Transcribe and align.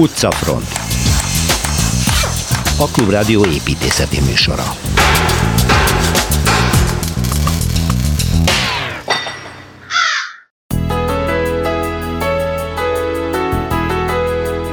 Utcafront 0.00 0.68
A 2.78 2.86
Klubrádió 2.92 3.44
építészeti 3.44 4.20
műsora 4.20 4.62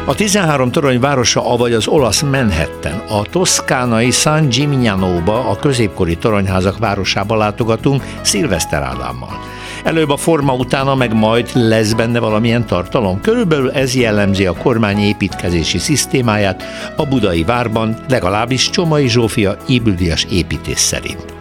A 0.05 0.15
13 0.15 0.71
torony 0.71 0.99
városa, 0.99 1.51
avagy 1.51 1.73
az 1.73 1.87
olasz 1.87 2.21
Manhattan, 2.21 3.03
a 3.09 3.21
toszkánai 3.21 4.11
San 4.11 4.49
Gimignano-ba, 4.49 5.49
a 5.49 5.55
középkori 5.55 6.17
toronyházak 6.17 6.77
városába 6.77 7.35
látogatunk 7.35 8.03
Szilveszter 8.21 8.81
Ádámmal. 8.81 9.39
Előbb 9.87 10.09
a 10.09 10.17
forma, 10.17 10.53
utána 10.53 10.95
meg 10.95 11.13
majd 11.13 11.49
lesz 11.53 11.93
benne 11.93 12.19
valamilyen 12.19 12.65
tartalom. 12.65 13.21
Körülbelül 13.21 13.71
ez 13.71 13.95
jellemzi 13.95 14.45
a 14.45 14.53
kormány 14.53 14.97
építkezési 14.97 15.77
szisztémáját 15.77 16.63
a 16.95 17.05
budai 17.05 17.43
várban, 17.43 17.97
legalábbis 18.09 18.69
Csomai 18.69 19.07
Zsófia 19.07 19.57
ébüdias 19.67 20.25
építés 20.31 20.79
szerint. 20.79 21.33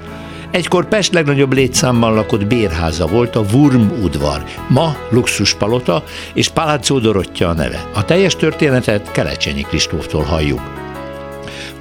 Egykor 0.50 0.88
Pest 0.88 1.12
legnagyobb 1.12 1.52
létszámmal 1.52 2.14
lakott 2.14 2.46
bérháza 2.46 3.06
volt 3.06 3.36
a 3.36 3.44
Wurm 3.52 4.02
udvar, 4.02 4.44
ma 4.68 4.96
luxuspalota 5.10 6.02
és 6.34 6.48
Palazzo 6.48 6.98
Dorottya 6.98 7.48
a 7.48 7.54
neve. 7.54 7.84
A 7.94 8.04
teljes 8.04 8.36
történetet 8.36 9.10
Kelecsényi 9.10 9.62
Kristóftól 9.62 10.22
halljuk. 10.22 10.85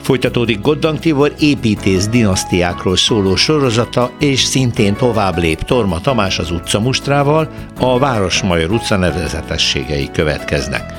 Folytatódik 0.06 0.62
Goddang 0.62 1.00
Tibor 1.00 1.34
építész 1.40 2.08
dinasztiákról 2.08 2.98
szóló 2.98 3.36
sorozata, 3.36 4.12
és 4.20 4.42
szintén 4.42 4.96
tovább 4.96 5.38
lép 5.38 5.62
Torma 5.62 6.02
Tamás 6.02 6.40
az 6.40 6.52
utca 6.52 6.80
mustrával, 6.80 7.50
a 7.80 8.00
Városmajor 8.00 8.72
utca 8.72 8.96
nevezetességei 8.96 10.10
következnek. 10.12 10.94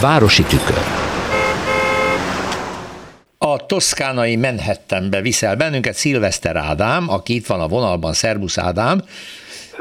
Városi 0.00 0.42
tükör. 0.42 0.82
A 3.38 3.66
toszkánai 3.66 4.36
Manhattanbe 4.36 5.20
viszel 5.20 5.56
bennünket 5.56 5.94
Szilveszter 5.94 6.56
Ádám, 6.56 7.08
aki 7.08 7.34
itt 7.34 7.46
van 7.46 7.60
a 7.60 7.68
vonalban, 7.68 8.12
Szerbusz 8.12 8.58
Ádám. 8.58 9.02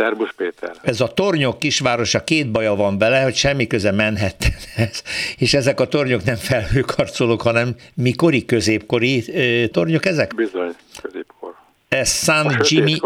Szerbusz 0.02 0.34
Péter. 0.36 0.72
Ez 0.82 1.02
a 1.02 1.08
tornyok 1.08 1.60
kisvárosa, 1.60 2.24
két 2.24 2.52
baja 2.52 2.76
van 2.76 2.98
bele, 2.98 3.22
hogy 3.24 3.36
semmi 3.36 3.68
köze 3.68 3.92
Manhattanhez, 3.92 5.04
és 5.44 5.54
ezek 5.54 5.80
a 5.80 5.88
tornyok 5.88 6.24
nem 6.24 6.36
felhőkarcolók, 6.36 7.42
hanem 7.42 7.76
mikori, 7.94 8.46
középkori 8.46 9.24
tornyok 9.72 10.06
ezek? 10.06 10.36
Bizony, 10.36 10.76
középkor. 11.02 11.54
Ez 11.88 12.24
San 12.24 12.58
Jimmy, 12.62 12.98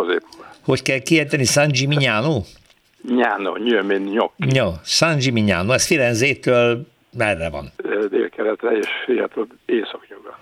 hogy 0.62 0.82
kell 0.82 1.00
kiejteni, 1.00 1.44
San 1.44 1.68
Gimignano? 1.68 2.42
Nyano, 3.16 3.58
nyilván 3.58 4.02
nyok. 4.02 4.34
Jó, 4.38 4.72
San 4.84 5.18
Gimignano, 5.18 5.74
ez 5.74 5.86
Firenzétől 5.86 6.88
merre 7.18 7.50
van? 7.50 7.72
Délkeletre 8.10 8.78
és 8.78 8.88
északnyugat. 9.66 10.36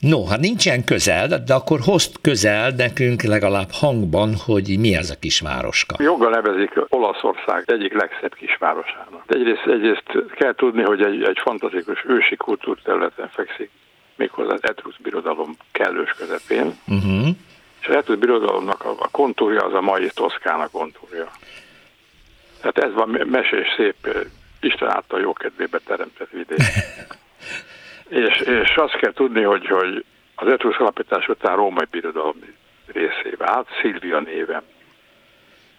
No, 0.00 0.26
hát 0.26 0.40
nincsen 0.40 0.84
közel, 0.84 1.26
de 1.28 1.54
akkor 1.54 1.78
hozt 1.84 2.20
közel 2.20 2.70
nekünk 2.70 3.22
legalább 3.22 3.70
hangban, 3.72 4.34
hogy 4.46 4.76
mi 4.78 4.94
ez 4.94 5.10
a 5.10 5.18
kisvároska. 5.18 5.96
Joggal 5.98 6.30
nevezik 6.30 6.70
Olaszország 6.88 7.64
egyik 7.66 7.92
legszebb 7.92 8.34
kisvárosának. 8.34 9.22
Egyrészt, 9.26 9.66
egyrészt 9.66 10.34
kell 10.34 10.54
tudni, 10.54 10.82
hogy 10.82 11.02
egy, 11.02 11.22
egy 11.22 11.38
fantasztikus 11.42 12.04
ősi 12.08 12.36
kultúrterületen 12.36 13.28
fekszik, 13.28 13.70
méghozzá 14.16 14.52
az 14.52 14.62
Etrusz 14.62 14.96
birodalom 15.02 15.56
kellős 15.72 16.10
közepén. 16.10 16.78
Uh-huh. 16.86 17.28
És 17.80 17.86
az 17.88 17.94
Etrusz 17.94 18.18
birodalomnak 18.18 18.84
a, 18.84 18.90
a 18.98 19.08
kontúrja 19.10 19.64
az 19.64 19.74
a 19.74 19.80
mai 19.80 20.10
Toszkána 20.14 20.68
kontúrja. 20.68 21.30
Tehát 22.60 22.78
ez 22.78 22.92
van 22.94 23.08
mesés 23.26 23.66
szép 23.76 24.28
Isten 24.60 24.88
által 24.88 25.20
jó 25.20 25.32
kedvébe 25.32 25.78
teremtett 25.86 26.30
vidék. 26.30 26.58
és, 28.10 28.40
és 28.40 28.76
azt 28.76 28.96
kell 28.96 29.12
tudni, 29.12 29.42
hogy, 29.42 29.66
hogy 29.66 30.04
az 30.34 30.48
Etrusz 30.48 30.78
alapítás 30.78 31.28
után 31.28 31.56
római 31.56 31.86
birodalom 31.90 32.36
részé 32.86 33.34
vált, 33.36 33.68
Szilvia 33.80 34.20
néven. 34.20 34.62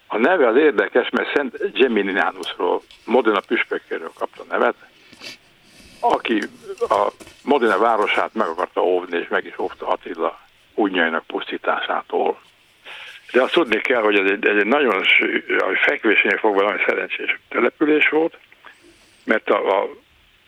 A 0.06 0.18
neve 0.18 0.46
az 0.46 0.56
érdekes, 0.56 1.10
mert 1.10 1.34
Szent 1.34 1.72
Gemininánusról, 1.72 2.82
Modena 3.04 3.40
püspökkéről 3.40 4.12
kapta 4.18 4.44
nevet, 4.48 4.74
aki 6.00 6.42
a 6.88 7.08
Modena 7.42 7.78
városát 7.78 8.34
meg 8.34 8.46
akarta 8.46 8.82
óvni, 8.82 9.18
és 9.18 9.28
meg 9.28 9.44
is 9.44 9.58
óvta 9.58 9.86
Attila 9.86 10.40
újnyainak 10.74 11.26
pusztításától. 11.26 12.40
De 13.32 13.42
azt 13.42 13.52
tudni 13.52 13.80
kell, 13.80 14.02
hogy 14.02 14.18
ez 14.18 14.30
egy, 14.30 14.46
ez 14.46 14.56
egy 14.56 14.66
nagyon, 14.66 15.02
fekvésénél 15.84 16.38
fogva 16.38 16.62
nagyon 16.62 16.82
szerencsés 16.86 17.38
település 17.48 18.08
volt, 18.08 18.38
mert 19.24 19.50
a, 19.50 19.82
a 19.82 19.88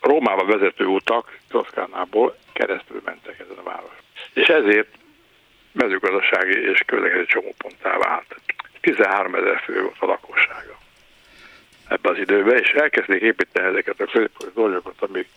Rómába 0.04 0.44
vezető 0.44 0.84
utak 0.84 1.38
Toszkánából 1.48 2.37
keresztül 2.53 3.00
mentek 3.04 3.38
ezen 3.38 3.56
a 3.56 3.62
város. 3.62 3.97
És 4.34 4.47
ezért 4.47 4.88
mezőgazdasági 5.72 6.70
és 6.70 6.82
közlekedési 6.87 7.26
csomóponttá 7.26 7.98
vált. 7.98 8.37
13 8.81 9.34
ezer 9.34 9.60
fő 9.60 9.82
volt 9.82 9.97
a 9.98 10.06
lakossága 10.06 10.78
ebben 11.88 12.12
az 12.12 12.19
időben, 12.19 12.59
és 12.59 12.70
elkezdték 12.70 13.22
építeni 13.22 13.66
ezeket 13.66 14.00
a 14.00 14.04
középkori 14.04 14.50
dolgokat, 14.54 14.94
amik 14.98 15.28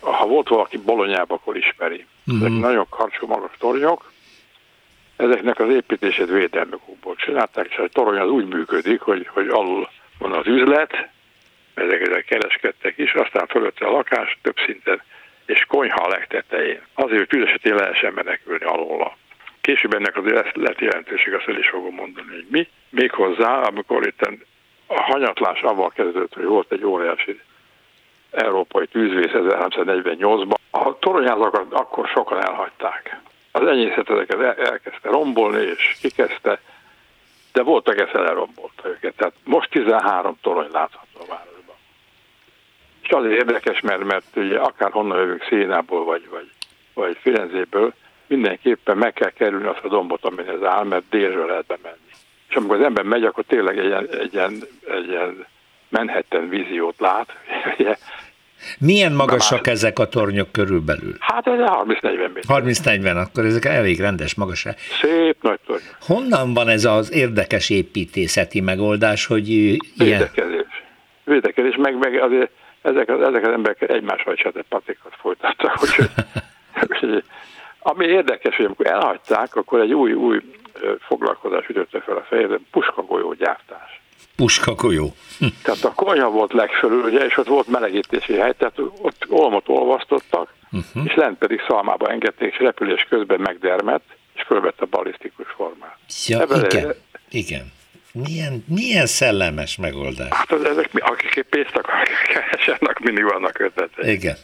ha 0.00 0.26
volt 0.26 0.48
valaki 0.48 0.78
Bolonyába, 0.78 1.34
akkor 1.34 1.56
ismeri. 1.56 2.06
Mm-hmm. 2.30 2.40
Ezek 2.40 2.58
nagyon 2.58 2.86
karcsú 2.88 3.26
magas 3.26 3.50
tornyok, 3.58 4.12
ezeknek 5.16 5.58
az 5.60 5.70
építését 5.70 6.28
védelmi 6.28 6.76
csinálták, 7.16 7.66
és 7.70 7.76
a 7.76 7.88
torony 7.88 8.18
az 8.18 8.28
úgy 8.28 8.46
működik, 8.46 9.00
hogy, 9.00 9.26
hogy 9.26 9.48
alul 9.48 9.88
van 10.18 10.32
az 10.32 10.46
üzlet, 10.46 11.08
ezek, 11.80 12.00
ezek 12.00 12.24
kereskedtek 12.24 12.98
is, 12.98 13.12
aztán 13.12 13.46
fölötte 13.46 13.86
a 13.86 13.90
lakás 13.90 14.38
több 14.42 14.56
szinten, 14.66 15.02
és 15.46 15.64
konyha 15.68 16.04
a 16.04 16.08
legtetején. 16.08 16.80
Azért, 16.94 17.18
hogy 17.18 17.28
tűz 17.28 17.46
esetén 17.46 17.74
lehessen 17.74 18.12
menekülni 18.12 18.64
alóla. 18.64 19.16
Később 19.60 19.94
ennek 19.94 20.16
azért 20.16 20.56
lett 20.56 20.78
jelentőség, 20.78 21.34
azt 21.34 21.48
el 21.48 21.58
is 21.58 21.68
fogom 21.68 21.94
mondani, 21.94 22.28
hogy 22.28 22.46
mi. 22.50 22.68
Méghozzá, 22.90 23.60
amikor 23.60 24.06
itt 24.06 24.28
a 24.86 25.02
hanyatlás 25.02 25.60
avval 25.60 25.90
kezdődött, 25.90 26.34
hogy 26.34 26.44
volt 26.44 26.72
egy 26.72 26.84
óriási 26.84 27.40
európai 28.30 28.86
tűzvész 28.86 29.32
1348-ban, 29.32 30.56
a 30.70 30.98
toronyházakat 30.98 31.72
akkor 31.72 32.08
sokan 32.08 32.42
elhagyták. 32.44 33.20
Az 33.52 33.66
enyészet 33.66 34.10
ezeket 34.10 34.58
elkezdte 34.58 35.08
rombolni, 35.08 35.62
és 35.62 35.96
kikezdte, 36.00 36.60
de 37.52 37.62
voltak 37.62 37.98
ezt 37.98 38.14
elrombolta 38.14 38.88
őket. 38.88 39.14
Tehát 39.16 39.34
most 39.44 39.70
13 39.70 40.38
torony 40.42 40.68
látható 40.72 41.20
a 41.20 41.24
város. 41.28 41.57
És 43.08 43.14
azért 43.14 43.34
érdekes, 43.34 43.80
mert, 43.80 44.04
mert 44.04 44.24
ugye 44.36 44.58
akár 44.58 44.90
honnan 44.90 45.18
jövünk 45.18 45.44
Szénából 45.48 46.04
vagy, 46.04 46.28
vagy, 46.30 46.50
vagy 46.94 47.16
Firenzéből, 47.20 47.94
mindenképpen 48.26 48.96
meg 48.96 49.12
kell 49.12 49.30
kerülni 49.30 49.66
azt 49.66 49.84
a 49.84 49.88
dombot, 49.88 50.24
amin 50.24 50.48
ez 50.48 50.62
áll, 50.62 50.84
mert 50.84 51.02
délről 51.10 51.46
lehet 51.46 51.66
bemenni. 51.66 52.10
És 52.48 52.54
amikor 52.54 52.76
az 52.76 52.84
ember 52.84 53.04
megy, 53.04 53.24
akkor 53.24 53.44
tényleg 53.46 53.78
egy 53.78 53.84
ilyen, 53.84 54.08
egy 54.20 54.34
ilyen, 54.34 54.52
egy 54.88 55.08
ilyen 55.08 55.46
Manhattan 55.88 56.48
víziót 56.48 56.94
lát. 56.98 57.36
Milyen 58.78 59.12
magasak 59.12 59.66
már... 59.66 59.74
ezek 59.74 59.98
a 59.98 60.08
tornyok 60.08 60.52
körülbelül? 60.52 61.16
Hát 61.18 61.46
ez 61.46 61.58
30-40 61.58 62.32
méter. 62.34 62.62
30-40, 62.62 63.26
akkor 63.26 63.44
ezek 63.44 63.64
elég 63.64 64.00
rendes 64.00 64.34
magasság. 64.34 64.76
Szép 65.00 65.36
nagy 65.42 65.60
torny. 65.66 65.82
Honnan 66.00 66.54
van 66.54 66.68
ez 66.68 66.84
az 66.84 67.12
érdekes 67.12 67.70
építészeti 67.70 68.60
megoldás, 68.60 69.26
hogy 69.26 69.48
ilyen... 69.48 69.78
Védekezés. 69.96 70.84
Védekezés, 71.24 71.76
meg, 71.76 71.98
meg 71.98 72.22
azért 72.22 72.50
ezek, 72.88 73.08
ezek 73.08 73.46
az 73.46 73.52
emberek 73.52 73.90
egymással 73.90 74.32
is 74.32 74.46
patikat 74.68 75.14
folytattak. 75.20 75.80
Úgyhogy, 76.90 77.24
ami 77.78 78.04
érdekes, 78.04 78.56
hogy 78.56 78.64
amikor 78.64 78.86
elhagyták, 78.86 79.56
akkor 79.56 79.80
egy 79.80 79.92
új, 79.92 80.12
új 80.12 80.40
foglalkozás 81.00 81.68
ütötte 81.68 82.00
fel 82.00 82.16
a 82.16 82.24
fejére, 82.28 82.58
puskagolyó 82.70 83.32
gyártás. 83.32 84.00
Puskagolyó. 84.36 85.14
tehát 85.62 85.84
a 85.84 85.92
konyha 85.92 86.30
volt 86.30 86.52
legfölül, 86.52 87.02
ugye, 87.02 87.24
és 87.24 87.36
ott 87.36 87.46
volt 87.46 87.66
melegítési 87.66 88.32
hely, 88.32 88.54
tehát 88.58 88.78
ott 88.78 89.26
olmot 89.28 89.68
olvasztottak, 89.68 90.54
uh-huh. 90.72 91.04
és 91.04 91.14
lent 91.14 91.38
pedig 91.38 91.60
szalmába 91.68 92.08
engedték, 92.08 92.52
és 92.52 92.58
repülés 92.58 93.06
közben 93.08 93.40
megdermett, 93.40 94.04
és 94.34 94.42
fölvette 94.42 94.82
a 94.82 94.86
balisztikus 94.90 95.46
formát. 95.56 95.98
Ja, 96.26 96.40
Ebben 96.40 96.64
igen, 96.64 96.94
igen. 97.30 97.72
Milyen, 98.26 98.64
milyen 98.68 99.06
szellemes 99.06 99.76
megoldás. 99.76 100.28
Hát 100.30 100.52
az, 100.52 100.64
ezek, 100.64 100.90
akik 100.92 101.46
pénzt 101.50 101.76
akarnak 101.76 102.08
keresenek, 102.32 102.98
mindig 102.98 103.24
vannak 103.24 103.58
ötletek. 103.58 104.06
Igen. 104.06 104.36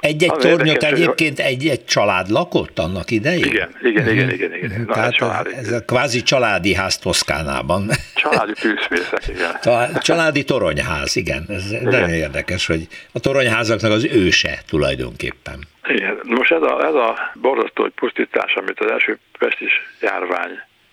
Egy-egy 0.00 0.32
tornyot 0.32 0.82
egyébként 0.82 1.38
egy-egy 1.38 1.84
család 1.84 2.30
lakott 2.30 2.78
annak 2.78 3.10
idején? 3.10 3.44
Igen, 3.44 3.76
igen, 3.82 4.08
igen, 4.08 4.24
mhm. 4.24 4.34
igen. 4.34 4.54
igen. 4.54 4.84
Na, 4.86 4.94
Tehát 4.94 5.14
családi. 5.14 5.54
ez 5.54 5.72
a 5.72 5.84
kvázi 5.84 6.22
családi 6.22 6.74
ház 6.74 6.98
Toszkánában. 6.98 7.90
Családi 8.14 8.52
tűzvészek, 8.52 9.28
igen. 9.28 9.56
Családi 10.08 10.44
toronyház, 10.44 11.16
igen. 11.16 11.44
Ez 11.48 11.70
igen. 11.70 11.82
nagyon 11.82 12.10
érdekes, 12.10 12.66
hogy 12.66 12.86
a 13.12 13.20
toronyházaknak 13.20 13.92
az 13.92 14.04
őse 14.04 14.58
tulajdonképpen. 14.68 15.58
Igen. 15.88 16.18
Most 16.22 16.52
ez 16.52 16.62
a, 16.62 16.86
ez 16.86 16.94
a 16.94 17.32
borzasztó 17.34 17.88
pusztítás, 17.94 18.54
amit 18.54 18.80
az 18.80 18.90
első 18.90 19.18
pestis 19.38 19.72
járvány 20.00 20.50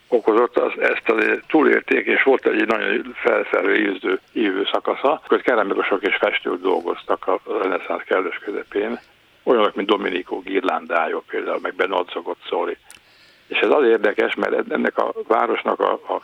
okozott, 0.07 0.57
az, 0.57 0.79
ezt 0.79 1.09
azért 1.09 1.47
túlérték, 1.47 2.05
és 2.05 2.23
volt 2.23 2.45
egy 2.45 2.67
nagyon 2.67 3.15
felszerű 3.15 3.91
ízdő 3.91 4.19
ívő 4.31 4.67
szakasza, 4.71 5.11
akkor 5.11 5.41
keramikusok 5.41 6.03
és 6.03 6.15
festők 6.15 6.61
dolgoztak 6.61 7.27
a 7.27 7.39
reneszánsz 7.61 8.03
kellős 8.03 8.37
közepén, 8.37 8.99
olyanok, 9.43 9.75
mint 9.75 9.87
Dominico 9.87 10.39
Girlandájó 10.39 11.23
például, 11.27 11.59
meg 11.61 11.75
Benozzo 11.75 12.21
Gozzoli. 12.21 12.77
És 13.47 13.59
ez 13.59 13.69
az 13.69 13.83
érdekes, 13.83 14.35
mert 14.35 14.71
ennek 14.71 14.97
a 14.97 15.13
városnak 15.27 15.79
a, 15.79 15.91
a 15.91 16.21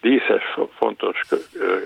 díszes, 0.00 0.42
fontos 0.78 1.20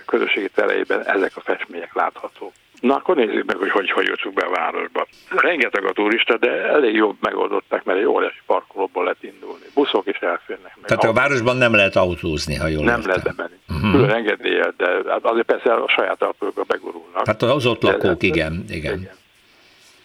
közösségi 0.07 0.49
tereiben 0.55 1.07
ezek 1.07 1.33
a 1.37 1.41
festmények 1.41 1.95
láthatók. 1.95 2.53
Na, 2.81 2.95
akkor 2.95 3.17
nézzük 3.17 3.45
meg, 3.45 3.57
hogy 3.57 3.71
hogy, 3.71 3.91
hogy 3.91 4.07
jutunk 4.07 4.35
be 4.35 4.47
a 4.47 4.51
városba. 4.51 5.07
Rengeteg 5.31 5.85
a 5.85 5.93
turista, 5.93 6.37
de 6.37 6.51
elég 6.51 6.95
jobb 6.95 7.17
megoldották, 7.21 7.85
mert 7.85 7.99
egy 7.99 8.05
óriási 8.05 8.41
parkolóból 8.47 9.03
lehet 9.05 9.23
indulni. 9.23 9.65
Buszok 9.75 10.07
is 10.07 10.17
elférnek. 10.17 10.77
Meg 10.77 10.85
Tehát 10.85 11.05
a 11.05 11.13
városban 11.13 11.57
nem 11.57 11.75
lehet 11.75 11.97
autózni, 11.97 12.55
ha 12.55 12.67
jól 12.67 12.85
Nem 12.85 13.01
értem. 13.01 13.09
lehet 13.09 13.37
bemenni. 13.37 13.59
Uh-huh. 13.69 13.91
Külön 13.91 14.11
engedélyel, 14.11 14.75
de 14.77 14.87
hát 15.09 15.25
azért 15.25 15.47
persze 15.47 15.75
a 15.75 15.89
saját 15.89 16.23
autókba 16.23 16.63
begurulnak. 16.63 17.27
Hát 17.27 17.43
az 17.43 17.67
ott 17.67 17.83
lakók, 17.83 18.21
de, 18.21 18.27
igen, 18.27 18.65
igen. 18.69 18.99
igen. 18.99 19.17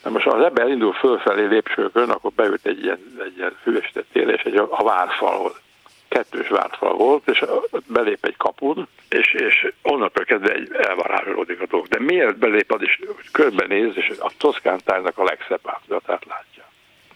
Na 0.04 0.10
most 0.10 0.28
az 0.28 0.44
ember 0.44 0.68
indul 0.68 0.94
fölfelé 0.94 1.46
lépcsőkön, 1.46 2.10
akkor 2.10 2.32
beült 2.32 2.66
egy 2.66 2.84
ilyen, 2.84 3.00
egy 3.26 3.38
ilyen 3.38 3.56
hűvösített 3.64 4.06
térre, 4.12 4.34
és 4.34 4.42
egy 4.42 4.56
a 4.56 4.84
várfalhoz 4.84 5.62
kettős 6.10 6.48
vártfal 6.48 6.94
volt, 6.94 7.28
és 7.28 7.46
belép 7.88 8.26
egy 8.26 8.38
kapun, 8.38 8.88
és, 9.10 9.34
és 9.34 9.72
onnantól 9.82 10.26
kezdve 10.26 10.54
egy 10.54 10.72
elvarázsolódik 10.72 11.62
a 11.62 11.66
dolog. 11.66 11.88
De 11.88 12.00
miért 12.00 12.38
belép 12.38 12.72
az 12.72 12.82
is, 12.82 13.00
körbenéz, 13.32 13.92
és 13.96 14.12
a 14.20 14.32
Toszkán 14.38 14.80
tájnak 14.84 15.18
a 15.18 15.24
legszebb 15.24 15.62
átudatát 15.64 16.26
látja. 16.26 16.64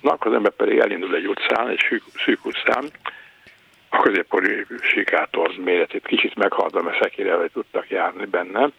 Na, 0.02 0.12
akkor 0.12 0.28
az 0.28 0.38
ember 0.38 0.52
pedig 0.52 0.78
elindul 0.78 1.16
egy 1.16 1.28
utcán, 1.28 1.70
egy 1.70 1.86
szűk, 1.90 2.04
szűk 2.26 2.46
utcán, 2.46 2.90
a 3.90 4.02
középkori 4.02 4.66
sikátor 4.82 5.52
méretét 5.58 6.08
kicsit 6.08 6.36
meghalda, 6.36 6.82
mert 6.82 7.02
szekérelve 7.02 7.48
tudtak 7.48 7.90
járni 7.90 8.26
benne, 8.26 8.70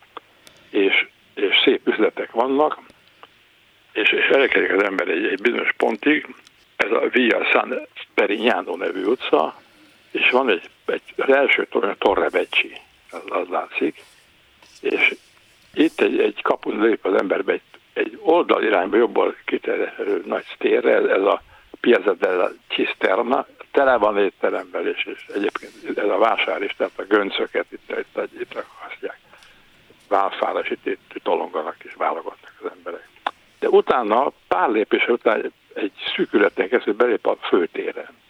és, 0.71 1.07
és 1.35 1.61
szép 1.65 1.87
üzletek 1.87 2.31
vannak, 2.31 2.79
és, 3.93 4.11
és 4.11 4.27
elkezdik 4.27 4.73
az 4.73 4.83
ember 4.83 5.09
egy, 5.09 5.25
egy 5.25 5.41
bizonyos 5.41 5.73
pontig, 5.77 6.35
ez 6.77 6.91
a 6.91 7.09
Via 7.09 7.45
San 7.45 7.87
Perignano 8.15 8.77
nevű 8.77 9.05
utca, 9.05 9.63
és 10.15 10.31
van 10.31 10.49
egy, 10.49 10.71
egy 10.85 11.03
az 11.17 11.29
első 11.29 11.67
torony, 11.67 11.95
Torre 11.99 12.29
Becsi, 12.29 12.81
az, 13.11 13.23
az 13.29 13.49
látszik, 13.49 14.03
és 14.81 15.15
itt 15.75 16.01
egy, 16.01 16.21
egy 16.21 16.43
kapun 16.43 16.81
lép 16.81 17.05
az 17.05 17.15
emberbe 17.15 17.53
egy, 17.53 17.63
egy 17.93 18.19
oldal 18.23 18.63
irányba 18.63 18.97
jobban 18.97 19.37
kiterjedő 19.45 20.23
nagy 20.27 20.45
térre, 20.59 20.97
ez 20.97 21.23
a 21.23 21.43
Piazza 21.81 22.15
della 22.15 22.51
Cisterna, 22.69 23.47
tele 23.71 23.97
van 23.97 24.19
étteremben, 24.19 24.87
és, 24.87 25.05
és 25.05 25.27
egyébként 25.35 25.99
ez 25.99 26.09
a 26.09 26.19
vásár 26.19 26.63
is, 26.63 26.75
tehát 26.77 26.99
a 26.99 27.03
göncöket 27.03 27.67
itt, 27.69 27.91
itt, 27.91 28.19
itt, 28.19 28.41
itt 28.41 28.55
akasztják. 28.55 29.19
Válfára, 30.09 30.61
és 30.61 30.71
itt, 30.71 30.87
itt 30.87 31.23
tolonganak 31.23 31.77
és 31.79 31.95
válogatnak 31.95 32.53
az 32.63 32.71
emberek. 32.77 33.09
De 33.59 33.69
utána, 33.69 34.33
pár 34.49 34.69
lépés 34.69 35.09
után 35.09 35.45
egy, 35.45 35.53
egy 35.75 35.93
szűkületen 36.15 36.69
keresztül 36.69 36.95
belép 36.95 37.27
a 37.27 37.37
főtéren 37.37 38.23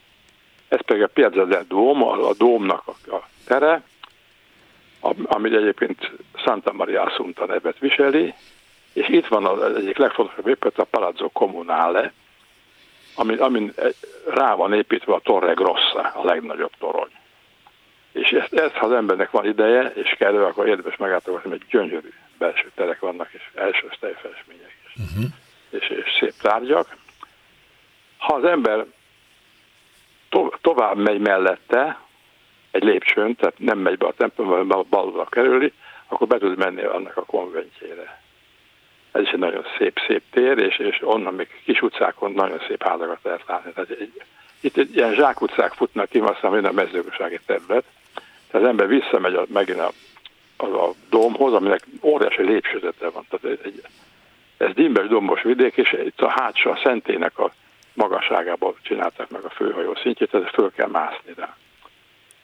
ez 0.75 0.85
pedig 0.85 1.03
a 1.03 1.07
Piazza 1.07 1.45
del 1.45 1.65
Duomo, 1.69 2.29
a, 2.29 2.35
Dómnak 2.35 2.83
a, 2.89 3.17
tere, 3.47 3.83
ami 5.25 5.57
egyébként 5.57 6.11
Santa 6.35 6.73
Maria 6.73 7.03
Assunta 7.03 7.47
nevet 7.47 7.79
viseli, 7.79 8.35
és 8.93 9.09
itt 9.09 9.27
van 9.27 9.45
az 9.45 9.75
egyik 9.77 9.97
legfontosabb 9.97 10.49
épület, 10.49 10.79
a 10.79 10.85
Palazzo 10.85 11.29
Comunale, 11.29 12.13
amin, 13.15 13.39
amin 13.39 13.73
rá 14.27 14.55
van 14.55 14.73
építve 14.73 15.15
a 15.15 15.21
Torre 15.21 15.53
Grossa, 15.53 16.01
a 16.01 16.25
legnagyobb 16.25 16.73
torony. 16.79 17.11
És 18.13 18.31
ezt, 18.31 18.53
ezt 18.53 18.75
ha 18.75 18.87
az 18.87 18.93
embernek 18.93 19.31
van 19.31 19.47
ideje, 19.47 19.93
és 19.95 20.15
kell, 20.19 20.45
akkor 20.45 20.69
érdemes 20.69 20.97
meglátogatni, 20.97 21.51
mert 21.51 21.69
gyönyörű 21.69 22.13
belső 22.39 22.71
terek 22.75 23.01
vannak, 23.01 23.29
és 23.33 23.51
első 23.55 23.89
festmények, 23.99 24.77
és, 24.85 24.93
uh-huh. 24.97 25.25
és, 25.71 25.89
és 25.89 26.17
szép 26.21 26.35
tárgyak. 26.41 26.97
Ha 28.19 28.35
az 28.35 28.45
ember 28.45 28.85
to- 30.35 30.59
tovább 30.61 30.97
megy 30.97 31.21
mellette, 31.21 31.99
egy 32.71 32.83
lépcsőn, 32.83 33.35
tehát 33.35 33.59
nem 33.59 33.79
megy 33.79 33.99
be 33.99 34.07
a 34.07 34.13
templomba, 34.13 34.85
balra 34.91 35.25
kerüli, 35.25 35.73
akkor 36.09 36.27
be 36.27 36.39
tud 36.39 36.57
menni 36.57 36.83
annak 36.83 37.17
a 37.17 37.25
konventjére. 37.25 38.23
Ez 39.13 39.23
is 39.23 39.31
egy 39.31 39.39
nagyon 39.39 39.65
szép-szép 39.79 40.23
tér, 40.31 40.59
és, 40.59 40.79
és 40.79 41.03
onnan 41.03 41.35
még 41.35 41.49
kis 41.65 41.83
utcákon 41.83 42.33
nagyon 42.33 42.61
szép 42.69 42.83
házakat 42.83 43.19
lehet 43.23 43.45
látni. 43.47 43.73
Tehát 43.73 43.91
egy, 43.91 44.23
itt 44.61 44.77
egy 44.77 44.97
ilyen 44.97 45.15
zsákutcák 45.15 45.73
futnak 45.73 46.09
ki, 46.09 46.19
aztán 46.19 46.53
minden 46.53 46.71
a 46.71 46.75
mezőgazdasági 46.75 47.41
terület. 47.47 47.85
Tehát 48.51 48.67
az 48.67 48.69
ember 48.69 48.89
visszamegy 48.89 49.35
a, 49.35 49.45
megint 49.53 49.79
a, 49.79 49.91
az 50.57 50.73
a 50.73 50.91
dómhoz, 51.11 51.53
aminek 51.53 51.81
óriási 52.03 52.43
lépcsőzete 52.43 53.09
van. 53.11 53.27
Tehát 53.29 53.59
egy, 53.65 53.83
ez 54.57 54.75
dimbes 54.75 55.07
dombos 55.07 55.43
vidék, 55.43 55.77
és 55.77 55.93
itt 55.93 56.21
a 56.21 56.29
hátsó 56.29 56.71
a 56.71 56.81
szentének 56.85 57.39
a 57.39 57.53
magasságából 57.95 58.77
csinálták 58.83 59.31
meg 59.31 59.45
a 59.45 59.51
főhajó 59.51 59.95
szintjét, 59.95 60.31
tehát 60.31 60.51
föl 60.51 60.73
kell 60.73 60.89
mászni 60.89 61.33
rá. 61.37 61.57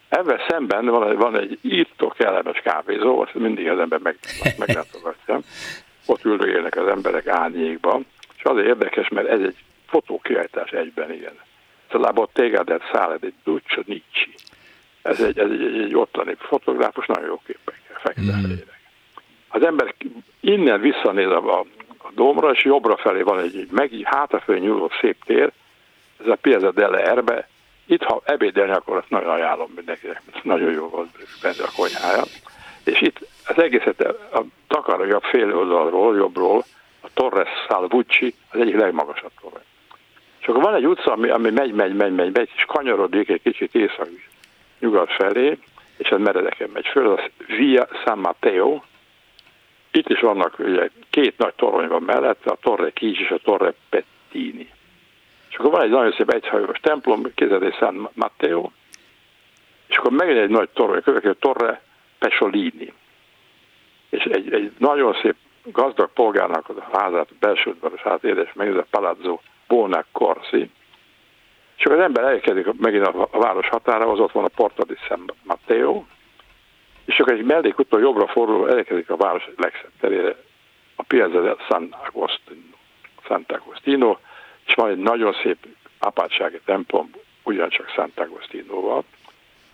Ebben 0.09 0.39
szemben 0.47 0.85
van 0.85 1.09
egy, 1.09 1.17
van 1.17 1.37
egy 1.37 1.59
írtó 1.61 2.07
kellemes 2.07 2.59
kávézó, 2.59 3.21
azt 3.21 3.33
mindig 3.33 3.69
az 3.69 3.79
ember 3.79 3.99
meg, 3.99 4.17
meglátogatja. 4.57 5.39
Ott 6.05 6.25
üldögélnek 6.25 6.75
az 6.75 6.87
emberek 6.87 7.27
árnyékban, 7.27 8.05
és 8.37 8.43
azért 8.43 8.67
érdekes, 8.67 9.09
mert 9.09 9.27
ez 9.27 9.41
egy 9.41 9.55
fotókiállítás 9.87 10.71
egyben, 10.71 11.13
igen. 11.13 11.33
Szóval 11.91 12.11
ott 12.15 12.33
téged 12.33 12.81
száll, 12.91 13.17
egy 13.21 13.33
Duccio 13.43 13.81
Nicci. 13.85 14.33
Ez 15.01 15.21
egy, 15.21 15.39
ez 15.39 15.49
egy, 15.51 15.81
egy, 15.81 15.95
ottani 15.95 16.35
fotográfus, 16.39 17.05
nagyon 17.05 17.25
jó 17.25 17.41
képekkel, 17.45 17.99
fekete 17.99 18.37
mm. 18.37 18.51
Az 19.47 19.63
ember 19.63 19.95
innen 20.39 20.81
visszanéz 20.81 21.27
a, 21.27 21.59
a 21.59 21.65
dómra, 22.15 22.51
és 22.51 22.63
jobbra 22.63 22.97
felé 22.97 23.21
van 23.21 23.39
egy, 23.39 23.55
egy 23.55 23.67
meg 23.71 23.91
hátrafelé 24.03 24.59
nyúló 24.59 24.91
szép 25.01 25.23
tér, 25.25 25.51
ez 26.19 26.27
a 26.27 26.35
Piazza 26.35 26.71
delle 26.71 27.03
Erbe. 27.03 27.47
Itt, 27.85 28.03
ha 28.03 28.21
ebédelni, 28.25 28.71
akkor 28.71 28.97
azt 28.97 29.09
nagyon 29.09 29.29
ajánlom 29.29 29.71
mindenkinek, 29.75 30.21
nagyon 30.43 30.71
jó 30.71 30.87
volt 30.87 31.09
benne 31.41 31.63
a 31.63 31.71
konyhája. 31.75 32.23
És 32.83 33.01
itt 33.01 33.19
az 33.47 33.61
egészet 33.61 34.01
a 34.33 34.43
takarja 34.67 35.19
fél 35.19 35.57
oldalról, 35.57 36.15
jobbról, 36.15 36.63
a 37.01 37.07
Torres 37.13 37.49
Salvucci, 37.67 38.35
az 38.51 38.59
egyik 38.59 38.75
legmagasabb 38.75 39.31
torony. 39.41 39.63
És 40.41 40.47
akkor 40.47 40.61
van 40.61 40.75
egy 40.75 40.85
utca, 40.85 41.11
ami, 41.11 41.29
ami 41.29 41.49
megy, 41.49 41.73
megy, 41.73 41.93
megy, 41.95 42.15
megy, 42.15 42.33
megy, 42.33 42.49
és 42.55 42.65
kanyarodik 42.65 43.29
egy 43.29 43.41
kicsit 43.41 43.75
észak-nyugat 43.75 45.11
felé, 45.11 45.57
és 45.97 46.09
ez 46.09 46.19
meredeken 46.19 46.69
megy 46.73 46.87
föl, 46.87 47.11
az 47.11 47.19
Via 47.57 47.87
San 48.05 48.17
Matteo, 48.17 48.81
itt 49.91 50.09
is 50.09 50.19
vannak, 50.19 50.59
ugye 50.59 50.89
két 51.09 51.37
nagy 51.37 51.53
torony 51.53 51.87
van 51.87 52.01
mellette, 52.03 52.51
a 52.51 52.57
Torre 52.61 52.89
Kis 52.89 53.19
és 53.19 53.29
a 53.29 53.37
Torre 53.43 53.73
Pettini. 53.89 54.69
És 55.49 55.55
akkor 55.55 55.71
van 55.71 55.81
egy 55.81 55.89
nagyon 55.89 56.11
szép 56.11 56.29
egyhajós 56.29 56.79
templom, 56.79 57.23
kézzel 57.35 57.71
San 57.71 58.09
Matteo, 58.13 58.69
és 59.87 59.97
akkor 59.97 60.11
megint 60.11 60.37
egy 60.37 60.49
nagy 60.49 60.69
torony, 60.69 61.01
következő 61.01 61.33
Torre 61.33 61.81
Pesolini. 62.19 62.93
És 64.09 64.23
egy, 64.23 64.53
egy 64.53 64.71
nagyon 64.77 65.13
szép 65.21 65.35
gazdag 65.63 66.09
polgárnak 66.13 66.69
a 66.69 66.97
házát, 66.97 67.27
belső 67.39 67.69
udvaros 67.69 68.01
házát 68.01 68.23
és 68.23 68.53
megint 68.53 68.77
a 68.77 68.85
Palazzo 68.89 69.39
Bona 69.67 70.05
Corsi. 70.11 70.69
És 71.77 71.85
akkor 71.85 71.97
az 71.97 72.03
ember 72.03 72.23
elkezdik 72.23 72.79
megint 72.79 73.05
a, 73.05 73.27
a 73.31 73.39
város 73.39 73.67
határa, 73.67 74.11
az 74.11 74.19
ott 74.19 74.31
van 74.31 74.43
a 74.43 74.47
Porta 74.55 74.83
di 74.83 74.95
San 75.07 75.31
Matteo, 75.43 76.03
és 77.05 77.19
akkor 77.19 77.33
egy 77.33 77.43
mellékúton 77.43 77.99
jobbra 77.99 78.27
fordulva 78.27 78.69
elkezik 78.69 79.09
a 79.09 79.15
város 79.15 79.49
legszebb 79.57 79.91
terére, 79.99 80.35
a 80.95 81.03
Piazza 81.03 81.41
del 81.41 81.57
San 81.69 81.95
Agostino, 82.07 82.75
Santa 83.25 83.55
Agostino, 83.55 84.17
és 84.65 84.73
van 84.73 84.89
egy 84.89 84.97
nagyon 84.97 85.35
szép 85.43 85.57
apátsági 85.99 86.59
templom, 86.65 87.09
ugyancsak 87.43 87.89
Santa 87.89 88.21
Agostinoval, 88.21 89.03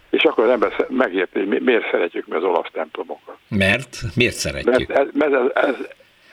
és 0.10 0.24
akkor 0.24 0.44
az 0.44 0.50
ember 0.50 0.86
megérti, 0.90 1.40
hogy 1.40 1.62
miért 1.62 1.92
szeretjük 1.92 2.28
mi 2.28 2.36
az 2.36 2.44
olasz 2.44 2.72
templomokat. 2.72 3.38
Mert? 3.48 3.98
Miért 4.16 4.36
szeretjük? 4.36 4.88
Mert 4.88 5.00
ez, 5.00 5.08
mert 5.14 5.34
ez, 5.34 5.64
ez, 5.64 5.76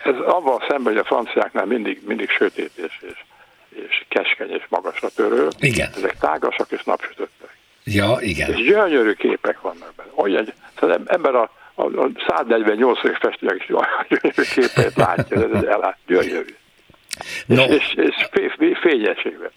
ez 0.04 0.14
avval 0.18 0.64
szemben, 0.68 0.92
hogy 0.92 1.02
a 1.02 1.04
franciáknál 1.04 1.64
mindig, 1.64 2.02
mindig 2.06 2.30
sötét 2.30 2.70
és, 2.74 3.04
és, 3.08 3.24
és 3.68 4.04
keskeny 4.08 4.50
és 4.50 4.64
magasra 4.68 5.08
törő. 5.08 5.48
Igen. 5.58 5.90
Ezek 5.96 6.18
tágasak 6.18 6.70
és 6.70 6.82
napsütöttek. 6.82 7.56
Ja, 7.84 8.16
igen. 8.20 8.52
És 8.52 8.64
gyönyörű 8.64 9.12
képek 9.12 9.60
vannak 9.60 9.92
benne. 9.96 10.10
Olyan, 10.14 10.52
szóval 10.78 11.00
ember 11.06 11.34
a, 11.34 11.50
a, 11.74 11.82
a 11.82 12.10
148 12.26 13.04
év 13.04 13.12
festőnek 13.12 13.56
is 13.56 13.66
gyönyörű 14.08 14.42
képet 14.54 14.96
látja, 14.96 15.42
ez 15.42 15.64
elát, 15.64 15.98
gyönyörű. 16.06 16.54
No. 17.46 17.64
És, 17.64 17.94
és, 17.94 18.28
és 18.58 18.78
fényességben. 18.80 19.50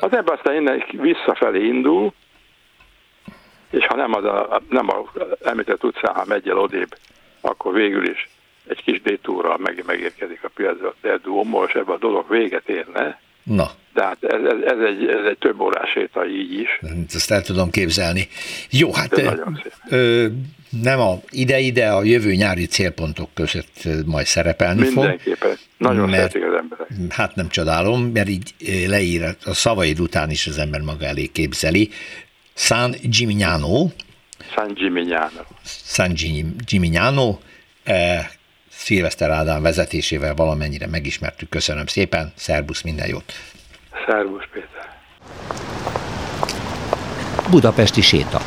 Az 0.00 0.12
ember 0.12 0.34
aztán 0.34 0.54
innen 0.54 0.84
visszafelé 0.90 1.66
indul, 1.66 2.12
és 3.70 3.86
ha 3.86 3.96
nem, 3.96 4.14
az 4.14 4.24
a, 4.24 4.60
nem 4.68 4.88
a 4.88 5.12
említett 5.44 5.84
utcán, 5.84 6.14
ha 6.14 6.24
megy 6.24 6.48
el 6.48 6.58
odébb, 6.58 6.96
akkor 7.40 7.72
végül 7.72 8.08
is 8.08 8.28
egy 8.66 8.82
kis 8.82 9.02
détúrral 9.02 9.56
meg, 9.58 9.82
megérkezik 9.86 10.44
a 10.44 10.50
piacra 10.54 10.94
del 11.00 11.18
Duomo, 11.18 11.64
és 11.64 11.72
ebben 11.72 11.94
a 11.94 11.98
dolog 11.98 12.28
véget 12.28 12.68
érne, 12.68 13.20
Na. 13.42 13.70
De 13.94 14.02
hát 14.02 14.16
ez, 14.20 14.40
ez, 14.44 14.62
ez, 14.64 14.78
egy, 14.86 15.06
ez 15.08 15.26
egy 15.30 15.38
több 15.38 15.60
órás 15.60 15.90
séta 15.90 16.26
így 16.26 16.52
is. 16.52 16.80
Ezt 17.14 17.30
el 17.30 17.42
tudom 17.42 17.70
képzelni. 17.70 18.28
Jó, 18.70 18.92
hát 18.92 19.22
ö, 19.88 20.26
nem 20.82 21.00
a 21.00 21.20
ide-ide 21.30 21.88
a 21.92 22.02
jövő 22.04 22.34
nyári 22.34 22.66
célpontok 22.66 23.28
között 23.34 23.88
majd 24.06 24.26
szerepelni 24.26 24.80
Mindenképpen. 24.80 25.50
fog. 25.50 25.58
Nagyon 25.76 26.08
mert, 26.08 26.34
az 26.34 26.54
emberek. 26.58 26.88
Hát 27.08 27.34
nem 27.34 27.48
csodálom, 27.48 28.04
mert 28.04 28.28
így 28.28 28.54
leír 28.86 29.36
a 29.44 29.54
szavaid 29.54 30.00
után 30.00 30.30
is 30.30 30.46
az 30.46 30.58
ember 30.58 30.80
maga 30.80 31.06
elé 31.06 31.26
képzeli. 31.26 31.90
San 32.54 32.94
Gimignano. 33.02 33.88
San 34.54 34.72
Gimignano. 34.74 35.42
San 35.64 36.12
Gimignano. 36.66 37.38
Eh, 37.84 38.26
Szilveszter 38.74 39.30
Ádám 39.30 39.62
vezetésével 39.62 40.34
valamennyire 40.34 40.86
megismertük. 40.86 41.48
Köszönöm 41.48 41.86
szépen, 41.86 42.32
szervusz, 42.36 42.82
minden 42.82 43.08
jót! 43.08 43.32
Szervusz, 44.06 44.44
Péter! 44.52 45.00
Budapesti 47.50 48.00
séta. 48.00 48.40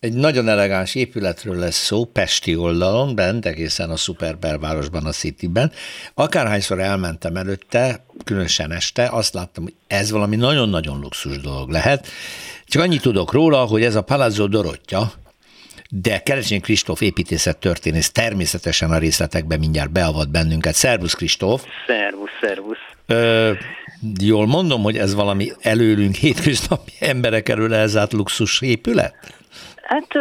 Egy 0.00 0.12
nagyon 0.12 0.48
elegáns 0.48 0.94
épületről 0.94 1.56
lesz 1.56 1.84
szó, 1.84 2.04
Pesti 2.04 2.56
oldalon, 2.56 3.14
bent, 3.14 3.46
egészen 3.46 3.90
a 3.90 3.96
szuper 3.96 4.38
belvárosban, 4.38 5.06
a 5.06 5.10
Cityben. 5.10 5.72
Akárhányszor 6.14 6.80
elmentem 6.80 7.36
előtte, 7.36 8.04
különösen 8.24 8.72
este, 8.72 9.08
azt 9.08 9.34
láttam, 9.34 9.62
hogy 9.62 9.74
ez 9.86 10.10
valami 10.10 10.36
nagyon-nagyon 10.36 11.00
luxus 11.00 11.40
dolog 11.40 11.70
lehet. 11.70 12.06
Csak 12.66 12.82
annyit 12.82 13.02
tudok 13.02 13.32
róla, 13.32 13.64
hogy 13.64 13.82
ez 13.82 13.94
a 13.94 14.02
Palazzo 14.02 14.46
Dorottya, 14.48 15.12
de 15.94 16.18
Kerecsén 16.18 16.60
Kristóf 16.60 17.00
építészet 17.00 17.58
történész 17.58 18.10
természetesen 18.10 18.90
a 18.90 18.98
részletekben 18.98 19.58
mindjárt 19.58 19.92
beavat 19.92 20.30
bennünket. 20.30 20.74
Szervusz 20.74 21.14
Kristóf! 21.14 21.64
Szervusz, 21.86 22.30
szervusz! 22.40 22.76
Ö, 23.06 23.52
jól 24.20 24.46
mondom, 24.46 24.82
hogy 24.82 24.98
ez 24.98 25.14
valami 25.14 25.52
előlünk 25.60 26.14
hétköznapi 26.14 26.92
emberek 27.00 27.48
erről 27.48 27.74
elzárt 27.74 28.12
luxus 28.12 28.60
épület? 28.60 29.14
Hát 29.82 30.14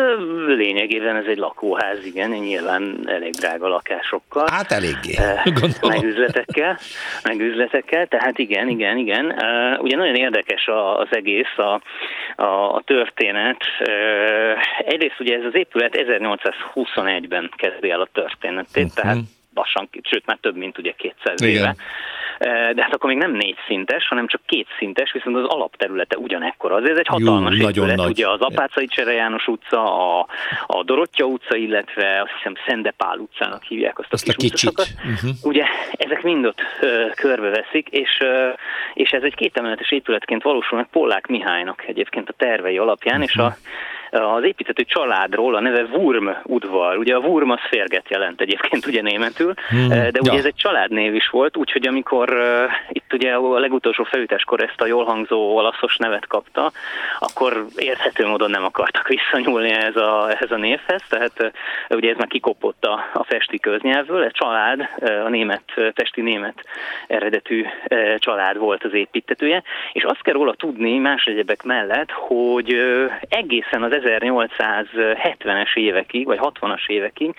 lényegében 0.48 1.16
ez 1.16 1.26
egy 1.26 1.38
lakóház, 1.38 2.06
igen, 2.06 2.30
nyilván 2.30 3.00
elég 3.06 3.32
drága 3.32 3.68
lakásokkal. 3.68 4.48
Hát 4.52 4.72
eléggé, 4.72 5.14
gondolom. 5.60 5.90
Meg 5.90 6.04
üzletekkel, 6.04 6.78
meg 7.24 7.40
üzletekkel, 7.40 8.08
tehát 8.08 8.38
igen, 8.38 8.68
igen, 8.68 8.98
igen. 8.98 9.26
Ugye 9.80 9.96
nagyon 9.96 10.16
érdekes 10.16 10.68
az 10.98 11.08
egész, 11.10 11.58
a, 11.58 11.82
a, 12.36 12.76
a 12.76 12.82
történet. 12.86 13.64
Egyrészt 14.86 15.20
ugye 15.20 15.38
ez 15.38 15.46
az 15.46 15.56
épület 15.56 15.96
1821-ben 15.98 17.52
kezdi 17.56 17.90
el 17.90 18.02
a 18.02 18.08
történetét, 18.14 18.86
uh-huh. 18.86 19.02
tehát 19.02 19.18
lassan, 19.54 19.90
sőt 20.02 20.26
már 20.26 20.38
több, 20.42 20.56
mint 20.56 20.78
ugye 20.78 20.94
200 20.98 21.42
Igen. 21.42 21.56
éve. 21.56 21.76
De 22.74 22.84
hát 22.84 22.94
akkor 22.94 23.10
még 23.10 23.18
nem 23.20 23.32
négy 23.32 23.58
szintes, 23.68 24.08
hanem 24.08 24.28
csak 24.28 24.42
két 24.46 24.68
szintes, 24.78 25.12
viszont 25.12 25.36
az 25.36 25.46
alapterülete 25.46 26.18
ugyanekkora. 26.18 26.76
Azért 26.76 26.92
ez 26.92 26.98
egy 26.98 27.08
hatalmas 27.08 27.58
Jó, 27.58 27.70
épület, 27.70 27.96
nagy. 27.96 28.10
ugye 28.10 28.30
az 28.30 28.42
Apácai 28.42 28.88
Csere 28.88 29.12
János 29.12 29.48
utca, 29.48 30.18
a, 30.20 30.28
a 30.68 30.84
Dorottya 30.84 31.26
utca, 31.26 31.56
illetve 31.56 32.22
azt 32.22 32.32
hiszem 32.38 32.54
Szendepál 32.68 33.18
utcának 33.18 33.64
hívják 33.64 34.00
azt, 34.00 34.14
azt 34.14 34.30
a, 34.30 34.34
kis 34.34 34.52
a 34.52 34.54
kicsit. 34.54 34.80
Uh-huh. 34.80 35.32
Ugye 35.44 35.66
ezek 35.92 36.22
mind 36.22 36.46
ott 36.46 36.62
uh, 36.82 37.12
körbeveszik, 37.16 37.88
és, 37.90 38.18
uh, 38.22 38.58
és 38.94 39.10
ez 39.10 39.24
egy 39.24 39.36
kétemeletes 39.36 39.92
épületként 39.92 40.44
valósul 40.44 40.78
meg 40.78 40.88
Pollák 40.92 41.28
Mihálynak 41.28 41.84
egyébként 41.88 42.30
a 42.30 42.34
tervei 42.38 42.78
alapján, 42.78 43.22
uh-huh. 43.22 43.30
és 43.30 43.36
a 43.36 43.56
az 44.12 44.44
építető 44.44 44.84
családról, 44.84 45.56
a 45.56 45.60
neve 45.60 45.84
Wurm 45.84 46.30
udvar. 46.44 46.98
Ugye 46.98 47.16
a 47.16 47.20
Wurm 47.20 47.50
az 47.50 47.60
férget 47.70 48.10
jelent 48.10 48.42
egyébként 48.42 48.86
ugye 48.86 49.02
németül, 49.02 49.54
hmm, 49.70 49.88
de 49.88 50.20
ugye 50.20 50.32
ja. 50.32 50.38
ez 50.38 50.46
egy 50.46 50.56
családnév 50.56 51.16
is 51.16 51.30
volt, 51.30 51.58
úgyhogy 51.58 51.88
amikor 51.88 52.30
uh, 52.30 52.72
itt 52.90 53.14
ugye 53.14 53.34
a 53.34 53.60
legutolsó 53.60 54.04
felütéskor 54.04 54.64
ezt 54.64 54.82
a 54.82 54.86
jól 54.86 55.06
hangzó 55.06 55.56
olaszos 55.56 55.98
nevet 55.98 56.28
kapta, 56.28 56.72
akkor 57.20 57.66
érthető 57.76 58.28
módon 58.28 58.50
nem 58.50 58.64
akartak 58.64 59.08
visszanyúlni 59.16 59.70
ez 59.70 59.96
a, 59.96 60.30
ehhez 60.30 60.52
a 60.52 60.58
névhez, 60.58 61.04
tehát 61.10 61.34
uh, 61.40 61.98
ugye 61.98 62.10
ez 62.10 62.18
már 62.18 62.28
kikopott 62.28 62.86
a, 62.86 63.10
a 63.14 63.24
festi 63.24 63.60
köznyelvből, 63.60 64.24
egy 64.24 64.32
család, 64.32 64.90
a 65.26 65.30
német, 65.30 65.64
testi 65.94 66.22
német 66.22 66.64
eredetű 67.08 67.66
család 68.18 68.58
volt 68.58 68.84
az 68.84 68.94
építetője, 68.94 69.64
és 69.94 70.04
azt 70.04 70.22
kell 70.22 70.34
róla 70.34 70.54
tudni 70.54 70.98
más 70.98 71.26
egyebek 71.26 71.64
mellett, 71.64 72.12
hogy 72.12 72.76
egészen 73.30 73.84
az 73.84 73.92
1870-es 74.04 75.76
évekig, 75.76 76.26
vagy 76.26 76.40
60-as 76.42 76.88
évekig 76.88 77.36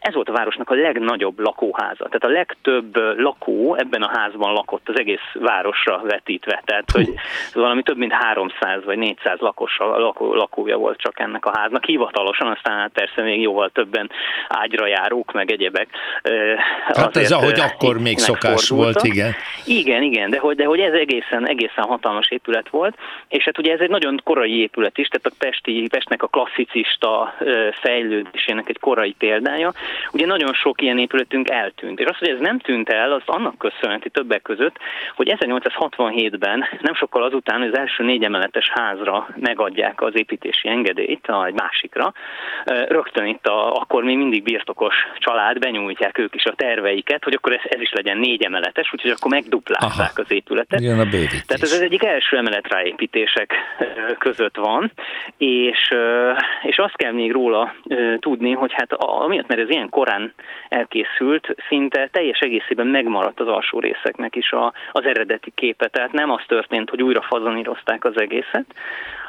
ez 0.00 0.14
volt 0.14 0.28
a 0.28 0.32
városnak 0.32 0.70
a 0.70 0.74
legnagyobb 0.74 1.38
lakóháza. 1.38 2.04
Tehát 2.04 2.24
a 2.24 2.28
legtöbb 2.28 2.96
lakó 3.18 3.74
ebben 3.74 4.02
a 4.02 4.18
házban 4.18 4.52
lakott 4.52 4.88
az 4.88 4.98
egész 4.98 5.28
városra 5.32 6.00
vetítve. 6.04 6.62
Tehát, 6.64 6.90
hogy 6.90 7.14
valami 7.52 7.82
több 7.82 7.96
mint 7.96 8.12
300 8.12 8.84
vagy 8.84 8.98
400 8.98 9.38
lakosa, 9.38 9.98
lakó, 9.98 10.34
lakója 10.34 10.76
volt 10.76 10.98
csak 10.98 11.20
ennek 11.20 11.46
a 11.46 11.58
háznak. 11.58 11.84
Hivatalosan, 11.84 12.48
aztán 12.48 12.78
hát 12.78 12.92
persze 12.92 13.22
még 13.22 13.40
jóval 13.40 13.70
többen 13.70 14.10
ágyra 14.48 14.86
járók, 14.86 15.32
meg 15.32 15.50
egyebek. 15.50 15.88
Hát 16.86 17.16
ez 17.16 17.32
ahogy 17.32 17.60
akkor 17.60 17.98
még 17.98 18.18
szokás 18.18 18.68
volt, 18.68 19.02
igen. 19.02 19.34
Igen, 19.64 20.02
igen, 20.02 20.30
de 20.30 20.38
hogy, 20.38 20.56
de 20.56 20.64
hogy 20.64 20.80
ez 20.80 20.92
egészen, 20.92 21.48
egészen 21.48 21.84
hatalmas 21.84 22.30
épület 22.30 22.68
volt, 22.68 22.96
és 23.28 23.44
hát 23.44 23.58
ugye 23.58 23.72
ez 23.72 23.80
egy 23.80 23.90
nagyon 23.90 24.20
korai 24.24 24.60
épület 24.60 24.98
is, 24.98 25.08
tehát 25.08 25.26
a 25.26 25.44
Pesti, 25.44 25.86
Pest 25.90 26.05
Pestnek 26.06 26.22
a 26.22 26.40
klasszicista 26.40 27.34
fejlődésének 27.72 28.68
egy 28.68 28.78
korai 28.78 29.14
példája. 29.18 29.72
Ugye 30.12 30.26
nagyon 30.26 30.54
sok 30.54 30.82
ilyen 30.82 30.98
épületünk 30.98 31.50
eltűnt. 31.50 32.00
És 32.00 32.06
az, 32.06 32.18
hogy 32.18 32.28
ez 32.28 32.40
nem 32.40 32.58
tűnt 32.58 32.88
el, 32.88 33.12
az 33.12 33.22
annak 33.24 33.58
köszönheti 33.58 34.10
többek 34.10 34.42
között, 34.42 34.76
hogy 35.14 35.36
1867-ben, 35.38 36.64
nem 36.80 36.94
sokkal 36.94 37.22
azután, 37.22 37.58
hogy 37.58 37.68
az 37.68 37.78
első 37.78 38.04
négy 38.04 38.22
emeletes 38.22 38.70
házra 38.74 39.28
megadják 39.36 40.02
az 40.02 40.16
építési 40.16 40.68
engedélyt, 40.68 41.28
egy 41.46 41.54
másikra, 41.54 42.12
rögtön 42.64 43.26
itt 43.26 43.46
a, 43.46 43.72
akkor 43.72 44.02
még 44.02 44.16
mindig 44.16 44.42
birtokos 44.42 44.94
család 45.18 45.58
benyújtják 45.58 46.18
ők 46.18 46.34
is 46.34 46.44
a 46.44 46.54
terveiket, 46.54 47.24
hogy 47.24 47.34
akkor 47.34 47.52
ez, 47.52 47.60
ez 47.64 47.80
is 47.80 47.92
legyen 47.92 48.18
négy 48.18 48.44
emeletes, 48.44 48.92
úgyhogy 48.92 49.10
akkor 49.10 49.30
megduplázzák 49.30 50.18
az 50.18 50.32
épületet. 50.32 50.80
Igen, 50.80 50.98
a 50.98 51.08
Tehát 51.10 51.62
ez 51.62 51.72
az 51.72 51.80
egyik 51.80 52.04
első 52.04 52.36
emelet 52.36 52.68
ráépítések 52.68 53.54
között 54.18 54.56
van, 54.56 54.92
és 55.36 55.94
és 56.62 56.78
azt 56.78 56.96
kell 56.96 57.12
még 57.12 57.32
róla 57.32 57.74
tudni, 58.18 58.52
hogy 58.52 58.72
hát 58.72 58.92
amiatt, 58.92 59.46
mert 59.46 59.60
ez 59.60 59.70
ilyen 59.70 59.88
korán 59.88 60.32
elkészült, 60.68 61.54
szinte 61.68 62.08
teljes 62.12 62.38
egészében 62.38 62.86
megmaradt 62.86 63.40
az 63.40 63.48
alsó 63.48 63.80
részeknek 63.80 64.36
is 64.36 64.52
a, 64.52 64.72
az 64.92 65.04
eredeti 65.04 65.52
képe. 65.54 65.88
Tehát 65.88 66.12
nem 66.12 66.30
az 66.30 66.42
történt, 66.46 66.90
hogy 66.90 67.02
újra 67.02 67.22
fazonírozták 67.22 68.04
az 68.04 68.20
egészet, 68.20 68.66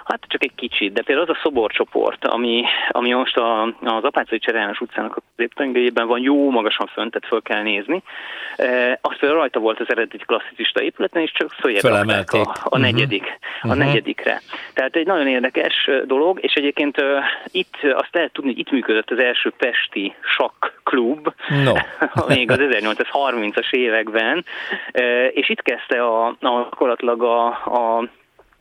Hát 0.07 0.19
csak 0.27 0.43
egy 0.43 0.55
kicsit, 0.55 0.93
de 0.93 1.01
például 1.01 1.27
az 1.29 1.35
a 1.35 1.39
szoborcsoport, 1.43 2.25
ami, 2.25 2.63
ami 2.89 3.11
most 3.11 3.37
a, 3.37 3.63
az 3.63 4.03
Apácai 4.03 4.39
Cserélnes 4.39 4.79
utcának 4.79 5.15
a 5.15 5.21
középtengelyében 5.35 6.07
van, 6.07 6.21
jó 6.21 6.49
magasan 6.49 6.87
fönt, 6.87 7.11
tehát 7.11 7.27
föl 7.27 7.41
kell 7.41 7.61
nézni. 7.61 8.03
E, 8.55 8.99
azt 9.01 9.19
például 9.19 9.39
rajta 9.39 9.59
volt 9.59 9.79
az 9.79 9.89
eredeti 9.89 10.17
klasszicista 10.25 10.81
épületen, 10.81 11.21
és 11.21 11.31
csak 11.31 11.51
följebb 11.51 11.83
a, 11.83 11.97
a 11.97 12.01
uh-huh. 12.37 12.79
negyedik, 12.79 13.21
uh-huh. 13.21 13.71
a 13.71 13.75
mhm. 13.75 13.77
negyedikre. 13.77 14.41
Tehát 14.73 14.95
egy 14.95 15.05
nagyon 15.05 15.27
érdekes 15.27 15.89
dolog, 16.05 16.39
és 16.41 16.53
egyébként 16.53 17.01
uh, 17.01 17.07
itt 17.51 17.75
azt 17.93 18.13
lehet 18.13 18.33
tudni, 18.33 18.49
hogy 18.49 18.59
itt 18.59 18.71
működött 18.71 19.11
az 19.11 19.19
első 19.19 19.53
Pesti 19.57 20.15
klub, 20.83 21.33
no. 21.63 21.73
még 22.35 22.51
az 22.51 22.59
1830-as 22.61 23.71
években, 23.71 24.45
uh, 24.93 25.03
és 25.31 25.49
itt 25.49 25.61
kezdte 25.61 26.03
a, 26.03 26.25
a, 26.27 26.35
gyakorlatilag 26.39 27.23
a, 27.23 27.45
a 27.47 28.09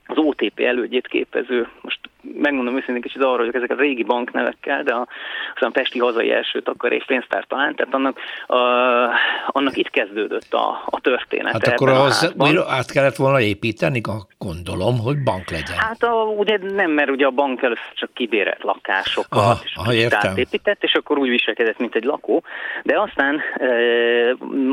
az 0.06 0.16
OTP 0.16 0.60
elődjét 0.60 1.06
képező, 1.06 1.68
most 1.80 2.00
megmondom 2.34 2.76
őszintén 2.76 3.02
kicsit 3.02 3.22
arra, 3.22 3.44
hogy 3.44 3.54
ezek 3.54 3.70
a 3.70 3.74
régi 3.74 4.02
banknevekkel, 4.02 4.82
de 4.82 4.94
a, 4.94 5.06
aztán 5.54 5.72
Pesti 5.72 5.98
hazai 5.98 6.32
első 6.32 6.62
és 6.88 7.04
pénztár 7.06 7.44
talán, 7.44 7.74
tehát 7.74 7.94
annak, 7.94 8.18
a, 8.46 8.56
annak 9.46 9.76
itt 9.76 9.90
kezdődött 9.90 10.52
a, 10.52 10.82
a 10.86 11.00
történet. 11.00 11.52
Hát 11.52 11.66
akkor 11.66 11.88
az 11.88 12.34
át 12.68 12.90
kellett 12.90 13.16
volna 13.16 13.40
építeni, 13.40 14.00
gondolom, 14.38 14.98
hogy 14.98 15.22
bank 15.22 15.50
legyen. 15.50 15.76
Hát 15.76 16.02
a, 16.02 16.22
ugye 16.36 16.58
nem, 16.58 16.90
mert 16.90 17.10
ugye 17.10 17.26
a 17.26 17.30
bank 17.30 17.62
először 17.62 17.92
csak 17.94 18.10
kibérelt 18.14 18.62
lakásokat, 18.62 19.38
aha, 19.38 19.58
és 19.64 19.74
aha, 19.74 19.92
értem. 19.92 20.36
épített, 20.36 20.82
és 20.82 20.94
akkor 20.94 21.18
úgy 21.18 21.28
viselkedett, 21.28 21.78
mint 21.78 21.94
egy 21.94 22.04
lakó, 22.04 22.42
de 22.82 23.00
aztán, 23.00 23.40
e, 23.58 23.66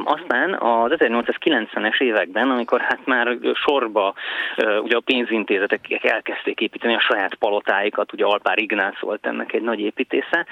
aztán 0.03 0.53
az 0.53 0.91
1890-es 0.98 2.01
években, 2.01 2.50
amikor 2.50 2.81
hát 2.81 3.05
már 3.05 3.38
sorba 3.53 4.13
e, 4.55 4.79
ugye 4.79 4.95
a 4.95 5.00
pénzintézetek 5.00 6.03
elkezdték 6.03 6.60
építeni 6.60 6.95
a 6.95 7.00
saját 7.00 7.36
palotáikat, 7.44 8.14
ugye 8.14 8.26
Alpár 8.26 8.58
Ignác 8.60 9.00
volt 9.00 9.26
ennek 9.26 9.54
egy 9.54 9.62
nagy 9.62 9.80
építésze, 9.80 10.46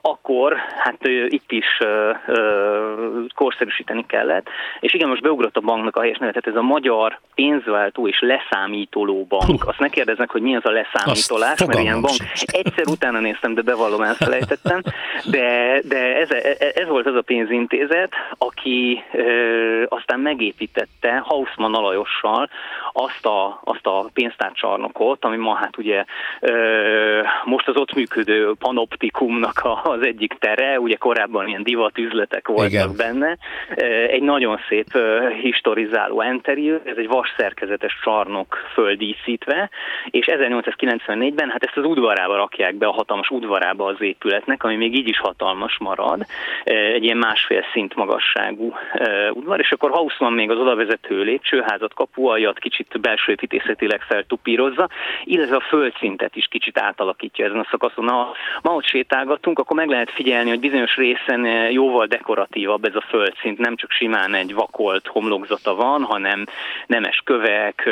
akkor 0.00 0.56
hát 0.78 0.98
itt 1.28 1.52
is 1.52 1.78
korszerűsíteni 3.34 4.06
kellett. 4.06 4.48
És 4.80 4.94
igen, 4.94 5.08
most 5.08 5.22
beugrott 5.22 5.56
a 5.56 5.60
banknak 5.60 5.96
a 5.96 6.00
helyes 6.00 6.18
nevet, 6.18 6.34
tehát 6.34 6.56
ez 6.56 6.64
a 6.64 6.66
Magyar 6.66 7.20
Pénzváltó 7.34 8.08
és 8.08 8.20
Leszámítoló 8.20 9.24
Bank. 9.28 9.64
Azt 9.66 9.78
ne 9.78 9.88
kérdeznek, 9.88 10.30
hogy 10.30 10.42
mi 10.42 10.56
az 10.56 10.64
a 10.64 10.70
leszámítolás, 10.70 11.64
mert 11.64 11.80
ilyen 11.80 12.00
bank. 12.00 12.16
Egyszer 12.62 12.86
utána 12.86 13.20
néztem, 13.20 13.54
de 13.54 13.62
bevallom, 13.62 14.02
elfelejtettem. 14.02 14.80
De, 15.24 15.80
de 15.88 16.16
ez, 16.16 16.30
ez 16.74 16.88
volt 16.88 17.06
az 17.06 17.14
a 17.14 17.22
pénzintézet, 17.22 18.12
aki 18.38 19.04
ö, 19.12 19.84
aztán 19.88 20.20
megépítette 20.20 21.22
Hausmann 21.24 21.74
Alajossal 21.74 22.48
azt 22.92 23.26
a, 23.26 23.60
azt 23.64 23.86
a 23.86 24.10
pénztárcsarnokot, 24.12 25.24
ami 25.24 25.36
ma 25.36 25.54
hát 25.68 25.78
ugye 25.78 26.04
most 27.44 27.68
az 27.68 27.76
ott 27.76 27.94
működő 27.94 28.52
panoptikumnak 28.58 29.60
az 29.82 30.06
egyik 30.06 30.34
tere, 30.38 30.80
ugye 30.80 30.96
korábban 30.96 31.48
ilyen 31.48 31.62
divatüzletek 31.62 32.48
voltak 32.48 32.70
Igen. 32.70 32.96
benne. 32.96 33.36
Egy 34.08 34.22
nagyon 34.22 34.60
szép 34.68 34.86
historizáló 35.42 36.20
enteriő, 36.20 36.80
ez 36.84 36.96
egy 36.96 37.08
vas 37.08 37.34
szerkezetes 37.36 37.98
csarnok 38.02 38.56
földíszítve, 38.72 39.70
és 40.10 40.26
1894-ben 40.30 41.50
hát 41.50 41.64
ezt 41.64 41.76
az 41.76 41.84
udvarába 41.84 42.36
rakják 42.36 42.74
be, 42.74 42.86
a 42.86 42.92
hatalmas 42.92 43.30
udvarába 43.30 43.84
az 43.84 43.96
épületnek, 44.00 44.64
ami 44.64 44.76
még 44.76 44.94
így 44.94 45.08
is 45.08 45.18
hatalmas 45.18 45.78
marad, 45.78 46.26
egy 46.64 47.04
ilyen 47.04 47.16
másfél 47.16 47.64
szint 47.72 47.94
magasságú 47.94 48.74
udvar, 49.32 49.60
és 49.60 49.72
akkor 49.72 49.90
Hausmann 49.90 50.32
még 50.32 50.50
az 50.50 50.58
odavezető 50.58 51.22
lépcsőházat, 51.22 51.94
kapualjat 51.94 52.58
kicsit 52.58 53.00
belső 53.00 53.32
építészetileg 53.32 54.00
feltupírozza, 54.00 54.88
illetve 55.24 55.56
a 55.58 55.66
földszintet 55.68 56.36
is 56.36 56.46
kicsit 56.46 56.78
átalakítja 56.78 57.44
ezen 57.44 57.58
a 57.58 57.66
szakaszon. 57.70 58.08
Ha 58.08 58.34
ma 58.62 58.74
ott 58.74 58.84
sétálgatunk, 58.84 59.58
akkor 59.58 59.76
meg 59.76 59.88
lehet 59.88 60.10
figyelni, 60.10 60.48
hogy 60.48 60.60
bizonyos 60.60 60.96
részen 60.96 61.70
jóval 61.70 62.06
dekoratívabb 62.06 62.84
ez 62.84 62.94
a 62.94 63.04
földszint, 63.08 63.58
nem 63.58 63.76
csak 63.76 63.90
simán 63.90 64.34
egy 64.34 64.54
vakolt 64.54 65.06
homlokzata 65.06 65.74
van, 65.74 66.02
hanem 66.02 66.44
nemes 66.86 67.22
kövek, 67.24 67.88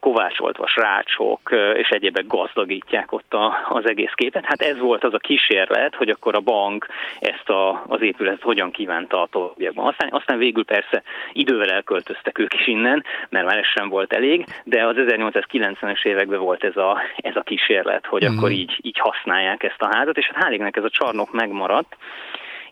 kovácsoltva 0.00 0.66
srácsok 0.66 1.40
és 1.74 1.88
egyébek 1.88 2.26
gazdagítják 2.26 3.12
ott 3.12 3.34
a, 3.34 3.66
az 3.68 3.88
egész 3.88 4.12
képet. 4.14 4.44
Hát 4.44 4.60
ez 4.60 4.78
volt 4.78 5.04
az 5.04 5.14
a 5.14 5.18
kísérlet, 5.18 5.94
hogy 5.94 6.08
akkor 6.08 6.34
a 6.34 6.40
bank 6.40 6.86
ezt 7.20 7.48
a, 7.48 7.84
az 7.86 8.02
épületet 8.02 8.42
hogyan 8.42 8.70
kívánta 8.70 9.22
a 9.22 9.28
továbbiakban. 9.30 9.86
Aztán, 9.86 10.08
aztán 10.12 10.38
végül 10.38 10.64
persze 10.64 11.02
idővel 11.32 11.70
elköltöztek 11.70 12.38
ők 12.38 12.54
is 12.54 12.66
innen, 12.66 13.04
mert 13.28 13.46
már 13.46 13.58
ez 13.58 13.66
sem 13.66 13.88
volt 13.88 14.12
elég, 14.12 14.44
de 14.64 14.86
az 14.86 14.96
1890-es 14.98 16.04
években 16.04 16.40
volt 16.40 16.64
ez 16.64 16.76
a, 16.76 16.81
ez 17.16 17.36
a 17.36 17.40
kísérlet, 17.40 18.06
hogy 18.06 18.24
mm. 18.24 18.36
akkor 18.36 18.50
így, 18.50 18.78
így 18.82 18.98
használják 18.98 19.62
ezt 19.62 19.82
a 19.82 19.88
házat, 19.96 20.16
és 20.16 20.30
hát 20.34 20.44
hál' 20.44 20.76
ez 20.76 20.84
a 20.84 20.90
csarnok 20.90 21.32
megmaradt, 21.32 21.96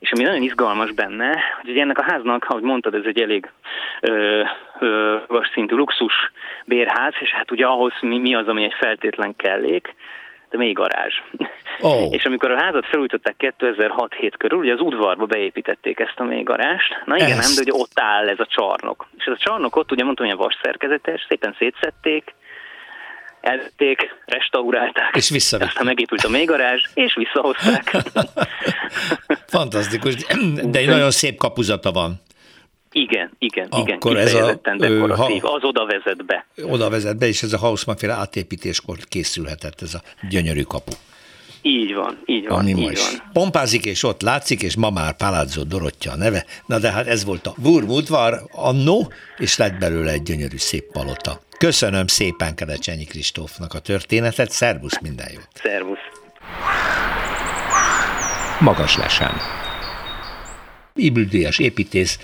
és 0.01 0.13
ami 0.13 0.23
nagyon 0.23 0.43
izgalmas 0.43 0.93
benne, 0.93 1.43
hogy 1.61 1.71
ugye 1.71 1.81
ennek 1.81 1.99
a 1.99 2.05
háznak, 2.11 2.45
ahogy 2.49 2.63
mondtad, 2.63 2.95
ez 2.95 3.05
egy 3.05 3.21
elég 3.21 3.51
ö, 4.01 4.43
ö, 4.79 5.17
szintű 5.55 5.75
luxus 5.75 6.33
bérház, 6.65 7.15
és 7.21 7.31
hát 7.31 7.51
ugye 7.51 7.67
ahhoz 7.67 7.93
mi, 8.01 8.19
mi 8.19 8.35
az, 8.35 8.49
ami 8.49 8.65
egy 8.65 8.75
feltétlen 8.79 9.37
kellék, 9.37 9.95
de 10.51 10.59
még 10.59 10.75
garázs. 10.75 11.15
Oh. 11.81 12.13
és 12.17 12.25
amikor 12.25 12.51
a 12.51 12.63
házat 12.63 12.87
felújították 12.87 13.55
2006-7 13.59 14.33
körül, 14.39 14.59
ugye 14.59 14.73
az 14.73 14.81
udvarba 14.81 15.27
beépítették 15.27 16.01
ezt 16.01 16.21
a 16.21 16.25
mély 16.25 16.43
garást. 16.43 17.03
Na 17.05 17.17
igen, 17.17 17.39
ez. 17.39 17.47
nem, 17.47 17.65
de 17.65 17.71
ugye 17.71 17.83
ott 17.83 18.01
áll 18.01 18.29
ez 18.29 18.41
a 18.41 18.47
csarnok. 18.47 19.07
És 19.17 19.25
ez 19.25 19.33
a 19.33 19.43
csarnok 19.43 19.77
ott, 19.77 19.93
ugye 19.93 20.05
mondtam, 20.05 20.27
hogy 20.27 20.35
a 20.35 20.43
vas 20.43 20.59
szerkezetes, 20.63 21.27
szépen 21.29 21.55
szétszették, 21.59 22.35
elvették, 23.41 23.99
restaurálták. 24.25 25.17
És 25.17 25.29
visszavitték. 25.29 25.73
Aztán 25.73 25.87
megépült 25.87 26.25
a 26.25 26.29
mélygarázs, 26.29 26.83
és 26.95 27.15
visszahozták. 27.15 27.97
Fantasztikus, 29.47 30.15
de 30.65 30.79
egy 30.79 30.87
nagyon 30.87 31.11
szép 31.11 31.37
kapuzata 31.37 31.93
van. 31.93 32.21
Igen, 32.93 33.31
igen, 33.39 33.67
Akkor 33.71 34.13
igen, 34.13 34.27
ez 34.27 34.35
a, 34.35 34.61
dekoratív, 34.77 35.43
ha, 35.43 35.53
az 35.53 35.65
oda 35.65 35.87
vezet 35.87 36.25
be. 36.25 36.47
Oda 36.63 36.91
vezet 36.91 37.19
be, 37.19 37.27
és 37.27 37.43
ez 37.43 37.53
a 37.53 37.59
Hausmann-féle 37.59 38.13
átépítéskor 38.13 38.97
készülhetett 39.09 39.81
ez 39.83 39.95
a 39.95 40.03
gyönyörű 40.29 40.63
kapu. 40.63 40.93
Így 41.63 41.95
van, 41.95 42.19
így 42.27 42.49
van, 42.49 42.59
Ami 42.59 42.71
így 42.71 42.99
van. 42.99 43.31
Pompázik, 43.33 43.85
és 43.85 44.03
ott 44.03 44.23
látszik, 44.23 44.63
és 44.63 44.77
ma 44.77 44.91
már 44.91 45.17
Palazzo 45.17 45.65
Dorottya 45.65 46.13
a 46.13 46.17
neve. 46.17 46.45
Na 46.67 46.79
de 46.79 46.91
hát 46.91 47.07
ez 47.07 47.25
volt 47.25 47.47
a 47.47 47.55
Burmudvar 47.57 48.43
annó, 48.53 49.13
és 49.39 49.57
lett 49.57 49.79
belőle 49.79 50.13
egy 50.13 50.23
gyönyörű 50.23 50.57
szép 50.57 50.93
palota. 50.93 51.41
Köszönöm 51.59 52.07
szépen 52.07 52.55
Kerecsényi 52.55 53.05
Kristófnak 53.05 53.75
a 53.75 53.79
történetet, 53.79 54.51
szervusz, 54.51 55.01
minden 55.01 55.31
jót! 55.33 55.49
Szervusz! 55.55 55.99
Magas 58.61 58.97
lesen. 58.97 59.33
Ibüldíjas 60.95 61.59
építész 61.59 62.19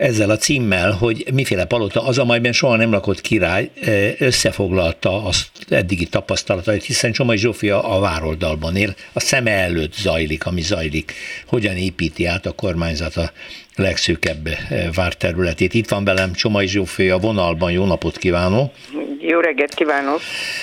ezzel 0.00 0.30
a 0.30 0.36
címmel, 0.36 0.92
hogy 0.92 1.26
miféle 1.32 1.64
palota 1.64 2.04
az, 2.04 2.18
amelyben 2.18 2.52
soha 2.52 2.76
nem 2.76 2.90
lakott 2.90 3.20
király, 3.20 3.70
összefoglalta 4.18 5.24
azt 5.24 5.48
eddigi 5.68 6.06
tapasztalatait, 6.06 6.84
hiszen 6.84 7.12
Csomai 7.12 7.36
Zsófia 7.36 7.84
a 7.84 8.00
vároldalban 8.00 8.76
él, 8.76 8.94
a 9.12 9.20
szeme 9.20 9.50
előtt 9.50 9.94
zajlik, 9.94 10.46
ami 10.46 10.60
zajlik, 10.60 11.12
hogyan 11.46 11.76
építi 11.76 12.24
át 12.24 12.46
a 12.46 12.52
kormányzat 12.52 13.16
a 13.16 13.32
legszűkebb 13.80 14.48
várterületét. 14.94 15.74
Itt 15.74 15.88
van 15.88 16.04
velem 16.04 16.32
Csomai 16.32 16.66
Zsófia 16.66 17.18
vonalban, 17.18 17.70
jó 17.72 17.84
napot 17.84 18.16
kívánok! 18.16 18.72
Jó 19.20 19.40
reggelt 19.40 19.74
kívánok! 19.74 20.20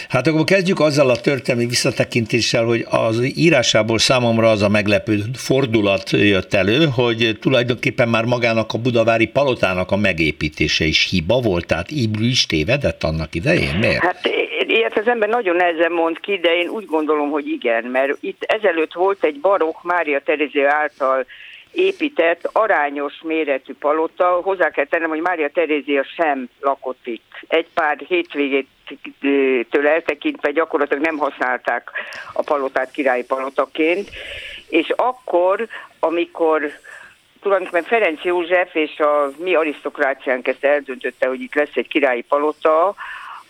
Hát 0.09 0.27
akkor 0.27 0.43
kezdjük 0.43 0.79
azzal 0.79 1.09
a 1.09 1.15
történelmi 1.15 1.69
visszatekintéssel, 1.69 2.63
hogy 2.63 2.85
az 2.89 3.37
írásából 3.37 3.97
számomra 3.97 4.49
az 4.49 4.61
a 4.61 4.69
meglepő 4.69 5.19
fordulat 5.35 6.11
jött 6.11 6.53
elő, 6.53 6.85
hogy 6.95 7.37
tulajdonképpen 7.41 8.09
már 8.09 8.25
magának 8.25 8.73
a 8.73 8.77
budavári 8.77 9.27
palotának 9.27 9.91
a 9.91 9.95
megépítése 9.95 10.85
is 10.85 11.09
hiba 11.09 11.39
volt, 11.39 11.65
tehát 11.65 11.91
Ibru 11.91 12.23
is 12.23 12.45
tévedett 12.45 13.03
annak 13.03 13.35
idején? 13.35 13.75
Miért? 13.79 14.03
Hát 14.03 14.29
ilyet 14.67 14.97
az 14.97 15.07
ember 15.07 15.29
nagyon 15.29 15.55
nehezen 15.55 15.91
mond 15.91 16.19
ki, 16.19 16.39
de 16.41 16.55
én 16.55 16.67
úgy 16.67 16.85
gondolom, 16.85 17.29
hogy 17.29 17.47
igen, 17.47 17.83
mert 17.83 18.17
itt 18.19 18.43
ezelőtt 18.43 18.93
volt 18.93 19.23
egy 19.23 19.39
barokk 19.39 19.83
Mária 19.83 20.21
Terézia 20.25 20.73
által 20.73 21.25
épített, 21.77 22.49
arányos 22.51 23.13
méretű 23.23 23.73
palota. 23.73 24.39
Hozzá 24.43 24.69
kell 24.69 24.85
tennem, 24.85 25.09
hogy 25.09 25.21
Mária 25.21 25.49
Terézia 25.49 26.03
sem 26.03 26.49
lakott 26.59 27.07
itt. 27.07 27.31
Egy 27.47 27.67
pár 27.73 27.97
hétvégétől 28.07 29.87
eltekintve 29.87 30.51
gyakorlatilag 30.51 31.03
nem 31.03 31.17
használták 31.17 31.91
a 32.33 32.43
palotát 32.43 32.91
királyi 32.91 33.23
palotaként, 33.23 34.09
és 34.69 34.93
akkor, 34.95 35.67
amikor 35.99 36.71
tulajdonképpen 37.41 37.83
Ferenc 37.83 38.23
József 38.23 38.75
és 38.75 38.99
a 38.99 39.29
mi 39.37 39.55
arisztokráciánk 39.55 40.47
ezt 40.47 40.63
eldöntötte, 40.63 41.27
hogy 41.27 41.41
itt 41.41 41.55
lesz 41.55 41.75
egy 41.75 41.87
királyi 41.87 42.21
palota, 42.21 42.95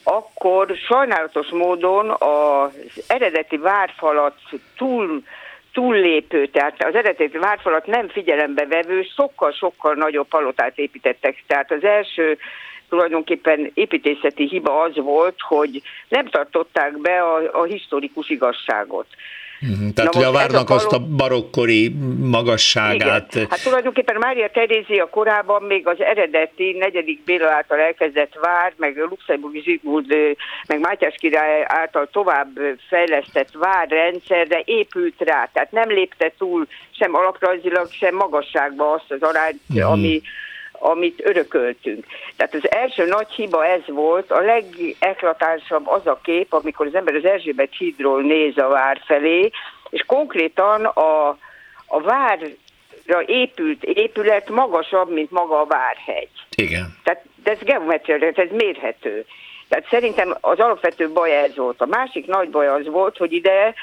akkor 0.03 0.75
sajnálatos 0.87 1.47
módon 1.47 2.09
az 2.09 3.03
eredeti 3.07 3.57
várfalat 3.57 4.35
túl 4.77 5.23
túllépő, 5.73 6.45
tehát 6.45 6.83
az 6.83 6.95
eredeti 6.95 7.37
várfalat 7.37 7.85
nem 7.85 8.07
figyelembe 8.07 8.65
vevő, 8.65 9.03
sokkal-sokkal 9.15 9.93
nagyobb 9.93 10.27
palotát 10.27 10.77
építettek. 10.77 11.43
Tehát 11.47 11.71
az 11.71 11.83
első 11.83 12.37
tulajdonképpen 12.89 13.71
építészeti 13.73 14.47
hiba 14.47 14.81
az 14.81 14.95
volt, 14.95 15.35
hogy 15.39 15.81
nem 16.09 16.25
tartották 16.25 16.97
be 16.97 17.21
a, 17.21 17.61
a 17.61 17.63
historikus 17.63 18.29
igazságot. 18.29 19.07
Uh-huh. 19.61 19.93
Tehát 19.93 20.13
Na 20.13 20.19
ugye 20.19 20.27
a 20.27 20.31
várnak 20.31 20.69
a 20.69 20.73
azt 20.73 20.91
a 20.91 20.99
barokkori 20.99 21.95
magasságát. 22.19 23.35
Igen. 23.35 23.47
Hát 23.49 23.63
tulajdonképpen 23.63 24.15
Mária 24.19 24.49
Terézia 24.49 25.09
korában 25.09 25.63
még 25.63 25.87
az 25.87 26.01
eredeti 26.01 26.75
negyedik 26.79 27.23
Béla 27.23 27.49
által 27.49 27.79
elkezdett 27.79 28.33
vár, 28.41 28.73
meg 28.77 28.97
Luxemburgi 29.09 29.61
Zsigmund, 29.61 30.13
meg 30.67 30.79
Mátyás 30.79 31.15
király 31.19 31.63
által 31.67 32.07
tovább 32.11 32.47
fejlesztett 32.89 33.49
várrendszerre 33.53 34.61
épült 34.65 35.15
rá. 35.17 35.49
Tehát 35.53 35.71
nem 35.71 35.89
lépte 35.89 36.31
túl 36.37 36.67
sem 36.91 37.15
alaprajzilag, 37.15 37.87
sem 37.91 38.15
magasságba 38.15 38.91
azt 38.91 39.11
az 39.11 39.21
arányt, 39.21 39.59
uh-huh. 39.69 39.91
ami 39.91 40.21
amit 40.79 41.25
örököltünk. 41.25 42.05
Tehát 42.35 42.53
az 42.53 42.71
első 42.71 43.05
nagy 43.05 43.29
hiba 43.29 43.65
ez 43.65 43.81
volt, 43.85 44.31
a 44.31 44.39
legeklatánsabb 44.39 45.87
az 45.87 46.07
a 46.07 46.19
kép, 46.23 46.53
amikor 46.53 46.85
az 46.85 46.95
ember 46.95 47.15
az 47.15 47.25
Erzsébet 47.25 47.75
hídról 47.77 48.21
néz 48.21 48.57
a 48.57 48.67
vár 48.67 49.01
felé, 49.05 49.49
és 49.89 50.03
konkrétan 50.07 50.85
a, 50.85 51.27
a 51.85 52.01
várra 52.01 53.23
épült 53.25 53.83
épület 53.83 54.49
magasabb, 54.49 55.11
mint 55.11 55.31
maga 55.31 55.59
a 55.59 55.65
várhegy. 55.65 56.29
Igen. 56.55 56.97
Tehát 57.03 57.23
de 57.43 57.51
ez 57.51 57.59
geometria, 57.59 58.31
ez 58.35 58.49
mérhető. 58.51 59.25
Tehát 59.67 59.87
szerintem 59.89 60.37
az 60.41 60.59
alapvető 60.59 61.09
baj 61.09 61.37
ez 61.37 61.55
volt. 61.55 61.81
A 61.81 61.85
másik 61.85 62.25
nagy 62.25 62.49
baj 62.49 62.67
az 62.67 62.87
volt, 62.87 63.17
hogy 63.17 63.33
ide 63.33 63.73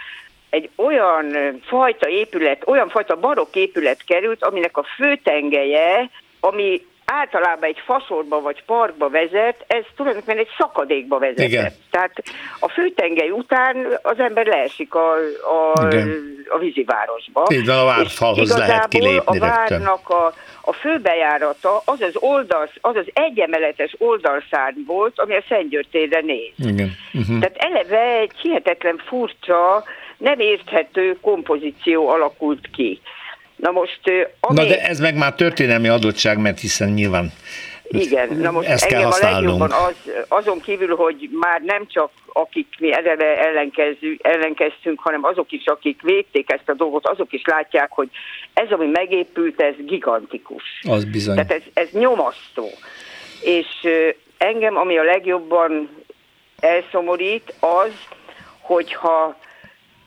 egy 0.51 0.71
olyan 0.77 1.61
fajta 1.67 2.09
épület, 2.09 2.63
olyan 2.67 2.89
fajta 2.89 3.17
barokk 3.17 3.55
épület 3.55 4.05
került, 4.05 4.45
aminek 4.45 4.77
a 4.77 4.87
főtengelye 4.97 6.11
ami 6.49 6.87
általában 7.05 7.69
egy 7.69 7.83
faszorba 7.85 8.41
vagy 8.41 8.65
parkba 8.65 9.09
vezet, 9.09 9.65
ez 9.67 9.85
tulajdonképpen 9.97 10.39
egy 10.39 10.49
szakadékba 10.59 11.19
vezet. 11.19 11.49
Igen. 11.49 11.73
Tehát 11.91 12.23
a 12.61 12.69
főtengely 12.69 13.31
után 13.31 13.87
az 14.03 14.19
ember 14.19 14.47
leesik 14.47 14.95
a, 14.95 15.13
a, 15.43 15.79
a 16.49 16.59
vízivárosba. 16.59 17.47
Így 17.53 17.67
van, 17.67 17.79
a 17.79 17.85
várfalhoz 17.85 18.59
lehet 18.59 18.89
kilépni 18.89 19.39
a 19.39 19.39
várnak 19.39 20.09
a, 20.09 20.33
a 20.61 20.73
főbejárata 20.73 21.83
az 21.85 22.01
az, 22.01 22.17
oldal, 22.17 22.71
az 22.81 22.97
az 22.97 23.07
egyemeletes 23.13 23.95
oldalszárny 23.99 24.81
volt, 24.87 25.21
ami 25.21 25.37
a 25.37 25.43
Szentgyörgy 25.49 25.89
térre 25.91 26.21
néz. 26.21 26.53
Igen. 26.57 26.91
Uh-huh. 27.15 27.39
Tehát 27.41 27.57
eleve 27.57 28.19
egy 28.19 28.37
hihetetlen 28.43 29.03
furcsa, 29.07 29.85
nem 30.17 30.39
érthető 30.39 31.19
kompozíció 31.21 32.09
alakult 32.09 32.71
ki. 32.73 33.01
Na 33.65 33.71
most... 33.71 34.01
Ami... 34.41 34.59
Na 34.59 34.65
de 34.65 34.81
ez 34.81 35.01
meg 35.01 35.17
már 35.17 35.35
történelmi 35.35 35.89
adottság, 35.89 36.39
mert 36.39 36.61
hiszen 36.61 36.89
nyilván 36.89 37.33
igen, 37.89 38.37
na 38.37 38.51
most 38.51 38.69
ezt 38.69 38.85
engem 38.85 39.11
a 39.11 39.17
legjobban 39.21 39.71
az, 39.71 39.95
azon 40.29 40.61
kívül, 40.61 40.97
hogy 40.97 41.29
már 41.41 41.61
nem 41.61 41.87
csak 41.89 42.11
akik 42.33 42.67
mi 42.79 42.93
eleve 42.93 43.57
ellenkeztünk, 44.23 45.01
hanem 45.01 45.25
azok 45.25 45.53
is, 45.53 45.67
akik 45.67 46.03
védték 46.03 46.53
ezt 46.53 46.69
a 46.69 46.75
dolgot, 46.75 47.09
azok 47.09 47.33
is 47.33 47.43
látják, 47.45 47.91
hogy 47.93 48.09
ez, 48.55 48.71
ami 48.71 48.87
megépült, 48.87 49.61
ez 49.61 49.75
gigantikus. 49.79 50.63
Az 50.89 51.05
bizony. 51.05 51.35
Tehát 51.35 51.53
ez, 51.53 51.63
ez 51.75 51.89
nyomasztó. 51.93 52.69
És 53.43 53.67
engem, 54.39 54.77
ami 54.77 54.99
a 54.99 55.03
legjobban 55.03 55.89
elszomorít, 56.61 57.55
az, 57.61 57.93
hogyha 58.61 59.37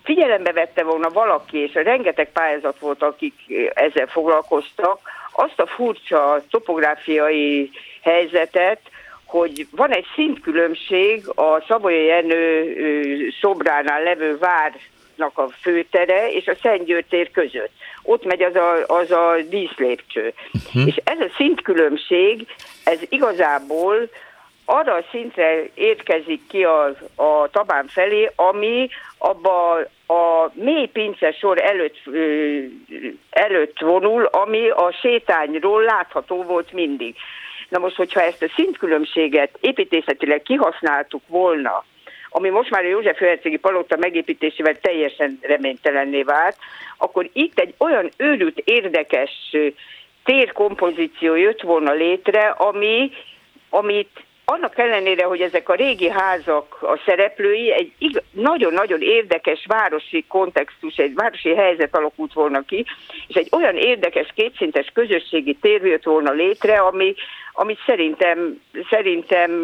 figyelembe 0.08 0.52
vette 0.52 0.84
volna 0.84 1.10
valaki, 1.10 1.58
és 1.58 1.74
rengeteg 1.74 2.32
pályázat 2.32 2.80
volt, 2.80 3.04
akik 3.04 3.34
ezzel 3.74 4.08
foglalkoztak, 4.08 5.00
azt 5.32 5.60
a 5.60 5.66
furcsa 5.66 6.44
topográfiai 6.50 7.70
helyzetet, 8.02 8.80
hogy 9.26 9.68
van 9.72 9.92
egy 9.92 10.06
szintkülönbség 10.16 11.28
a 11.36 11.64
Szabolya 11.68 12.04
Jenő 12.04 13.34
szobránál 13.42 14.04
levő 14.04 14.38
várnak 14.38 15.38
a 15.38 15.48
főtere 15.62 16.32
és 16.32 16.48
a 16.48 16.56
Szentgyőr 16.62 17.04
tér 17.10 17.32
között. 17.32 17.72
Ott 18.04 18.26
megy 18.26 18.42
az 18.42 18.56
a, 18.56 18.86
az 18.86 19.12
a 19.12 19.36
díszlépcső. 19.50 20.34
Uh-huh. 20.54 20.88
És 20.88 20.96
ez 21.04 21.20
a 21.20 21.34
szintkülönbség, 21.36 22.48
ez 22.84 23.00
igazából 23.10 24.10
arra 24.70 24.94
a 24.94 25.06
szintre 25.12 25.64
érkezik 25.74 26.48
ki 26.48 26.64
a, 26.64 26.86
a 27.16 27.50
tabán 27.52 27.88
felé, 27.88 28.32
ami 28.36 28.90
abba 29.18 29.76
a 30.08 30.52
mély 30.54 30.86
pince 30.86 31.32
sor 31.32 31.62
előtt, 31.62 31.98
előtt 33.30 33.80
vonul, 33.80 34.24
ami 34.26 34.70
a 34.70 34.92
sétányról 35.02 35.84
látható 35.84 36.44
volt 36.44 36.72
mindig. 36.72 37.16
Na 37.70 37.80
most, 37.80 37.96
hogyha 37.96 38.22
ezt 38.22 38.44
a 38.44 38.52
szintkülönbséget 38.56 39.58
építészetileg 39.60 40.42
kihasználtuk 40.42 41.22
volna, 41.28 41.86
ami 42.30 42.50
most 42.50 42.70
már 42.70 42.84
a 42.84 42.88
József 42.88 43.18
Főhercegi 43.18 43.58
Palota 43.58 43.98
megépítésével 43.98 44.76
teljesen 44.80 45.40
reménytelenné 45.42 46.22
vált, 46.22 46.58
akkor 46.98 47.30
itt 47.34 47.60
egy 47.60 47.74
olyan 47.78 48.10
őrült, 48.18 48.58
érdekes 48.58 49.32
térkompozíció 50.24 51.36
jött 51.36 51.62
volna 51.62 51.92
létre, 51.92 52.50
ami, 52.50 53.12
amit 53.70 54.26
annak 54.52 54.78
ellenére, 54.78 55.26
hogy 55.26 55.42
ezek 55.42 55.70
a 55.70 55.76
régi 55.76 56.10
házak 56.10 56.78
a 56.82 57.02
szereplői, 57.06 57.72
egy 57.72 58.22
nagyon-nagyon 58.32 59.02
érdekes 59.02 59.66
városi 59.66 60.26
kontextus, 60.28 60.96
egy 60.96 61.14
városi 61.14 61.56
helyzet 61.56 61.96
alakult 61.96 62.34
volna 62.34 62.62
ki, 62.62 62.86
és 63.28 63.36
egy 63.36 63.48
olyan 63.52 63.76
érdekes 63.76 64.32
kétszintes 64.36 64.92
közösségi 64.94 65.58
tér 65.62 65.86
jött 65.86 66.04
volna 66.04 66.32
létre, 66.32 66.80
ami, 66.80 67.16
amit 67.54 67.80
szerintem, 67.86 68.62
szerintem 68.90 69.62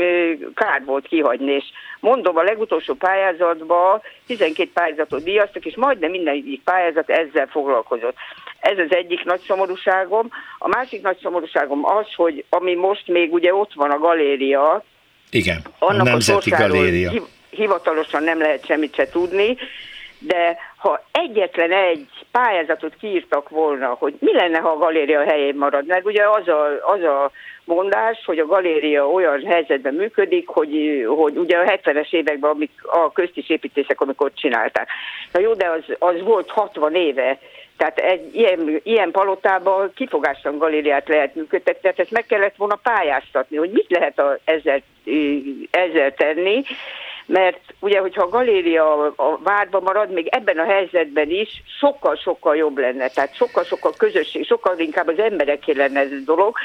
kár 0.55 0.83
volt 0.85 1.07
kihagyni. 1.07 1.51
És 1.51 1.65
mondom, 1.99 2.37
a 2.37 2.43
legutolsó 2.43 2.93
pályázatban 2.93 4.01
12 4.27 4.69
pályázatot 4.73 5.23
díjaztak, 5.23 5.65
és 5.65 5.75
majdnem 5.75 6.11
minden 6.11 6.61
pályázat 6.63 7.09
ezzel 7.09 7.47
foglalkozott. 7.47 8.15
Ez 8.63 8.77
az 8.77 8.95
egyik 8.95 9.23
nagy 9.23 9.41
szomorúságom. 9.47 10.29
A 10.57 10.67
másik 10.67 11.01
nagy 11.01 11.17
szomorúságom 11.21 11.85
az, 11.85 12.05
hogy 12.15 12.45
ami 12.49 12.75
most 12.75 13.07
még 13.07 13.33
ugye 13.33 13.53
ott 13.53 13.73
van 13.73 13.91
a 13.91 13.97
galéria, 13.97 14.83
igen, 15.29 15.61
annak 15.79 16.05
a 16.05 16.09
Nemzeti 16.09 16.51
a 16.51 16.57
Galéria. 16.57 17.11
Hivatalosan 17.49 18.23
nem 18.23 18.39
lehet 18.39 18.65
semmit 18.65 18.95
se 18.95 19.09
tudni, 19.09 19.57
de 20.19 20.57
ha 20.77 21.05
egyetlen 21.11 21.71
egy 21.71 22.07
pályázatot 22.31 22.95
kiírtak 22.99 23.49
volna, 23.49 23.87
hogy 23.99 24.13
mi 24.19 24.33
lenne, 24.33 24.59
ha 24.59 24.69
a 24.69 24.77
galéria 24.77 25.23
helyén 25.23 25.55
marad, 25.55 25.85
mert 25.85 26.05
ugye 26.05 26.29
az 26.29 26.47
a, 26.47 26.65
az 26.93 27.01
a 27.03 27.31
mondás, 27.65 28.23
hogy 28.25 28.39
a 28.39 28.45
galéria 28.45 29.09
olyan 29.09 29.45
helyzetben 29.45 29.93
működik, 29.93 30.47
hogy, 30.47 31.03
hogy 31.17 31.37
ugye 31.37 31.57
a 31.57 31.63
70-es 31.63 32.13
években 32.13 32.51
amik 32.51 32.71
a 32.81 33.11
köztis 33.11 33.49
építések, 33.49 34.01
amikor 34.01 34.31
csinálták. 34.33 34.87
Na 35.31 35.39
jó, 35.39 35.53
de 35.53 35.69
az, 35.69 35.95
az 35.99 36.21
volt 36.21 36.49
60 36.49 36.95
éve, 36.95 37.39
tehát 37.83 38.11
egy 38.11 38.35
ilyen, 38.35 38.79
ilyen 38.83 39.11
palotában 39.11 39.91
kifogástalan 39.95 40.57
galériát 40.57 41.07
lehet 41.07 41.35
működtetni, 41.35 41.81
tehát 41.81 41.99
ezt 41.99 42.11
meg 42.11 42.25
kellett 42.25 42.55
volna 42.55 42.75
pályáztatni, 42.75 43.57
hogy 43.57 43.69
mit 43.71 43.85
lehet 43.89 44.19
a, 44.19 44.37
ezzel, 44.43 44.81
ezzel 45.71 46.13
tenni, 46.13 46.63
mert 47.25 47.59
ugye, 47.79 47.99
hogyha 47.99 48.21
a 48.21 48.29
galéria 48.29 49.01
a 49.05 49.39
várba 49.43 49.79
marad, 49.79 50.11
még 50.11 50.27
ebben 50.27 50.57
a 50.57 50.65
helyzetben 50.65 51.29
is 51.29 51.63
sokkal-sokkal 51.79 52.55
jobb 52.55 52.77
lenne, 52.77 53.07
tehát 53.07 53.35
sokkal-sokkal 53.35 53.93
közösség, 53.97 54.45
sokkal 54.45 54.79
inkább 54.79 55.07
az 55.07 55.19
embereké 55.19 55.71
lenne 55.71 55.99
ez 55.99 56.11
a 56.11 56.23
dolog, 56.25 56.57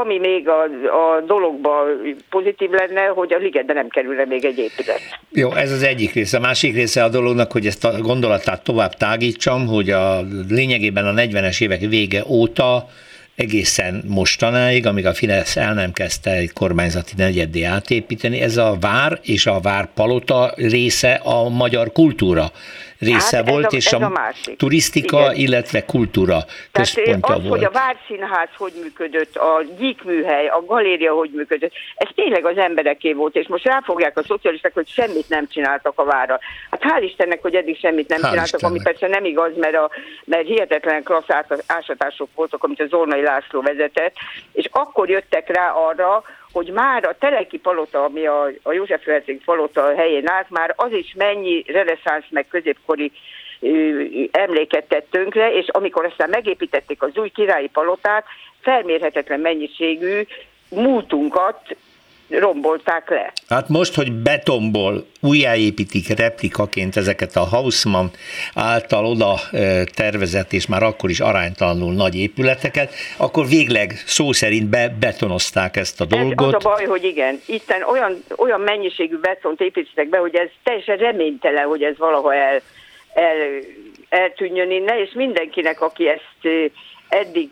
ami 0.00 0.18
még 0.18 0.48
a, 0.48 0.62
a 0.62 1.20
dologban 1.26 1.86
pozitív 2.30 2.70
lenne, 2.70 3.06
hogy 3.06 3.32
a 3.32 3.38
ligetben 3.38 3.76
nem 3.76 3.88
kerülne 3.88 4.24
még 4.24 4.44
egy 4.44 4.58
épület. 4.58 5.00
Jó, 5.32 5.52
ez 5.52 5.72
az 5.72 5.82
egyik 5.82 6.12
része. 6.12 6.36
A 6.36 6.40
másik 6.40 6.74
része 6.74 7.04
a 7.04 7.08
dolognak, 7.08 7.52
hogy 7.52 7.66
ezt 7.66 7.84
a 7.84 8.00
gondolatát 8.00 8.64
tovább 8.64 8.94
tágítsam, 8.94 9.66
hogy 9.66 9.90
a 9.90 10.20
lényegében 10.48 11.06
a 11.06 11.12
40-es 11.12 11.62
évek 11.62 11.80
vége 11.80 12.22
óta 12.28 12.88
egészen 13.34 14.02
mostanáig, 14.06 14.86
amíg 14.86 15.06
a 15.06 15.14
Fidesz 15.14 15.56
el 15.56 15.74
nem 15.74 15.92
kezdte 15.92 16.30
egy 16.30 16.52
kormányzati 16.52 17.12
negyeddé 17.16 17.62
átépíteni, 17.62 18.40
ez 18.40 18.56
a 18.56 18.76
vár 18.80 19.18
és 19.22 19.46
a 19.46 19.60
várpalota 19.60 20.52
része 20.56 21.12
a 21.12 21.48
magyar 21.48 21.92
kultúra 21.92 22.50
része 22.98 23.36
hát 23.36 23.48
volt, 23.48 23.72
a, 23.72 23.76
és 23.76 23.92
a, 23.92 23.96
a 23.96 24.32
turisztika, 24.56 25.20
Igen. 25.20 25.34
illetve 25.34 25.84
kultúra 25.84 26.38
központja 26.72 27.18
Tehát 27.20 27.38
az, 27.38 27.48
volt. 27.48 27.48
hogy 27.48 27.64
a 27.64 27.70
Várszínház 27.70 28.48
hogy 28.56 28.72
működött, 28.82 29.36
a 29.36 29.62
gyíkműhely, 29.78 30.46
a 30.46 30.64
galéria 30.66 31.12
hogy 31.12 31.30
működött, 31.34 31.72
ez 31.96 32.08
tényleg 32.14 32.44
az 32.44 32.56
embereké 32.56 33.12
volt, 33.12 33.36
és 33.36 33.46
most 33.46 33.64
ráfogják 33.64 34.18
a 34.18 34.22
szocialisták, 34.22 34.74
hogy 34.74 34.88
semmit 34.88 35.28
nem 35.28 35.48
csináltak 35.48 35.98
a 35.98 36.04
várra. 36.04 36.38
Hát 36.70 36.82
hál' 36.82 37.02
Istennek, 37.02 37.42
hogy 37.42 37.54
eddig 37.54 37.78
semmit 37.78 38.08
nem 38.08 38.20
hál 38.20 38.30
csináltak, 38.30 38.60
Istennek. 38.60 38.74
ami 38.74 38.90
persze 38.90 39.08
nem 39.08 39.24
igaz, 39.24 39.52
mert, 39.56 39.76
a, 39.76 39.90
mert 40.24 40.46
hihetetlen 40.46 41.02
klassz 41.02 41.62
ásatások 41.66 42.28
voltak, 42.34 42.64
amit 42.64 42.80
a 42.80 42.86
Zornai 42.86 43.22
László 43.22 43.60
vezetett, 43.60 44.14
és 44.52 44.68
akkor 44.72 45.08
jöttek 45.08 45.48
rá 45.48 45.70
arra, 45.70 46.24
hogy 46.54 46.70
már 46.70 47.04
a 47.04 47.16
Teleki 47.18 47.58
palota, 47.58 48.04
ami 48.04 48.26
a, 48.26 48.50
a 48.62 48.72
József 48.72 49.04
Herceg 49.04 49.40
palota 49.44 49.94
helyén 49.94 50.28
állt, 50.28 50.50
már 50.50 50.72
az 50.76 50.92
is 50.92 51.14
mennyi 51.16 51.64
reneszánsz 51.66 52.24
meg 52.30 52.46
középkori 52.48 53.12
emléket 54.30 54.84
tett 54.84 55.10
tönkre, 55.10 55.52
és 55.52 55.68
amikor 55.68 56.04
aztán 56.04 56.28
megépítették 56.28 57.02
az 57.02 57.16
új 57.16 57.28
királyi 57.28 57.68
palotát, 57.68 58.24
felmérhetetlen 58.60 59.40
mennyiségű 59.40 60.22
múltunkat 60.68 61.76
rombolták 62.28 63.10
le. 63.10 63.32
Hát 63.48 63.68
most, 63.68 63.94
hogy 63.94 64.12
betonból 64.12 65.06
újjáépítik 65.20 66.08
replikaként 66.18 66.96
ezeket 66.96 67.36
a 67.36 67.44
Hausmann 67.44 68.06
által 68.54 69.06
oda 69.06 69.34
tervezett 69.94 70.52
és 70.52 70.66
már 70.66 70.82
akkor 70.82 71.10
is 71.10 71.20
aránytalanul 71.20 71.92
nagy 71.92 72.16
épületeket, 72.16 72.94
akkor 73.16 73.46
végleg 73.46 73.92
szó 74.06 74.32
szerint 74.32 74.68
be, 74.68 74.94
betonozták 75.00 75.76
ezt 75.76 76.00
a 76.00 76.04
dolgot. 76.04 76.48
Ez 76.48 76.54
az 76.54 76.64
a 76.64 76.68
baj, 76.68 76.84
hogy 76.84 77.04
igen, 77.04 77.40
itten 77.46 77.82
olyan, 77.82 78.24
olyan 78.36 78.60
mennyiségű 78.60 79.18
betont 79.18 79.60
építettek 79.60 80.08
be, 80.08 80.18
hogy 80.18 80.34
ez 80.34 80.48
teljesen 80.62 80.96
reménytelen, 80.96 81.66
hogy 81.66 81.82
ez 81.82 81.98
valaha 81.98 82.34
el, 82.34 82.60
el, 83.14 83.36
eltűnjön 84.08 84.70
innen, 84.70 84.98
és 84.98 85.12
mindenkinek, 85.12 85.80
aki 85.80 86.08
ezt 86.08 86.70
eddig, 87.14 87.50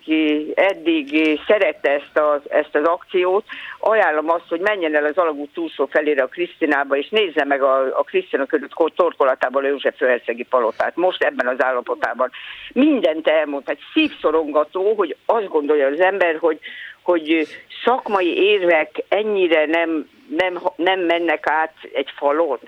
eddig 0.54 1.40
szerette 1.46 1.90
ezt 1.90 2.18
az, 2.18 2.50
ezt 2.50 2.74
az 2.74 2.84
akciót, 2.84 3.44
ajánlom 3.78 4.30
azt, 4.30 4.48
hogy 4.48 4.60
menjen 4.60 4.94
el 4.94 5.04
az 5.04 5.18
alagút 5.18 5.52
túlsó 5.52 5.86
felére 5.86 6.22
a 6.22 6.26
Krisztinába, 6.26 6.96
és 6.96 7.08
nézze 7.08 7.44
meg 7.44 7.62
a, 7.62 7.98
a 7.98 8.02
Krisztina 8.02 8.46
körült 8.46 8.74
torkolatában 8.94 9.64
a 9.64 9.68
József 9.68 9.96
Főhercegi 9.96 10.42
palotát, 10.42 10.96
most 10.96 11.22
ebben 11.22 11.46
az 11.46 11.62
állapotában. 11.62 12.30
Mindent 12.72 13.28
elmond, 13.28 13.62
egy 13.66 13.80
szívszorongató, 13.92 14.94
hogy 14.94 15.16
azt 15.26 15.48
gondolja 15.48 15.86
az 15.86 16.00
ember, 16.00 16.36
hogy, 16.36 16.58
hogy 17.02 17.46
szakmai 17.84 18.36
érvek 18.36 19.04
ennyire 19.08 19.66
nem, 19.66 20.08
nem, 20.36 20.60
nem 20.76 21.00
mennek 21.00 21.46
át 21.46 21.74
egy 21.92 22.08
falon. 22.16 22.58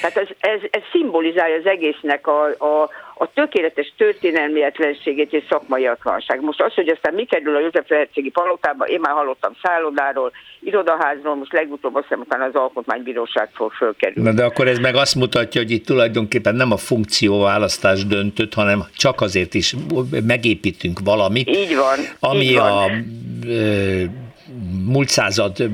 Tehát 0.00 0.16
ez, 0.16 0.28
ez, 0.38 0.60
ez 0.70 0.82
szimbolizálja 0.92 1.56
az 1.56 1.66
egésznek 1.66 2.26
a, 2.26 2.44
a, 2.44 2.90
a 3.14 3.32
tökéletes 3.34 3.92
történelmietlenségét 3.96 5.32
és 5.32 5.44
szakmaiatlanság. 5.48 6.40
Most 6.40 6.62
az, 6.62 6.74
hogy 6.74 6.88
aztán 6.88 7.14
mi 7.14 7.24
kerül 7.24 7.56
a 7.56 7.60
József 7.60 7.88
Lehetségi 7.88 8.30
palotába, 8.30 8.84
én 8.84 9.00
már 9.00 9.12
hallottam 9.12 9.52
szállodáról, 9.62 10.32
irodaházról, 10.60 11.34
most 11.34 11.52
legutóbb 11.52 11.94
azt 11.94 12.06
hiszem 12.08 12.42
az 12.42 12.54
alkotmánybíróság 12.54 13.48
fog 13.52 13.72
fölkerülni. 13.72 14.30
Na 14.30 14.36
de 14.36 14.44
akkor 14.44 14.68
ez 14.68 14.78
meg 14.78 14.94
azt 14.94 15.14
mutatja, 15.14 15.60
hogy 15.60 15.70
itt 15.70 15.86
tulajdonképpen 15.86 16.54
nem 16.54 16.72
a 16.72 16.76
funkcióválasztás 16.76 18.06
döntött, 18.06 18.54
hanem 18.54 18.84
csak 18.96 19.20
azért 19.20 19.54
is 19.54 19.74
megépítünk 20.26 20.98
valamit. 21.04 21.48
Így 21.48 21.74
van. 21.76 21.98
Ami 22.20 22.44
így 22.44 22.56
van. 22.56 22.70
a 22.70 24.23
múlt 24.84 25.08
század 25.08 25.70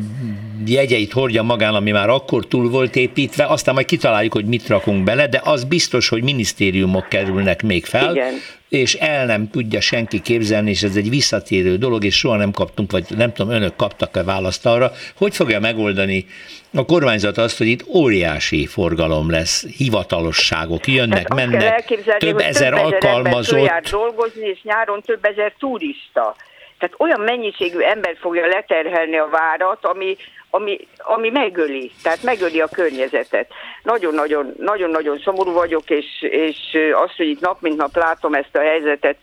jegyeit 0.66 1.12
hordja 1.12 1.42
magán, 1.42 1.74
ami 1.74 1.90
már 1.90 2.08
akkor 2.08 2.46
túl 2.46 2.70
volt 2.70 2.96
építve, 2.96 3.44
aztán 3.44 3.74
majd 3.74 3.86
kitaláljuk, 3.86 4.32
hogy 4.32 4.44
mit 4.44 4.68
rakunk 4.68 5.04
bele, 5.04 5.26
de 5.26 5.40
az 5.44 5.64
biztos, 5.64 6.08
hogy 6.08 6.22
minisztériumok 6.22 7.08
kerülnek 7.08 7.62
még 7.62 7.84
fel, 7.84 8.14
Igen. 8.14 8.34
és 8.68 8.94
el 8.94 9.26
nem 9.26 9.50
tudja 9.50 9.80
senki 9.80 10.20
képzelni, 10.20 10.70
és 10.70 10.82
ez 10.82 10.96
egy 10.96 11.10
visszatérő 11.10 11.76
dolog, 11.76 12.04
és 12.04 12.16
soha 12.18 12.36
nem 12.36 12.50
kaptunk, 12.50 12.92
vagy 12.92 13.04
nem 13.16 13.32
tudom, 13.32 13.52
önök 13.52 13.76
kaptak-e 13.76 14.22
választ 14.22 14.66
arra, 14.66 14.92
hogy 15.14 15.34
fogja 15.34 15.60
megoldani 15.60 16.26
a 16.74 16.84
kormányzat 16.84 17.38
azt, 17.38 17.58
hogy 17.58 17.66
itt 17.66 17.86
óriási 17.86 18.66
forgalom 18.66 19.30
lesz, 19.30 19.66
hivatalosságok 19.66 20.86
jönnek, 20.86 21.26
kell 21.26 21.36
mennek, 21.36 21.84
több 22.18 22.38
ezer 22.38 22.72
ember 22.72 22.84
alkalmazott. 22.84 23.58
följár 23.58 23.82
dolgozni, 23.82 24.48
és 24.48 24.62
nyáron 24.62 25.02
több 25.02 25.24
ezer 25.24 25.54
turista. 25.58 26.36
Tehát 26.80 26.94
olyan 26.98 27.20
mennyiségű 27.20 27.78
ember 27.78 28.16
fogja 28.20 28.46
leterhelni 28.46 29.18
a 29.18 29.28
várat, 29.28 29.84
ami, 29.86 30.16
ami, 30.50 30.78
ami 30.98 31.28
megöli, 31.28 31.90
tehát 32.02 32.22
megöli 32.22 32.60
a 32.60 32.68
környezetet. 32.68 33.52
Nagyon-nagyon, 33.82 34.54
nagyon-nagyon 34.58 35.20
szomorú 35.24 35.52
vagyok, 35.52 35.90
és, 35.90 36.06
és 36.20 36.56
azt, 36.92 37.16
hogy 37.16 37.28
itt 37.28 37.40
nap 37.40 37.60
mint 37.60 37.76
nap 37.76 37.96
látom 37.96 38.34
ezt 38.34 38.56
a 38.56 38.60
helyzetet, 38.60 39.16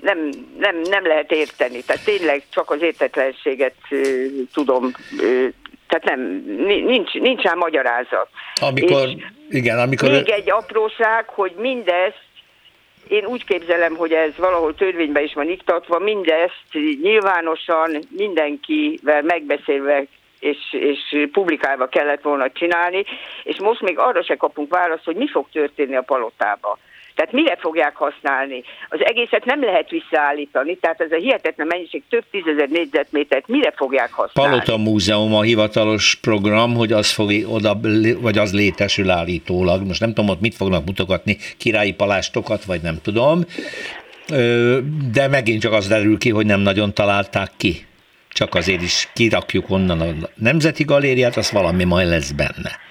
nem, 0.00 0.30
nem, 0.58 0.80
nem 0.80 1.06
lehet 1.06 1.32
érteni. 1.32 1.82
Tehát 1.82 2.04
tényleg 2.04 2.42
csak 2.50 2.70
az 2.70 2.82
értetlenséget 2.82 3.74
ö, 3.90 4.24
tudom, 4.52 4.90
ö, 5.20 5.46
tehát 5.88 6.04
nem, 6.04 6.42
nincs, 6.64 7.12
nincs 7.12 7.42
rá 7.42 7.54
magyarázat. 7.54 8.28
Amikor, 8.60 9.08
És 9.08 9.14
igen, 9.48 9.78
amikor... 9.78 10.10
Még 10.10 10.28
egy 10.28 10.50
apróság, 10.50 11.28
hogy 11.28 11.54
mindezt 11.56 12.27
én 13.08 13.24
úgy 13.24 13.44
képzelem, 13.44 13.96
hogy 13.96 14.12
ez 14.12 14.36
valahol 14.36 14.74
törvényben 14.74 15.22
is 15.22 15.34
van 15.34 15.48
iktatva, 15.48 15.98
mindezt 15.98 16.64
nyilvánosan 17.02 17.98
mindenkivel 18.10 19.22
megbeszélve 19.22 20.04
és, 20.40 20.56
és 20.70 21.28
publikálva 21.32 21.86
kellett 21.86 22.22
volna 22.22 22.50
csinálni, 22.50 23.04
és 23.42 23.60
most 23.60 23.80
még 23.80 23.98
arra 23.98 24.22
se 24.22 24.36
kapunk 24.36 24.70
választ, 24.70 25.04
hogy 25.04 25.16
mi 25.16 25.28
fog 25.28 25.46
történni 25.52 25.96
a 25.96 26.02
palotába. 26.02 26.78
Tehát 27.18 27.32
mire 27.32 27.56
fogják 27.60 27.96
használni? 27.96 28.62
Az 28.88 28.98
egészet 29.04 29.44
nem 29.44 29.64
lehet 29.64 29.90
visszaállítani, 29.90 30.76
tehát 30.76 31.00
ez 31.00 31.12
a 31.12 31.16
hihetetlen 31.16 31.66
mennyiség 31.66 32.02
több 32.08 32.24
tízezer 32.30 32.68
négyzetmétert 32.68 33.48
mire 33.48 33.72
fogják 33.76 34.12
használni? 34.12 34.50
Palota 34.50 34.76
Múzeum 34.76 35.34
a 35.34 35.42
hivatalos 35.42 36.14
program, 36.14 36.74
hogy 36.74 36.92
az 36.92 37.10
fog 37.10 37.30
oda, 37.46 37.80
vagy 38.20 38.38
az 38.38 38.54
létesül 38.54 39.10
állítólag. 39.10 39.86
Most 39.86 40.00
nem 40.00 40.14
tudom, 40.14 40.30
ott 40.30 40.40
mit 40.40 40.54
fognak 40.54 40.84
mutogatni, 40.84 41.36
királyi 41.56 41.92
palástokat, 41.92 42.64
vagy 42.64 42.80
nem 42.82 42.98
tudom. 43.02 43.44
De 45.12 45.28
megint 45.28 45.60
csak 45.60 45.72
az 45.72 45.88
derül 45.88 46.18
ki, 46.18 46.30
hogy 46.30 46.46
nem 46.46 46.60
nagyon 46.60 46.94
találták 46.94 47.50
ki. 47.56 47.86
Csak 48.28 48.54
azért 48.54 48.82
is 48.82 49.08
kirakjuk 49.14 49.70
onnan 49.70 50.00
a 50.00 50.28
Nemzeti 50.34 50.84
Galériát, 50.84 51.36
az 51.36 51.50
valami 51.50 51.84
majd 51.84 52.08
lesz 52.08 52.30
benne. 52.30 52.86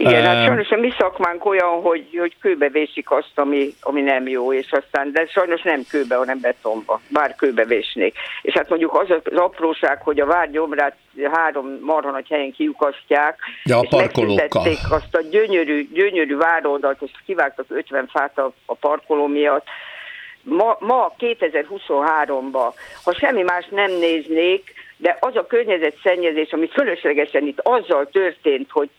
Igen, 0.00 0.20
uh, 0.20 0.26
hát 0.26 0.46
sajnos 0.46 0.70
a 0.70 0.76
mi 0.76 0.92
szakmánk 0.98 1.44
olyan, 1.44 1.80
hogy, 1.80 2.06
hogy 2.18 2.36
kőbe 2.40 2.68
vésik 2.68 3.10
azt, 3.10 3.32
ami, 3.34 3.74
ami 3.80 4.00
nem 4.00 4.28
jó, 4.28 4.52
és 4.52 4.72
aztán, 4.72 5.12
de 5.12 5.26
sajnos 5.26 5.62
nem 5.62 5.82
kőbe, 5.88 6.16
hanem 6.16 6.40
betonba, 6.40 7.00
bár 7.08 7.34
kőbe 7.34 7.64
vésnék. 7.64 8.14
És 8.42 8.54
hát 8.54 8.68
mondjuk 8.68 8.94
az 8.94 9.10
az 9.10 9.36
apróság, 9.36 10.02
hogy 10.02 10.20
a 10.20 10.26
vár 10.26 10.50
gyomrát 10.50 10.96
három 11.32 11.78
marha 11.80 12.10
nagy 12.10 12.28
helyen 12.28 12.52
kiukasztják, 12.52 13.38
ja, 13.64 13.78
a 13.78 13.82
és 13.82 13.88
parkolókkal. 13.88 14.62
azt 14.90 15.14
a 15.14 15.22
gyönyörű, 15.30 15.88
gyönyörű 15.92 16.36
vároldalt, 16.36 17.02
és 17.02 17.10
kivágtak 17.26 17.66
50 17.68 18.06
fát 18.06 18.38
a, 18.38 18.52
a 18.66 18.74
parkoló 18.74 19.26
miatt. 19.26 19.66
Ma, 20.42 20.76
ma 20.80 21.14
2023-ban, 21.18 22.72
ha 23.04 23.14
semmi 23.14 23.42
más 23.42 23.66
nem 23.70 23.90
néznék, 23.90 24.72
de 24.96 25.16
az 25.20 25.36
a 25.36 25.46
környezetszennyezés, 25.46 26.52
ami 26.52 26.68
fölöslegesen 26.68 27.46
itt 27.46 27.60
azzal 27.62 28.08
történt, 28.12 28.70
hogy 28.70 28.90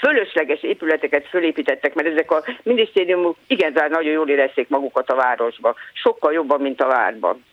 fölösleges 0.00 0.62
épületeket 0.62 1.28
fölépítettek, 1.28 1.94
mert 1.94 2.08
ezek 2.08 2.30
a 2.30 2.44
minisztériumok 2.62 3.36
igazán 3.46 3.90
nagyon 3.90 4.12
jól 4.12 4.28
érezték 4.28 4.68
magukat 4.68 5.10
a 5.10 5.14
városba. 5.14 5.74
Sokkal 5.92 6.32
jobban, 6.32 6.60
mint 6.60 6.80
a 6.80 6.86
várban. 6.86 7.44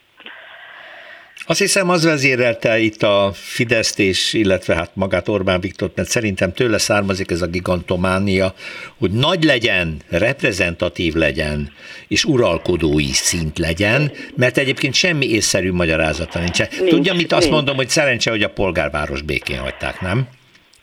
Azt 1.49 1.59
hiszem, 1.59 1.89
az 1.89 2.03
vezérelte 2.03 2.79
itt 2.79 3.01
a 3.01 3.31
Fideszt 3.33 3.99
és, 3.99 4.33
illetve 4.33 4.75
hát 4.75 4.91
magát 4.93 5.27
Orbán 5.27 5.59
Viktor, 5.59 5.91
mert 5.95 6.09
szerintem 6.09 6.53
tőle 6.53 6.77
származik 6.77 7.31
ez 7.31 7.41
a 7.41 7.47
gigantománia, 7.47 8.53
hogy 8.99 9.11
nagy 9.11 9.43
legyen, 9.43 9.97
reprezentatív 10.09 11.13
legyen, 11.13 11.71
és 12.07 12.25
uralkodói 12.25 13.11
szint 13.11 13.57
legyen, 13.57 14.11
mert 14.35 14.57
egyébként 14.57 14.93
semmi 14.93 15.29
észszerű 15.29 15.71
magyarázata 15.71 16.39
nincs. 16.39 16.57
nincs 16.57 16.89
Tudja, 16.89 17.13
mit 17.13 17.31
azt 17.31 17.41
nincs. 17.41 17.53
mondom, 17.53 17.75
hogy 17.75 17.89
szerencse, 17.89 18.29
hogy 18.29 18.43
a 18.43 18.49
polgárváros 18.49 19.21
békén 19.21 19.59
hagyták, 19.59 20.01
nem? 20.01 20.27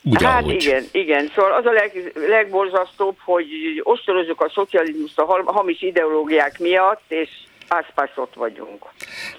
Úgy, 0.05 0.23
hát 0.23 0.43
ahogy. 0.43 0.63
igen, 0.63 0.85
igen. 0.93 1.31
Szóval 1.35 1.53
az 1.53 1.67
a 1.67 1.73
leg, 1.73 2.13
legborzasztóbb, 2.29 3.17
hogy 3.25 3.47
ostorozzuk 3.83 4.41
a 4.41 4.51
szocializmust 4.55 5.19
a 5.19 5.43
hamis 5.53 5.83
ideológiák 5.83 6.59
miatt, 6.59 7.03
és 7.09 7.29
pászpászot 7.69 8.35
vagyunk. 8.35 8.85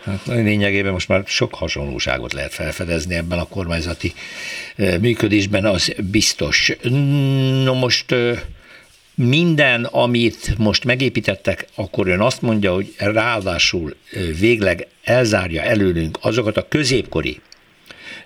Hát 0.03 0.25
lényegében 0.25 0.91
most 0.91 1.07
már 1.07 1.23
sok 1.25 1.55
hasonlóságot 1.55 2.33
lehet 2.33 2.53
felfedezni 2.53 3.15
ebben 3.15 3.39
a 3.39 3.47
kormányzati 3.47 4.13
működésben, 5.01 5.65
az 5.65 5.95
biztos. 6.11 6.71
No 7.63 7.73
most 7.73 8.15
minden, 9.15 9.83
amit 9.83 10.57
most 10.57 10.83
megépítettek, 10.83 11.67
akkor 11.75 12.07
ön 12.07 12.21
azt 12.21 12.41
mondja, 12.41 12.73
hogy 12.73 12.93
ráadásul 12.97 13.95
végleg 14.39 14.87
elzárja 15.03 15.61
előlünk 15.61 16.17
azokat 16.21 16.57
a 16.57 16.67
középkori 16.67 17.41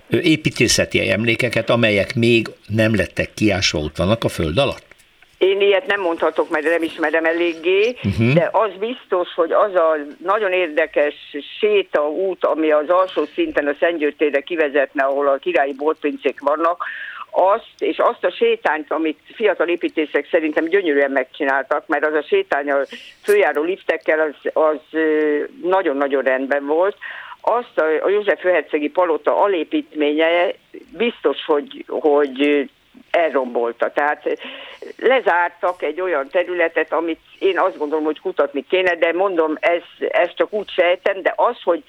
építészeti 0.10 1.10
emlékeket, 1.10 1.70
amelyek 1.70 2.16
még 2.16 2.48
nem 2.68 2.96
lettek 2.96 3.34
kiásva, 3.34 3.80
ott 3.80 3.98
vannak 3.98 4.24
a 4.24 4.30
föld 4.30 4.58
alatt? 4.58 4.88
Én 5.38 5.62
ilyet 5.62 5.88
nem 5.88 6.02
mondhatok, 6.02 6.50
mert 6.50 6.66
nem 6.66 6.84
ismerem 6.84 7.26
eléggé, 7.26 7.96
uh-huh. 8.04 8.34
de 8.34 8.50
az 8.52 8.72
biztos, 8.80 9.34
hogy 9.34 9.52
az 9.52 9.76
a 9.76 9.96
nagyon 10.24 10.52
érdekes 10.52 11.16
sétaút, 11.60 12.46
ami 12.46 12.72
az 12.72 12.90
alsó 12.90 13.26
szinten 13.34 13.68
a 13.68 13.76
Szentgyörtére 13.80 14.42
kivezetne, 14.42 15.04
ahol 15.04 15.28
a 15.28 15.38
királyi 15.38 15.74
boltpincék 15.74 16.40
vannak, 16.40 16.86
azt, 17.32 17.74
és 17.78 17.98
azt 17.98 18.24
a 18.24 18.32
sétányt, 18.32 18.92
amit 18.92 19.20
fiatal 19.34 19.68
építészek 19.68 20.28
szerintem 20.32 20.66
gyönyörűen 20.66 21.12
megcsináltak, 21.12 21.88
mert 21.88 22.06
az 22.06 22.14
a 22.14 22.24
sétány 22.28 22.72
a 22.72 22.78
főjáró 23.24 23.64
liftekkel 23.64 24.20
az, 24.20 24.52
az 24.54 25.00
nagyon-nagyon 25.62 26.24
rendben 26.24 26.66
volt, 26.66 26.98
azt 27.42 27.78
a, 27.78 28.06
a 28.06 28.10
József 28.10 28.40
Főhercegi 28.40 28.90
palota 28.90 29.42
alépítménye 29.42 30.54
biztos, 30.98 31.46
hogy, 31.46 31.86
hogy 31.88 32.70
elrombolta. 33.12 33.92
Tehát 33.92 34.40
lezártak 34.98 35.84
egy 35.84 36.02
olyan 36.02 36.30
területet, 36.30 36.94
amit 36.94 37.20
én 37.40 37.60
azt 37.60 37.78
gondolom, 37.78 38.06
hogy 38.06 38.20
kutatni 38.20 38.66
kéne, 38.70 38.96
de 38.96 39.14
mondom, 39.14 39.58
ez, 39.60 39.82
ez 40.10 40.30
csak 40.36 40.54
úgy 40.54 40.70
sejtem, 40.70 41.22
de 41.22 41.34
az, 41.36 41.56
hogy, 41.64 41.84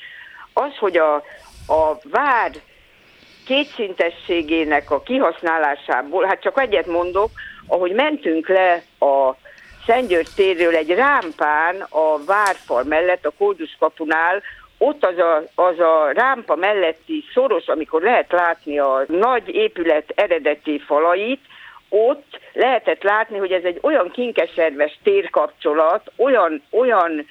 az, 0.52 0.76
hogy 0.78 0.96
a, 0.96 1.14
a 1.66 1.98
vár 2.10 2.50
kétszintességének 3.46 4.90
a 4.90 5.02
kihasználásából, 5.02 6.24
hát 6.24 6.42
csak 6.42 6.60
egyet 6.60 6.86
mondok, 6.86 7.30
ahogy 7.66 7.92
mentünk 7.92 8.48
le 8.48 8.82
a 8.98 9.36
Szentgyörgy 9.86 10.28
térről 10.36 10.76
egy 10.76 10.90
rámpán 10.90 11.86
a 11.88 12.24
várfal 12.24 12.84
mellett, 12.84 13.26
a 13.26 13.32
Kódus 13.38 13.76
kapunál, 13.78 14.42
ott 14.82 15.04
az 15.04 15.18
a, 15.18 15.42
az 15.54 15.78
a 15.78 16.10
rámpa 16.12 16.54
melletti 16.54 17.24
szoros, 17.34 17.66
amikor 17.66 18.02
lehet 18.02 18.32
látni 18.32 18.78
a 18.78 19.04
nagy 19.06 19.48
épület 19.48 20.12
eredeti 20.14 20.78
falait, 20.78 21.40
ott 21.88 22.38
lehetett 22.52 23.02
látni, 23.02 23.38
hogy 23.38 23.52
ez 23.52 23.64
egy 23.64 23.78
olyan 23.82 24.10
kinkeserves 24.10 24.98
térkapcsolat, 25.02 26.12
olyan, 26.16 26.62
olyan 26.70 27.26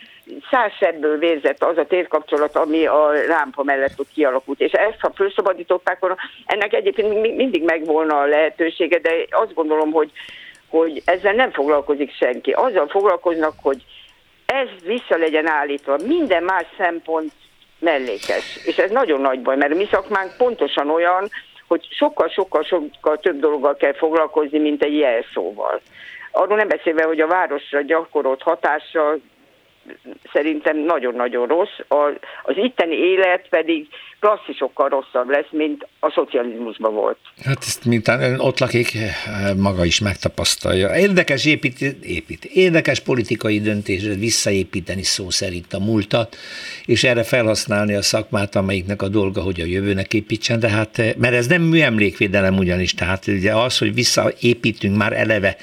százsebből 0.50 1.18
vérzett 1.18 1.64
az 1.64 1.78
a 1.78 1.86
térkapcsolat, 1.86 2.56
ami 2.56 2.86
a 2.86 3.12
rámpa 3.28 3.64
mellett 3.64 4.00
ott 4.00 4.12
kialakult. 4.14 4.60
És 4.60 4.72
ezt, 4.72 5.00
ha 5.00 5.12
felszabadították 5.16 6.00
volna, 6.00 6.18
ennek 6.46 6.74
egyébként 6.74 7.36
mindig 7.36 7.64
megvolna 7.64 8.20
a 8.20 8.26
lehetősége, 8.26 9.00
de 9.00 9.12
azt 9.30 9.54
gondolom, 9.54 9.92
hogy, 9.92 10.12
hogy 10.68 11.02
ezzel 11.06 11.34
nem 11.34 11.52
foglalkozik 11.52 12.14
senki. 12.14 12.52
Azzal 12.52 12.88
foglalkoznak, 12.88 13.54
hogy 13.62 13.84
ez 14.50 14.68
vissza 14.86 15.18
legyen 15.18 15.48
állítva. 15.48 15.98
Minden 16.06 16.44
más 16.44 16.66
szempont 16.78 17.32
mellékes. 17.80 18.60
És 18.66 18.78
ez 18.78 18.92
nagyon 18.92 19.22
nagy 19.22 19.42
baj, 19.42 19.56
mert 19.56 19.76
mi 19.76 19.88
szakmánk 19.92 20.38
pontosan 20.38 20.90
olyan, 20.90 21.30
hogy 21.68 21.88
sokkal-sokkal-sokkal 21.92 23.18
több 23.18 23.40
dologgal 23.40 23.76
kell 23.76 23.94
foglalkozni, 23.94 24.60
mint 24.60 24.84
egy 24.84 24.98
jelszóval. 24.98 25.82
Arról 26.32 26.58
nem 26.58 26.68
beszélve, 26.68 27.04
hogy 27.04 27.20
a 27.20 27.28
városra 27.28 27.82
gyakorolt 27.82 28.42
hatása 28.42 29.18
szerintem 30.34 30.78
nagyon-nagyon 30.78 31.48
rossz, 31.48 31.78
az 32.44 32.58
itteni 32.58 32.96
élet 32.96 33.48
pedig 33.50 33.88
klasszisokkal 34.20 34.90
rosszabb 34.90 35.30
lesz, 35.30 35.48
mint 35.52 35.88
a 36.00 36.12
szocializmusban 36.12 36.94
volt. 36.94 37.18
Hát 37.46 37.58
ezt 37.60 37.86
mintán 37.86 38.22
ön 38.22 38.40
ott 38.40 38.60
lakik, 38.60 38.98
maga 39.58 39.86
is 39.86 40.00
megtapasztalja. 40.00 40.96
Érdekes 40.96 41.46
épít, 41.46 41.82
épít, 42.02 42.46
érdekes 42.46 43.00
politikai 43.00 43.60
döntésre 43.60 44.14
visszaépíteni 44.14 45.04
szó 45.04 45.30
szerint 45.30 45.74
a 45.74 45.80
múltat, 45.80 46.36
és 46.86 47.04
erre 47.04 47.24
felhasználni 47.24 47.96
a 47.96 48.02
szakmát, 48.02 48.56
amelyiknek 48.56 49.02
a 49.02 49.08
dolga, 49.08 49.42
hogy 49.42 49.60
a 49.60 49.66
jövőnek 49.66 50.14
építsen, 50.14 50.60
de 50.60 50.70
hát, 50.70 50.98
mert 51.18 51.34
ez 51.34 51.48
nem 51.48 51.62
műemlékvédelem 51.62 52.58
ugyanis, 52.58 52.94
tehát 52.94 53.28
ugye 53.28 53.56
az, 53.56 53.78
hogy 53.78 53.94
visszaépítünk 53.94 54.98
már 54.98 55.14
eleve 55.14 55.58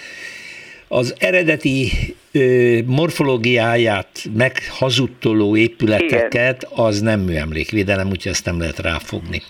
az 0.88 1.14
eredeti 1.18 1.92
ö, 2.32 2.78
morfológiáját 2.86 4.24
meghazudtoló 4.34 5.56
épületeket, 5.56 6.62
Igen. 6.62 6.86
az 6.86 7.00
nem 7.00 7.20
műemlékvédelem, 7.20 8.08
úgyhogy 8.08 8.32
ezt 8.32 8.44
nem 8.44 8.58
lehet 8.58 8.78
ráfogni. 8.78 9.42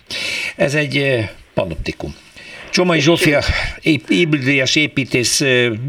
Ez 0.56 0.74
egy 0.74 1.24
panoptikum. 1.54 2.14
Csomai 2.76 3.00
Zsófia, 3.00 3.40
építész 4.08 4.74
építész 4.76 5.44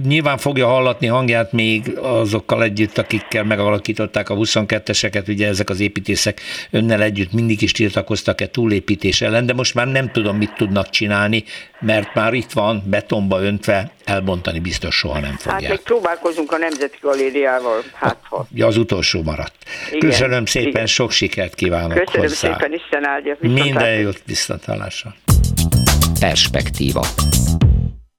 nyilván 0.05 0.37
fogja 0.37 0.67
hallatni 0.67 1.07
hangját 1.07 1.51
még 1.51 1.97
azokkal 2.01 2.63
együtt, 2.63 2.97
akikkel 2.97 3.43
megalakították 3.43 4.29
a 4.29 4.35
22-eseket, 4.35 5.27
ugye 5.27 5.47
ezek 5.47 5.69
az 5.69 5.79
építészek 5.79 6.41
önnel 6.71 7.01
együtt 7.01 7.31
mindig 7.31 7.61
is 7.61 7.71
tiltakoztak-e 7.71 8.47
túlépítés 8.47 9.21
ellen, 9.21 9.45
de 9.45 9.53
most 9.53 9.73
már 9.73 9.87
nem 9.87 10.11
tudom, 10.11 10.37
mit 10.37 10.53
tudnak 10.53 10.89
csinálni, 10.89 11.43
mert 11.79 12.13
már 12.13 12.33
itt 12.33 12.51
van 12.51 12.83
betonba 12.85 13.41
öntve, 13.41 13.91
elbontani 14.05 14.59
biztos 14.59 14.95
soha 14.95 15.19
nem 15.19 15.35
fogják. 15.37 15.61
Hát 15.61 15.69
még 15.69 15.79
próbálkozunk 15.79 16.51
a 16.51 16.57
Nemzeti 16.57 16.97
Galériával, 17.01 17.83
hát 17.93 18.17
ha. 18.23 18.47
Ja, 18.53 18.67
az 18.67 18.77
utolsó 18.77 19.23
maradt. 19.23 19.55
Igen, 19.87 20.09
Köszönöm 20.09 20.45
szépen, 20.45 20.69
igen. 20.69 20.85
sok 20.85 21.11
sikert 21.11 21.55
kívánok 21.55 21.97
Köszönöm 21.97 22.27
hozzá. 22.27 22.35
szépen, 22.35 22.73
Isten 22.73 23.05
áldja. 23.05 23.37
Minden 23.39 23.99
jót, 23.99 24.21
viszontlátásra. 24.25 25.15
Perspektíva. 26.19 27.05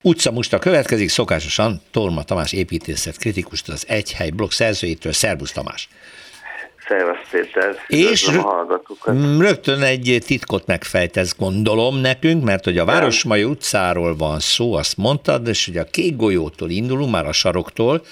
Utca 0.02 0.30
musta 0.30 0.58
következik, 0.58 1.08
szokásosan 1.08 1.80
Torma 1.90 2.22
Tamás 2.22 2.52
építészet 2.52 3.16
kritikust 3.16 3.68
az 3.68 3.84
Egyhely 3.88 4.30
blog 4.30 4.50
szerzőjétől. 4.50 5.12
Szerbusz 5.12 5.52
Tamás! 5.52 5.88
Szervusz 6.88 7.28
Péter! 7.30 7.76
És 7.86 8.30
rögtön 9.38 9.82
egy 9.82 10.22
titkot 10.26 10.66
megfejtesz, 10.66 11.36
gondolom 11.36 11.96
nekünk, 11.96 12.44
mert 12.44 12.64
hogy 12.64 12.78
a 12.78 12.84
Városmai 12.84 13.44
utcáról 13.44 14.16
van 14.16 14.40
szó, 14.40 14.74
azt 14.74 14.96
mondtad, 14.96 15.48
és 15.48 15.66
hogy 15.66 15.76
a 15.76 15.84
kék 15.84 16.16
golyótól 16.16 16.70
indulunk, 16.70 17.10
már 17.10 17.26
a 17.26 17.32
saroktól, 17.32 18.02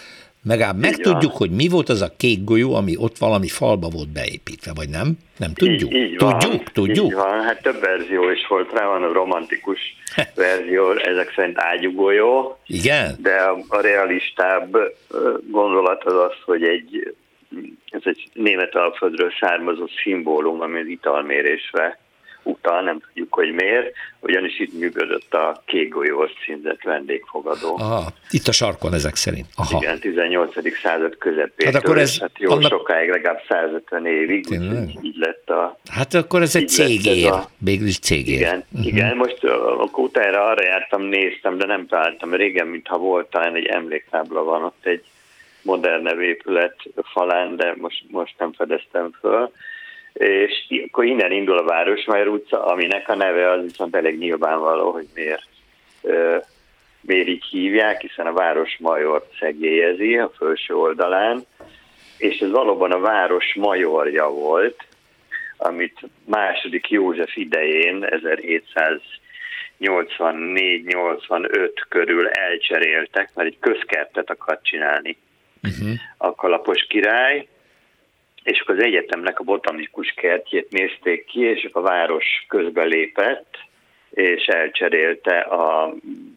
Megább 0.46 0.78
megtudjuk, 0.78 1.32
hogy 1.32 1.50
mi 1.50 1.68
volt 1.68 1.88
az 1.88 2.02
a 2.02 2.14
kék 2.16 2.44
golyó, 2.44 2.74
ami 2.74 2.96
ott 2.98 3.18
valami 3.18 3.48
falba 3.48 3.88
volt 3.88 4.12
beépítve, 4.12 4.72
vagy 4.74 4.88
nem? 4.88 5.18
Nem 5.36 5.52
tudjuk? 5.54 5.94
Így, 5.94 6.00
így 6.00 6.16
tudjuk? 6.16 6.52
Van, 6.52 6.62
tudjuk? 6.72 7.06
Így 7.06 7.12
van, 7.12 7.42
hát 7.42 7.62
több 7.62 7.80
verzió 7.80 8.30
is 8.30 8.46
volt 8.48 8.72
rá, 8.72 8.86
van 8.86 9.02
a 9.02 9.12
romantikus 9.12 9.80
verzió, 10.34 10.90
ezek 10.92 11.32
szerint 11.34 11.58
ágyugolyó. 11.58 12.58
Igen? 12.66 13.16
De 13.18 13.34
a, 13.34 13.58
a 13.68 13.80
realistább 13.80 14.76
gondolat 15.50 16.04
az 16.04 16.14
az, 16.14 16.34
hogy 16.44 16.62
egy 16.62 17.14
ez 17.90 18.02
egy 18.04 18.28
német 18.32 18.74
alföldről 18.74 19.32
származó 19.40 19.86
szimbólum, 20.02 20.60
ami 20.60 20.80
italmérésre 20.80 21.98
utal, 22.46 22.82
nem 22.82 23.00
tudjuk, 23.00 23.34
hogy 23.34 23.52
miért, 23.52 23.92
ugyanis 24.20 24.58
itt 24.58 24.78
működött 24.78 25.34
a 25.34 25.62
kék 25.64 25.88
golyós 25.88 26.30
címzett 26.44 26.82
vendégfogadó. 26.82 27.76
Aha, 27.78 28.12
itt 28.30 28.46
a 28.46 28.52
sarkon 28.52 28.94
ezek 28.94 29.14
szerint. 29.14 29.46
Aha. 29.56 29.78
Igen, 29.82 29.98
18. 29.98 30.80
század 30.82 31.16
közepén. 31.18 31.72
Hát 31.72 31.82
akkor 31.82 31.98
ez 31.98 32.18
hát 32.18 32.38
jó 32.38 32.50
annak... 32.50 32.70
sokáig, 32.70 33.08
legalább 33.08 33.42
150 33.48 34.06
évig, 34.06 34.46
így, 34.50 34.98
így 35.02 35.16
lett 35.16 35.50
a... 35.50 35.78
Hát 35.90 36.14
akkor 36.14 36.42
ez 36.42 36.56
egy 36.56 36.68
cégér, 36.68 37.30
a... 37.30 37.48
végül 37.58 37.86
is 37.86 37.98
cégér. 37.98 38.38
Igen, 38.38 38.64
uh-huh. 38.72 38.86
igen, 38.86 39.16
most 39.16 39.44
a 39.78 39.88
kútára 39.92 40.44
arra 40.44 40.64
jártam, 40.64 41.02
néztem, 41.02 41.58
de 41.58 41.66
nem 41.66 41.86
találtam. 41.86 42.34
Régen, 42.34 42.66
mintha 42.66 42.98
volt, 42.98 43.30
talán 43.30 43.54
egy 43.54 43.66
emléktábla 43.66 44.44
van 44.44 44.62
ott 44.64 44.86
egy 44.86 45.04
modernebb 45.62 46.20
épület 46.20 46.76
falán, 47.12 47.56
de 47.56 47.74
most, 47.78 48.04
most 48.08 48.34
nem 48.38 48.52
fedeztem 48.52 49.10
föl 49.20 49.50
és 50.16 50.66
akkor 50.86 51.04
innen 51.04 51.32
indul 51.32 51.58
a 51.58 51.64
Városmajor 51.64 52.28
utca, 52.28 52.64
aminek 52.64 53.08
a 53.08 53.14
neve 53.14 53.50
az 53.50 53.62
viszont 53.62 53.96
elég 53.96 54.18
nyilvánvaló, 54.18 54.90
hogy 54.90 55.06
miért, 55.14 55.48
miért 57.00 57.28
így 57.28 57.44
hívják, 57.44 58.00
hiszen 58.00 58.26
a 58.26 58.32
Városmajor 58.32 59.26
szegélyezi 59.40 60.18
a 60.18 60.32
felső 60.38 60.74
oldalán, 60.74 61.46
és 62.18 62.38
ez 62.38 62.50
valóban 62.50 62.92
a 62.92 63.00
város 63.00 63.54
majorja 63.54 64.28
volt, 64.28 64.86
amit 65.56 66.00
második 66.24 66.90
József 66.90 67.36
idején 67.36 68.06
1784-85 69.80 71.70
körül 71.88 72.28
elcseréltek, 72.28 73.30
mert 73.34 73.48
egy 73.48 73.58
közkertet 73.60 74.30
akart 74.30 74.64
csinálni 74.64 75.16
uh-huh. 75.62 75.90
a 76.16 76.34
kalapos 76.34 76.86
király, 76.88 77.48
és 78.46 78.60
akkor 78.60 78.74
az 78.74 78.82
egyetemnek 78.82 79.40
a 79.40 79.44
botanikus 79.44 80.14
kertjét 80.16 80.70
nézték 80.70 81.24
ki, 81.24 81.40
és 81.40 81.68
a 81.72 81.80
város 81.80 82.24
közbelépett, 82.48 83.58
és 84.10 84.44
elcserélte 84.46 85.38
a, 85.38 85.94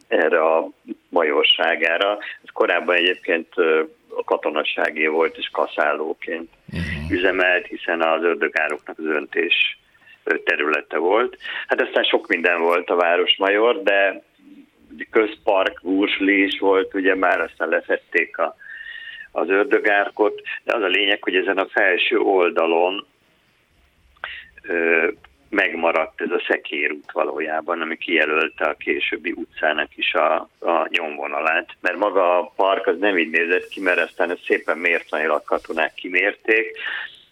erre 0.08 0.42
a 0.42 0.70
majorságára. 1.10 2.18
Ez 2.44 2.50
korábban 2.54 2.96
egyébként 2.96 3.48
a 4.08 4.24
katonaságé 4.24 5.08
volt, 5.08 5.38
és 5.38 5.50
kaszálóként 5.52 6.50
uh-huh. 6.72 7.12
üzemelt, 7.12 7.66
hiszen 7.66 8.02
az 8.02 8.24
ördögároknak 8.24 9.00
az 9.00 9.06
öntés 9.06 9.80
területe 10.44 10.98
volt. 10.98 11.38
Hát 11.68 11.82
aztán 11.82 12.04
sok 12.04 12.28
minden 12.28 12.62
volt 12.62 12.90
a 12.90 12.96
Városmajor, 12.96 13.84
de 13.84 14.24
közpark, 15.12 15.80
Wursli 15.84 16.44
is 16.44 16.60
volt, 16.60 16.94
ugye 16.94 17.16
már 17.16 17.42
aztán 17.42 17.70
lefették 17.70 18.38
a 18.38 18.56
az 19.40 19.50
ördögárkot, 19.50 20.42
de 20.64 20.76
az 20.76 20.82
a 20.82 20.88
lényeg, 20.88 21.24
hogy 21.24 21.36
ezen 21.36 21.58
a 21.58 21.68
felső 21.68 22.18
oldalon 22.18 23.06
ö, 24.64 25.08
megmaradt 25.50 26.22
ez 26.22 26.32
a 26.32 26.44
szekérút 26.48 27.12
valójában, 27.12 27.82
ami 27.82 27.98
kijelölte 27.98 28.66
a 28.66 28.74
későbbi 28.74 29.32
utcának 29.32 29.98
is 29.98 30.14
a, 30.14 30.36
a 30.60 30.88
nyomvonalát, 30.90 31.70
mert 31.82 31.98
maga 31.98 32.40
a 32.40 32.54
park 32.56 32.88
az 32.88 33.00
nem 33.00 33.18
így 33.18 33.30
nézett 33.30 33.68
ki, 33.68 33.82
mert 33.82 34.00
aztán 34.00 34.32
ezt 34.32 34.44
szépen 34.44 34.78
mértanilag 34.78 35.44
katonák 35.44 35.94
kimérték, 35.94 36.78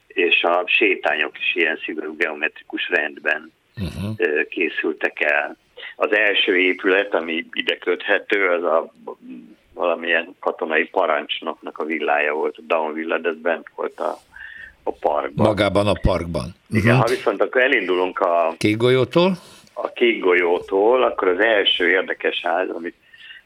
és 0.08 0.44
a 0.44 0.64
sétányok 0.66 1.40
is 1.40 1.56
ilyen 1.56 1.80
szigorú 1.86 2.16
geometrikus 2.16 2.90
rendben 2.90 3.52
uh-huh. 3.78 4.48
készültek 4.50 5.22
el. 5.22 5.58
Az 5.96 6.12
első 6.12 6.60
épület, 6.60 7.14
ami 7.14 7.46
ide 7.54 7.78
köthető, 7.78 8.48
az 8.50 8.64
a 8.64 8.94
valamilyen 9.78 10.36
katonai 10.40 10.86
parancsnoknak 10.86 11.78
a 11.78 11.84
villája 11.84 12.34
volt, 12.34 12.58
a 12.58 12.62
Down 12.68 12.94
Villa, 12.94 13.18
de 13.18 13.30
ez 13.30 13.38
bent 13.38 13.68
volt 13.76 14.00
a, 14.00 14.18
a 14.84 14.92
parkban. 14.92 15.46
Magában 15.48 15.88
a 15.88 16.00
parkban. 16.02 16.56
Igen, 16.70 16.96
uh-huh. 16.96 17.02
ha 17.02 17.16
viszont 17.16 17.42
akkor 17.42 17.62
elindulunk 17.62 18.20
a... 18.20 18.56
Kék 18.58 18.78
golyótól? 18.78 19.38
A 19.74 19.92
kék 19.92 20.20
golyótól, 20.20 21.04
akkor 21.04 21.28
az 21.28 21.40
első 21.40 21.90
érdekes 21.90 22.42
ház, 22.42 22.70
amit 22.70 22.96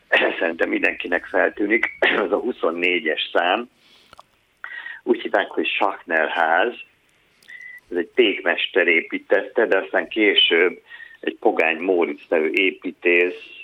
szerintem 0.40 0.70
mindenkinek 0.70 1.26
feltűnik, 1.26 1.86
az 2.26 2.32
a 2.32 2.42
24-es 2.42 3.22
szám. 3.34 3.70
Úgy 5.04 5.22
hívják, 5.22 5.50
hogy 5.50 5.68
Schachner 5.68 6.30
ház. 6.30 6.74
Ez 7.92 7.98
egy 7.98 8.10
pékmester 8.16 8.88
építette, 8.88 9.66
de 9.66 9.78
aztán 9.78 10.08
később 10.08 10.82
egy 11.20 11.38
Pogány 11.40 11.78
Móricz 11.78 12.22
nevű 12.30 12.50
építész 12.52 13.61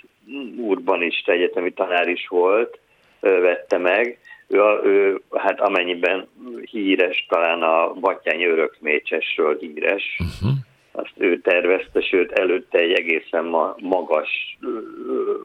urbanista 0.56 1.32
egyetemi 1.32 1.72
tanár 1.72 2.08
is 2.08 2.26
volt, 2.28 2.78
vette 3.20 3.78
meg. 3.78 4.18
Ő, 4.46 4.58
ő 4.84 5.20
hát 5.34 5.60
amennyiben 5.60 6.28
híres, 6.70 7.26
talán 7.28 7.62
a 7.62 7.92
Batyány 7.92 8.42
örökmécsesről 8.42 9.58
híres, 9.58 10.18
uh-huh. 10.18 10.58
azt 10.92 11.12
ő 11.16 11.40
tervezte, 11.40 12.00
sőt 12.00 12.32
előtte 12.32 12.78
egy 12.78 12.92
egészen 12.92 13.44
magas, 13.78 14.58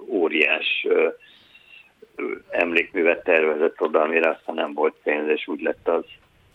óriás 0.07 0.87
emlékművet 2.49 3.23
tervezett 3.23 3.81
oda, 3.81 4.01
amire 4.01 4.29
aztán 4.29 4.55
nem 4.55 4.73
volt 4.73 4.95
pénz, 5.03 5.29
és 5.29 5.47
úgy 5.47 5.61
lett 5.61 5.87
az, 5.87 6.05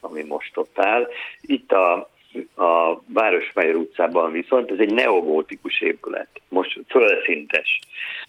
ami 0.00 0.22
most 0.22 0.56
ott 0.56 0.78
áll. 0.78 1.08
Itt 1.40 1.72
a 1.72 2.10
a 2.54 3.00
Városmajor 3.06 3.74
utcában 3.74 4.32
viszont 4.32 4.70
ez 4.70 4.78
egy 4.78 4.92
neogótikus 4.92 5.80
épület, 5.80 6.28
most 6.48 6.80
fölszintes. 6.88 7.78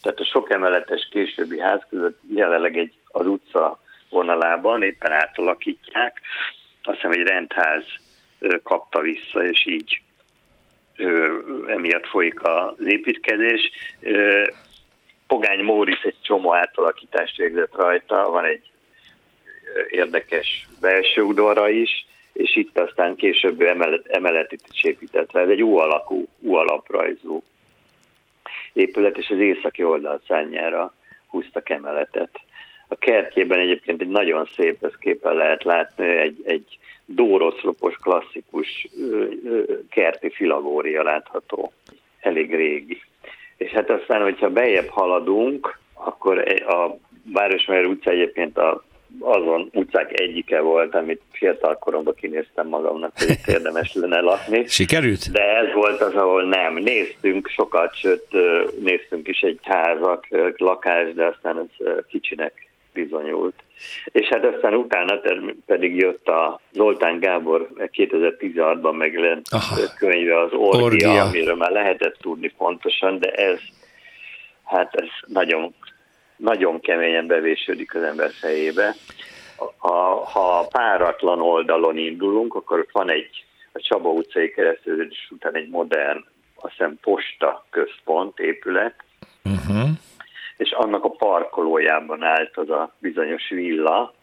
Tehát 0.01 0.19
a 0.19 0.25
sok 0.25 0.51
emeletes 0.51 1.07
későbbi 1.11 1.59
ház 1.59 1.81
között 1.89 2.19
jelenleg 2.33 2.77
egy 2.77 2.93
az 3.05 3.25
utca 3.25 3.79
vonalában 4.09 4.83
éppen 4.83 5.11
átalakítják. 5.11 6.21
Azt 6.83 6.95
hiszem 6.95 7.11
egy 7.11 7.27
rendház 7.27 7.83
kapta 8.63 9.01
vissza, 9.01 9.45
és 9.45 9.65
így 9.65 10.01
emiatt 11.67 12.07
folyik 12.07 12.43
az 12.43 12.85
építkezés. 12.85 13.71
Pogány 15.27 15.63
Móris 15.63 16.01
egy 16.01 16.21
csomó 16.21 16.55
átalakítást 16.55 17.37
végzett 17.37 17.75
rajta, 17.75 18.29
van 18.29 18.45
egy 18.45 18.71
érdekes 19.89 20.67
belső 20.81 21.21
udvarra 21.21 21.69
is, 21.69 22.07
és 22.39 22.55
itt 22.55 22.79
aztán 22.79 23.15
később 23.15 23.61
emelet, 23.61 24.07
emeletit 24.07 24.63
is 24.71 24.83
épített. 24.83 25.35
Ez 25.35 25.49
egy 25.49 25.63
U-alakú, 25.63 26.27
U-alaprajzú 26.39 27.43
épület, 28.73 29.17
és 29.17 29.29
az 29.29 29.39
északi 29.39 29.83
oldal 29.83 30.21
szányára 30.27 30.93
húztak 31.27 31.69
emeletet. 31.69 32.29
A 32.87 32.95
kertjében 32.95 33.59
egyébként 33.59 34.01
egy 34.01 34.07
nagyon 34.07 34.49
szép, 34.55 34.83
ez 34.83 34.95
képen 34.99 35.35
lehet 35.35 35.63
látni, 35.63 36.07
egy, 36.07 36.41
egy 36.43 36.77
dóroszlopos 37.05 37.95
klasszikus 37.95 38.87
kerti 39.89 40.29
filagória 40.29 41.03
látható, 41.03 41.73
elég 42.19 42.55
régi. 42.55 43.01
És 43.57 43.71
hát 43.71 43.89
aztán, 43.89 44.21
hogyha 44.21 44.49
bejebb 44.49 44.87
haladunk, 44.87 45.79
akkor 45.93 46.37
a 46.67 46.97
Városmajor 47.33 47.85
utca 47.85 48.11
egyébként 48.11 48.57
a 48.57 48.83
azon 49.19 49.69
utcák 49.73 50.19
egyike 50.19 50.59
volt, 50.59 50.95
amit 50.95 51.21
fiatal 51.31 51.77
koromban 51.77 52.15
kinéztem 52.15 52.67
magamnak, 52.67 53.11
hogy 53.15 53.29
itt 53.29 53.47
érdemes 53.47 53.93
lenne 53.93 54.19
lakni. 54.19 54.67
Sikerült? 54.79 55.31
De 55.31 55.57
ez 55.57 55.73
volt 55.73 56.01
az, 56.01 56.13
ahol 56.13 56.43
nem. 56.43 56.73
Néztünk 56.73 57.47
sokat, 57.47 57.95
sőt 57.95 58.27
néztünk 58.79 59.27
is 59.27 59.39
egy 59.39 59.59
házak, 59.63 60.27
lakás, 60.57 61.13
de 61.13 61.25
aztán 61.25 61.57
ez 61.57 61.87
kicsinek 62.07 62.67
bizonyult. 62.93 63.53
És 64.05 64.27
hát 64.27 64.45
aztán 64.45 64.73
utána 64.73 65.19
pedig 65.65 65.95
jött 65.95 66.27
a 66.27 66.59
Zoltán 66.71 67.19
Gábor 67.19 67.69
2016-ban 67.77 68.97
megjelent 68.97 69.47
könyve, 69.97 70.39
az 70.39 70.51
Orgia, 70.53 70.83
Orgia, 70.83 71.23
amiről 71.23 71.55
már 71.55 71.71
lehetett 71.71 72.17
tudni 72.21 72.53
pontosan, 72.57 73.19
de 73.19 73.31
ez 73.31 73.59
hát 74.69 74.95
ez 74.95 75.07
nagyon 75.25 75.73
nagyon 76.39 76.79
keményen 76.79 77.27
bevésődik 77.27 77.95
az 77.95 78.01
ember 78.01 78.31
fejébe. 78.31 78.95
A, 79.77 79.91
ha 80.31 80.67
páratlan 80.71 81.41
oldalon 81.41 81.97
indulunk, 81.97 82.55
akkor 82.55 82.85
van 82.91 83.11
egy 83.11 83.45
a 83.71 83.79
Csaba 83.79 84.09
utcai 84.09 84.51
keresztülés 84.51 85.27
után 85.29 85.55
egy 85.55 85.69
modern, 85.69 86.25
azt 86.55 86.73
hiszem 86.73 86.97
posta 87.01 87.65
központ, 87.69 88.39
épület, 88.39 88.95
uh-huh. 89.43 89.89
és 90.57 90.71
annak 90.71 91.03
a 91.03 91.09
parkolójában 91.09 92.23
állt 92.23 92.57
az 92.57 92.69
a 92.69 92.93
bizonyos 92.99 93.49
villa, 93.49 94.13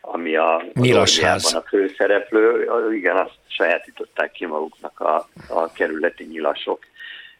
ami 0.00 0.36
a 0.36 0.62
Nyilasház. 0.72 1.54
a 1.54 1.62
főszereplő, 1.68 2.68
igen, 2.92 3.16
azt 3.16 3.38
sajátították 3.46 4.32
ki 4.32 4.46
maguknak 4.46 5.00
a, 5.00 5.28
a 5.48 5.72
kerületi 5.72 6.24
nyilasok, 6.24 6.86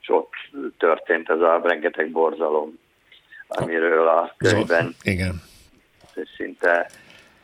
és 0.01 0.09
ott 0.09 0.33
történt 0.79 1.31
ez 1.31 1.41
a 1.41 1.61
rengeteg 1.65 2.11
borzalom 2.11 2.83
amiről 3.57 4.09
a 4.09 4.35
könyvben 4.37 4.95
Igen. 5.03 5.43
szinte 6.37 6.91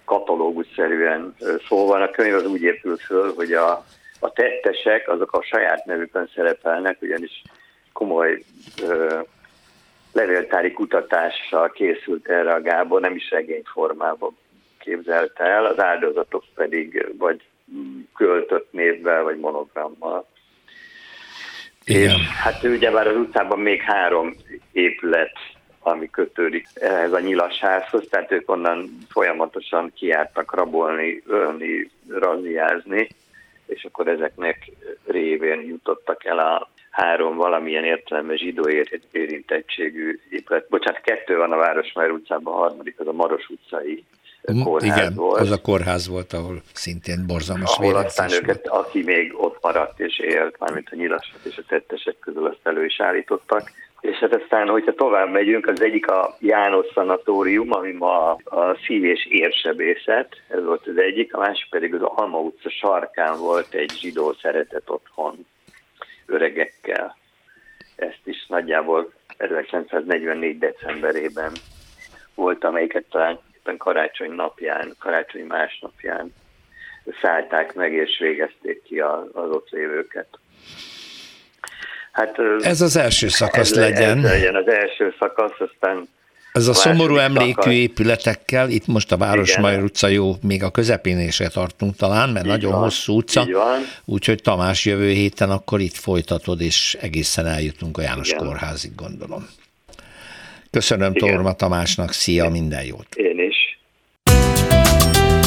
katalógusszerűen 0.05 1.35
szó 1.69 1.87
van. 1.87 2.03
A 2.03 2.11
könyv 2.11 2.35
az 2.35 2.47
úgy 2.47 2.63
épül 2.63 2.97
föl, 2.97 3.35
hogy 3.35 3.53
a, 3.53 3.85
a 4.19 4.33
tettesek 4.33 5.09
azok 5.09 5.33
a 5.33 5.43
saját 5.43 5.85
nevükön 5.85 6.31
szerepelnek, 6.35 7.03
ugyanis 7.03 7.43
komoly 7.93 8.43
ö, 8.83 9.21
levéltári 10.13 10.73
kutatással 10.73 11.71
készült 11.71 12.29
erre 12.29 12.53
a 12.53 12.63
Gábor, 12.63 13.01
nem 13.01 13.15
is 13.15 13.29
formában 13.73 14.37
képzelte 14.79 15.45
el, 15.45 15.65
az 15.65 15.81
áldozatok 15.81 16.45
pedig 16.55 17.15
vagy 17.19 17.41
költött 18.15 18.73
névvel, 18.73 19.23
vagy 19.23 19.39
monogrammal. 19.39 20.27
Igen. 21.85 22.03
És 22.03 22.27
hát 22.27 22.63
ugye 22.63 22.91
már 22.91 23.07
az 23.07 23.17
utcában 23.17 23.59
még 23.59 23.81
három 23.81 24.35
épület 24.73 25.33
ami 25.81 26.11
kötődik 26.11 26.67
ehhez 26.75 27.13
a 27.13 27.21
nyilasházhoz, 27.21 28.07
tehát 28.11 28.33
ők 28.33 28.51
onnan 28.51 28.99
folyamatosan 29.09 29.93
kiártak 29.95 30.55
rabolni, 30.55 31.23
ölni, 31.27 31.91
raziázni, 32.09 33.09
és 33.67 33.85
akkor 33.85 34.09
ezeknek 34.09 34.71
révén 35.07 35.61
jutottak 35.61 36.25
el 36.25 36.39
a 36.39 36.71
három 36.91 37.37
valamilyen 37.37 37.85
értelemben 37.85 38.37
zsidó 38.37 38.69
érintettségű 39.13 40.21
épület. 40.31 40.67
Bocsánat, 40.69 41.01
kettő 41.01 41.37
van 41.37 41.53
a 41.53 41.57
Városmajor 41.57 42.11
utcában, 42.11 42.55
a 42.55 42.57
harmadik 42.57 43.01
az 43.01 43.07
a 43.07 43.13
Maros 43.13 43.49
utcai 43.49 44.05
kórház 44.63 44.99
Igen, 44.99 45.15
volt. 45.15 45.41
az 45.41 45.51
a 45.51 45.61
kórház 45.61 46.09
volt, 46.09 46.33
ahol 46.33 46.63
szintén 46.73 47.27
borzalmas 47.27 47.77
Ahol 47.77 47.97
aztán 47.97 48.33
őket, 48.33 48.69
aki 48.69 49.03
még 49.03 49.33
ott 49.37 49.59
maradt 49.63 50.01
és 50.01 50.19
élt, 50.19 50.59
mármint 50.59 50.89
a 50.91 50.97
nyilasok 50.97 51.41
és 51.43 51.57
a 51.57 51.63
tettesek 51.69 52.19
közül 52.19 52.47
azt 52.47 52.61
elő 52.63 52.85
is 52.85 53.01
állítottak, 53.01 53.73
és 54.01 54.17
hát 54.17 54.35
aztán, 54.35 54.69
hogyha 54.69 54.95
tovább 54.95 55.31
megyünk, 55.31 55.67
az 55.67 55.83
egyik 55.83 56.11
a 56.11 56.37
János 56.39 56.87
Szanatórium, 56.95 57.73
ami 57.73 57.93
ma 57.93 58.33
a 58.33 58.77
szív- 58.87 59.05
és 59.05 59.27
érsebészet, 59.27 60.43
ez 60.49 60.65
volt 60.65 60.87
az 60.87 60.97
egyik, 60.97 61.35
a 61.35 61.39
másik 61.39 61.71
pedig 61.71 61.95
az 61.95 62.03
Alma 62.03 62.39
utca 62.39 62.71
sarkán 62.71 63.39
volt 63.39 63.75
egy 63.75 63.91
zsidó 64.01 64.33
szeretet 64.33 64.91
otthon 64.91 65.47
öregekkel. 66.27 67.17
Ezt 67.97 68.21
is 68.25 68.47
nagyjából 68.49 69.13
1944. 69.37 70.59
decemberében 70.59 71.53
volt, 72.35 72.65
amelyiket 72.65 73.05
talán 73.11 73.39
karácsony 73.79 74.33
napján, 74.33 74.93
karácsony 74.99 75.45
másnapján 75.45 76.33
szállták 77.23 77.75
meg 77.75 77.93
és 77.93 78.19
végezték 78.19 78.83
ki 78.83 79.01
az 79.01 79.51
ott 79.51 79.69
lévőket. 79.69 80.40
Hát, 82.13 82.37
ez 82.61 82.81
az 82.81 82.97
első 82.97 83.29
szakasz 83.29 83.71
ez, 83.71 83.77
legyen. 83.77 84.19
Ez 84.19 84.31
legyen 84.31 84.55
az 84.55 84.69
első 84.69 85.15
szakasz, 85.19 85.59
aztán 85.59 86.09
ez 86.53 86.67
a 86.67 86.75
szomorú 86.75 87.17
emlékű 87.17 87.51
szakasz. 87.51 87.73
épületekkel, 87.73 88.71
itt 88.71 88.87
most 88.87 89.13
a 89.13 89.17
Városmajor 89.17 89.83
utca 89.83 90.09
jó, 90.09 90.35
még 90.43 90.63
a 90.63 90.71
közepén 90.71 91.31
se 91.31 91.49
tartunk 91.49 91.97
talán, 91.97 92.29
mert 92.29 92.45
így 92.45 92.51
nagyon 92.51 92.73
van, 92.73 92.81
hosszú 92.81 93.17
utca, 93.17 93.47
úgyhogy 94.05 94.43
Tamás 94.43 94.85
jövő 94.85 95.09
héten 95.09 95.51
akkor 95.51 95.81
itt 95.81 95.95
folytatod, 95.95 96.61
és 96.61 96.97
egészen 97.01 97.47
eljutunk 97.47 97.99
a 97.99 98.03
János 98.03 98.29
Igen. 98.29 98.45
Kórházig, 98.45 98.95
gondolom. 98.95 99.49
Köszönöm 100.71 101.13
Igen. 101.15 101.29
Torma 101.29 101.53
Tamásnak, 101.53 102.13
szia, 102.13 102.49
minden 102.49 102.85
jót! 102.85 103.15
Én 103.15 103.39
is. 103.49 103.79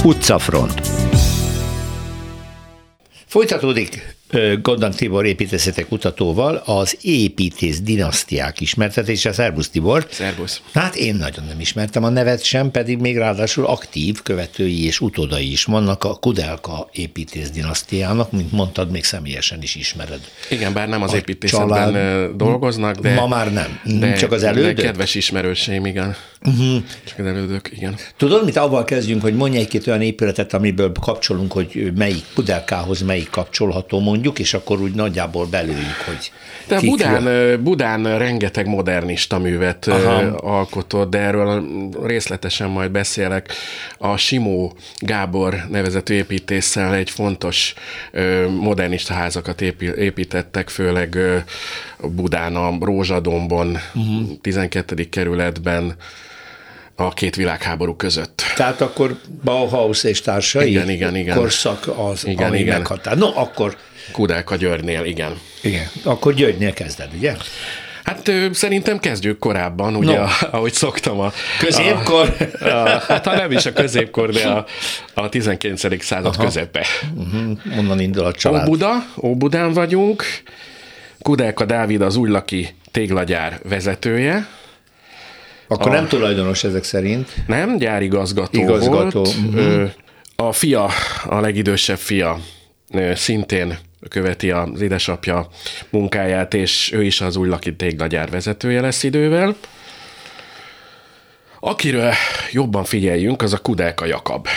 Utcafront. 0.03 0.87
Folytatódik 3.27 4.15
Gondan 4.61 4.91
Tibor 4.91 5.25
építészetek 5.25 5.87
kutatóval 5.87 6.61
az 6.65 6.97
építész 7.01 7.81
dinasztiák 7.81 8.61
ismertetése. 8.61 9.31
Szerbusz 9.31 9.69
Tibor. 9.69 10.07
Szerbusz. 10.11 10.61
Hát 10.73 10.95
én 10.95 11.15
nagyon 11.15 11.45
nem 11.45 11.59
ismertem 11.59 12.03
a 12.03 12.09
nevet 12.09 12.43
sem, 12.43 12.71
pedig 12.71 12.97
még 12.97 13.17
ráadásul 13.17 13.65
aktív 13.65 14.21
követői 14.21 14.85
és 14.85 14.99
utódai 14.99 15.51
is 15.51 15.63
vannak 15.63 16.03
a 16.03 16.15
Kudelka 16.15 16.89
építész 16.91 17.49
dinasztiának, 17.49 18.31
mint 18.31 18.51
mondtad, 18.51 18.91
még 18.91 19.03
személyesen 19.03 19.61
is 19.61 19.75
ismered. 19.75 20.19
Igen, 20.49 20.73
bár 20.73 20.89
nem 20.89 21.01
az 21.01 21.13
építészetben 21.13 21.93
család, 21.93 22.35
dolgoznak, 22.35 22.95
de... 22.95 23.13
Ma 23.13 23.27
már 23.27 23.53
nem, 23.53 23.79
de, 23.99 24.13
csak 24.13 24.31
az 24.31 24.43
elődök? 24.43 24.75
De 24.75 24.81
kedves 24.81 25.15
ismerőseim, 25.15 25.85
igen. 25.85 26.15
Uh-huh. 26.45 26.83
Csak 27.03 27.19
az 27.19 27.25
elődök, 27.25 27.71
igen. 27.75 27.95
Tudod, 28.17 28.45
mit 28.45 28.57
avval 28.57 28.83
kezdjünk, 28.83 29.21
hogy 29.21 29.35
mondj 29.35 29.57
egy-két 29.57 29.87
olyan 29.87 30.01
épületet, 30.01 30.53
amiből 30.53 30.91
kapcsolunk, 31.01 31.51
hogy 31.51 31.91
melyik 31.95 32.23
Kudelkához 32.33 33.01
melyik 33.01 33.29
kapcsolható, 33.29 33.99
mondjuk 33.99 34.22
mondjuk, 34.23 34.47
és 34.47 34.53
akkor 34.53 34.81
úgy 34.81 34.93
nagyjából 34.93 35.45
belőjük, 35.45 36.03
hogy 36.05 36.31
De 36.67 36.79
Budán, 36.79 37.63
Budán 37.63 38.17
rengeteg 38.17 38.67
modernista 38.67 39.39
művet 39.39 39.87
Aha. 39.87 40.21
alkotott, 40.35 41.09
de 41.09 41.17
erről 41.17 41.65
részletesen 42.03 42.69
majd 42.69 42.91
beszélek. 42.91 43.53
A 43.97 44.17
Simó 44.17 44.73
Gábor 44.97 45.65
nevezető 45.69 46.13
építéssel 46.13 46.93
egy 46.95 47.09
fontos 47.09 47.73
modernista 48.59 49.13
házakat 49.13 49.61
építettek, 49.97 50.69
főleg 50.69 51.17
Budán, 51.99 52.55
a 52.55 52.77
Rózsadombon, 52.79 53.77
uh-huh. 53.93 54.29
12. 54.41 55.09
kerületben, 55.09 55.95
a 56.95 57.13
két 57.13 57.35
világháború 57.35 57.95
között. 57.95 58.43
Tehát 58.55 58.81
akkor 58.81 59.19
Bauhaus 59.43 60.03
és 60.03 60.21
társai 60.21 60.69
igen, 60.69 60.89
igen, 60.89 61.15
igen. 61.15 61.37
korszak 61.37 61.87
az, 61.97 62.27
igen, 62.27 62.47
ami 62.47 62.59
igen. 62.59 62.77
meghatár. 62.77 63.17
No, 63.17 63.31
akkor 63.35 63.77
Kudelka 64.11 64.55
Györgynél, 64.55 65.03
igen. 65.03 65.39
Igen, 65.61 65.87
akkor 66.03 66.33
Györgynél 66.33 66.73
kezded, 66.73 67.09
ugye? 67.17 67.35
Hát 68.03 68.31
szerintem 68.51 68.99
kezdjük 68.99 69.39
korábban, 69.39 69.95
ugye, 69.95 70.19
no. 70.19 70.25
ahogy 70.51 70.73
szoktam. 70.73 71.19
A, 71.19 71.31
középkor? 71.59 72.35
A, 72.59 72.65
a, 72.67 72.99
hát 73.07 73.25
ha 73.25 73.35
nem 73.35 73.51
is 73.51 73.65
a 73.65 73.73
középkor, 73.73 74.29
de 74.29 74.47
a, 74.47 74.65
a 75.13 75.29
19. 75.29 76.03
század 76.03 76.33
Aha. 76.33 76.43
közepe. 76.43 76.85
Uh-huh. 77.15 77.77
Onnan 77.77 77.99
indul 77.99 78.25
a 78.25 78.31
család. 78.31 78.67
Óbuda, 78.67 79.05
Óbudán 79.21 79.73
vagyunk. 79.73 80.23
Kudelka 81.19 81.65
Dávid 81.65 82.01
az 82.01 82.15
újlaki 82.15 82.75
téglagyár 82.91 83.59
vezetője. 83.69 84.47
Akkor 85.67 85.91
a, 85.91 85.93
nem 85.93 86.07
tulajdonos 86.07 86.63
ezek 86.63 86.83
szerint? 86.83 87.33
Nem, 87.47 87.77
gyárigazgató 87.77 88.59
Igazgató. 88.59 89.23
volt. 89.23 89.35
Uh-huh. 89.53 89.89
A 90.35 90.51
fia, 90.51 90.89
a 91.25 91.39
legidősebb 91.39 91.97
fia 91.97 92.39
szintén 93.13 93.77
követi 94.09 94.51
az 94.51 94.81
édesapja 94.81 95.47
munkáját, 95.89 96.53
és 96.53 96.91
ő 96.91 97.03
is 97.03 97.21
az 97.21 97.35
új 97.35 97.47
Laki 97.47 97.75
téglagyár 97.75 98.29
vezetője 98.29 98.81
lesz 98.81 99.03
idővel. 99.03 99.55
Akiről 101.59 102.13
jobban 102.51 102.83
figyeljünk, 102.83 103.41
az 103.41 103.53
a 103.53 103.57
Kudelka 103.57 104.05
Jakab. 104.05 104.47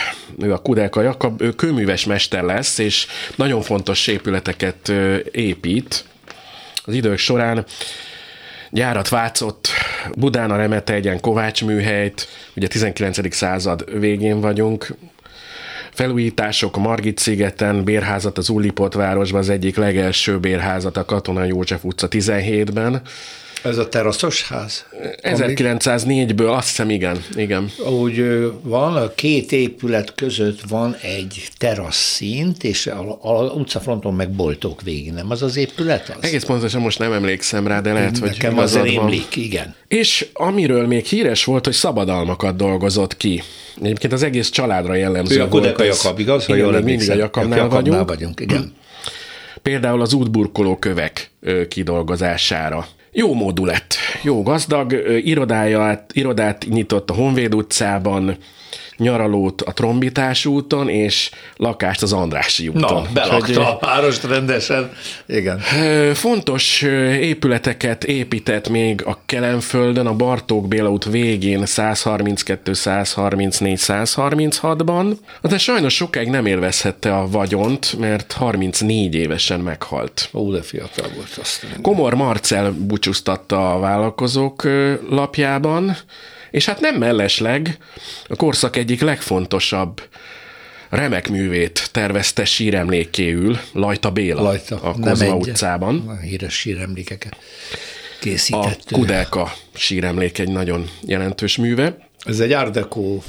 Ő 0.41 0.53
a 0.53 0.57
Kudelka 0.57 1.01
Jakab, 1.01 1.41
ő 1.41 1.51
kőműves 1.51 2.05
mester 2.05 2.43
lesz, 2.43 2.77
és 2.77 3.07
nagyon 3.35 3.61
fontos 3.61 4.07
épületeket 4.07 4.89
épít. 5.31 6.05
Az 6.83 6.93
idők 6.93 7.17
során 7.17 7.65
gyárat 8.71 9.09
vátszott 9.09 9.67
Budán 10.17 10.51
a 10.51 10.55
Remete 10.55 10.93
egyen 10.93 11.19
Kovács 11.19 11.65
műhelyt, 11.65 12.27
ugye 12.55 12.67
19. 12.67 13.35
század 13.35 13.99
végén 13.99 14.39
vagyunk, 14.39 14.95
felújítások 15.97 16.77
Margit 16.77 17.17
szigeten, 17.17 17.83
bérházat 17.83 18.37
az 18.37 18.49
Ullipot 18.49 18.93
városban, 18.93 19.39
az 19.39 19.49
egyik 19.49 19.75
legelső 19.75 20.39
bérházat 20.39 20.97
a 20.97 21.05
Katona 21.05 21.43
József 21.43 21.83
utca 21.83 22.07
17-ben, 22.09 23.01
ez 23.63 23.77
a 23.77 23.89
teraszos 23.89 24.47
ház? 24.47 24.85
1904-ből, 25.21 26.55
azt 26.55 26.67
hiszem, 26.67 26.89
igen. 26.89 27.23
igen. 27.35 27.71
Úgy 28.01 28.51
van, 28.61 28.95
a 28.95 29.13
két 29.15 29.51
épület 29.51 30.15
között 30.15 30.59
van 30.69 30.95
egy 31.01 31.49
terasszint, 31.57 32.63
és 32.63 32.87
a, 32.87 33.17
a 33.21 33.43
utcafronton 33.43 34.13
meg 34.13 34.29
boltok 34.29 34.81
végig, 34.81 35.11
nem 35.11 35.31
az 35.31 35.41
az 35.41 35.57
épület 35.57 36.15
az? 36.19 36.27
Egész 36.27 36.43
pontosan 36.43 36.81
most 36.81 36.99
nem 36.99 37.13
emlékszem 37.13 37.67
rá, 37.67 37.81
de 37.81 37.93
lehet, 37.93 38.17
hogy 38.17 38.29
Nekem 38.29 38.57
azért 38.57 38.95
emlék, 38.95 39.35
igen. 39.35 39.75
És 39.87 40.27
amiről 40.33 40.87
még 40.87 41.05
híres 41.05 41.43
volt, 41.43 41.65
hogy 41.65 41.73
szabadalmakat 41.73 42.55
dolgozott 42.55 43.17
ki. 43.17 43.43
Egyébként 43.81 44.13
az 44.13 44.23
egész 44.23 44.49
családra 44.49 44.93
jellemző 44.93 45.39
ő 45.39 45.41
a 45.41 45.47
Kudeka 45.47 45.83
Jakab, 45.83 46.19
igaz? 46.19 46.43
Igen, 46.47 46.59
jól 46.59 46.81
mindig 46.81 47.09
a 47.09 47.15
Jakabnál 47.15 47.67
vagyunk. 47.67 48.07
vagyunk. 48.07 48.39
Igen. 48.39 48.73
Például 49.61 50.01
az 50.01 50.13
útburkoló 50.13 50.77
kövek 50.77 51.31
kidolgozására 51.67 52.87
jó 53.17 53.33
módú 53.33 53.65
lett, 53.65 53.95
jó 54.21 54.43
gazdag, 54.43 54.91
irodáját, 55.23 56.11
irodát 56.13 56.65
nyitott 56.69 57.09
a 57.09 57.13
Honvéd 57.13 57.55
utcában, 57.55 58.37
nyaralót 58.97 59.61
a 59.61 59.71
Trombitás 59.71 60.45
úton, 60.45 60.89
és 60.89 61.29
lakást 61.55 62.01
az 62.01 62.13
Andrási 62.13 62.67
úton. 62.67 63.01
Na, 63.01 63.07
belakta 63.13 63.71
a 63.71 63.75
párost 63.75 64.23
rendesen. 64.23 64.91
Igen. 65.25 65.59
Fontos 66.13 66.81
épületeket 67.21 68.03
épített 68.03 68.69
még 68.69 69.03
a 69.05 69.19
Kelenföldön, 69.25 70.07
a 70.07 70.13
Bartók 70.13 70.67
Béla 70.67 70.89
út 70.89 71.05
végén 71.05 71.65
132, 71.65 72.73
134, 72.73 73.79
136-ban, 73.81 75.17
de 75.41 75.57
sajnos 75.57 75.93
sokáig 75.95 76.27
nem 76.27 76.45
élvezhette 76.45 77.15
a 77.15 77.27
vagyont, 77.27 77.99
mert 77.99 78.31
34 78.31 79.15
évesen 79.15 79.59
meghalt. 79.59 80.29
Ó, 80.33 80.51
de 80.51 80.61
fiatal 80.61 81.07
volt 81.15 81.37
azt. 81.41 81.67
Komor 81.81 82.13
Marcel 82.13 82.71
búcsúztatta 82.71 83.73
a 83.73 83.79
vállalkozók 83.79 84.67
lapjában, 85.09 85.97
és 86.51 86.65
hát 86.65 86.79
nem 86.79 86.95
mellesleg 86.95 87.77
a 88.27 88.35
korszak 88.35 88.75
egyik 88.75 89.01
legfontosabb 89.01 90.01
remek 90.89 91.29
művét 91.29 91.89
tervezte 91.91 92.45
síremlékéül 92.45 93.57
Lajta 93.73 94.11
Béla 94.11 94.41
Lajta, 94.41 94.81
a 94.81 94.95
Kozma 95.01 95.35
utcában. 95.35 96.03
A 96.07 96.15
híres 96.15 96.53
síremlékeket 96.53 97.37
készített. 98.19 98.81
A 98.89 98.93
Kudelka 98.95 99.53
síremlék 99.73 100.39
egy 100.39 100.49
nagyon 100.49 100.89
jelentős 101.01 101.57
műve. 101.57 101.97
Ez 102.25 102.39
egy 102.39 102.55
Deco 102.71 103.19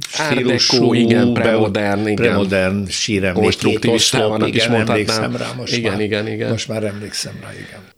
stílusú, 0.00 0.94
igen, 0.94 1.32
premodern, 1.32 2.00
igen. 2.00 2.14
premodern 2.14 2.86
síremlék. 2.86 3.42
Konstruktivistának 3.42 4.54
is 4.54 4.68
mondhatnám. 4.68 5.36
Rá 5.36 5.52
most 5.56 5.76
igen, 5.76 5.92
már, 5.92 6.00
igen, 6.00 6.28
igen. 6.28 6.50
Most 6.50 6.68
már 6.68 6.84
emlékszem 6.84 7.38
rá, 7.42 7.52
igen. 7.52 7.93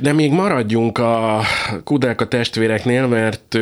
De 0.00 0.12
még 0.12 0.30
maradjunk 0.30 0.98
a 0.98 1.42
Kudelka 1.84 2.28
testvéreknél, 2.28 3.06
mert 3.06 3.58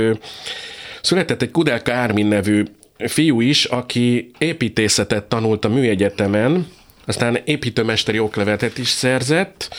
született 1.03 1.43
egy 1.43 1.51
Kudelka 1.51 1.93
Ármin 1.93 2.27
nevű 2.27 2.65
fiú 2.99 3.41
is, 3.41 3.65
aki 3.65 4.31
építészetet 4.39 5.25
tanult 5.25 5.65
a 5.65 5.69
műegyetemen, 5.69 6.67
aztán 7.07 7.39
építőmesteri 7.45 8.19
oklevetet 8.19 8.79
is 8.79 8.89
szerzett, 8.89 9.77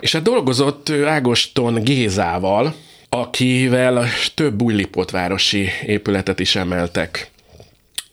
és 0.00 0.12
hát 0.12 0.22
dolgozott 0.22 0.90
Ágoston 0.90 1.84
Gézával, 1.84 2.74
akivel 3.08 4.06
több 4.34 4.62
újlipotvárosi 4.62 5.68
épületet 5.86 6.40
is 6.40 6.56
emeltek. 6.56 7.30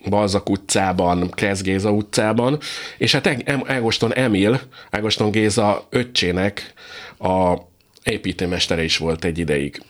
Balzak 0.10 0.49
utcában, 0.49 1.30
Kresz 1.30 1.62
Géza 1.62 1.91
utcában, 1.91 2.60
és 2.97 3.12
hát 3.12 3.38
Ágoston 3.66 4.14
Emil, 4.14 4.62
Ágoston 4.89 5.32
Géza 5.32 5.88
öccsének 5.89 6.74
a 7.20 7.58
építőmestere 8.04 8.84
is 8.84 8.97
volt 8.97 9.26
egy 9.26 9.38
ideig. 9.38 9.82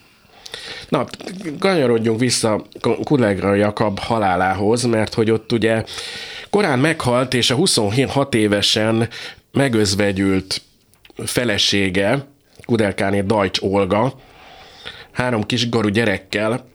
Na, 0.90 1.06
kanyarodjunk 1.60 2.20
vissza 2.20 2.66
Kulegra 3.04 3.54
Jakab 3.56 4.00
halálához, 4.00 4.84
mert 4.84 5.14
hogy 5.14 5.32
ott 5.32 5.52
ugye 5.52 5.84
korán 6.50 6.80
meghalt, 6.80 7.34
és 7.34 7.50
a 7.50 7.56
26 7.56 8.36
évesen 8.36 9.10
megözvegyült 9.52 10.62
felesége, 11.26 12.28
Kudelkáné 12.66 13.22
Dajcs 13.22 13.60
Olga, 13.62 14.14
három 15.12 15.44
kis 15.44 15.70
garu 15.70 15.90
gyerekkel 15.90 16.70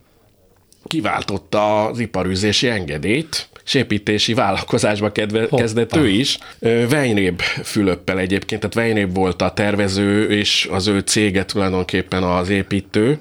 kiváltotta 0.87 1.85
az 1.85 1.99
iparűzési 1.99 2.69
engedélyt, 2.69 3.49
és 3.65 3.73
építési 3.73 4.33
vállalkozásba 4.33 5.11
kedve, 5.11 5.47
kezdett 5.47 5.95
ő 5.95 6.07
is. 6.07 6.37
Weinréb 6.61 7.41
Fülöppel 7.63 8.19
egyébként, 8.19 8.61
tehát 8.61 8.75
Weinréb 8.75 9.15
volt 9.15 9.41
a 9.41 9.51
tervező, 9.51 10.29
és 10.29 10.67
az 10.71 10.87
ő 10.87 10.99
cége 10.99 11.45
tulajdonképpen 11.45 12.23
az 12.23 12.49
építő. 12.49 13.19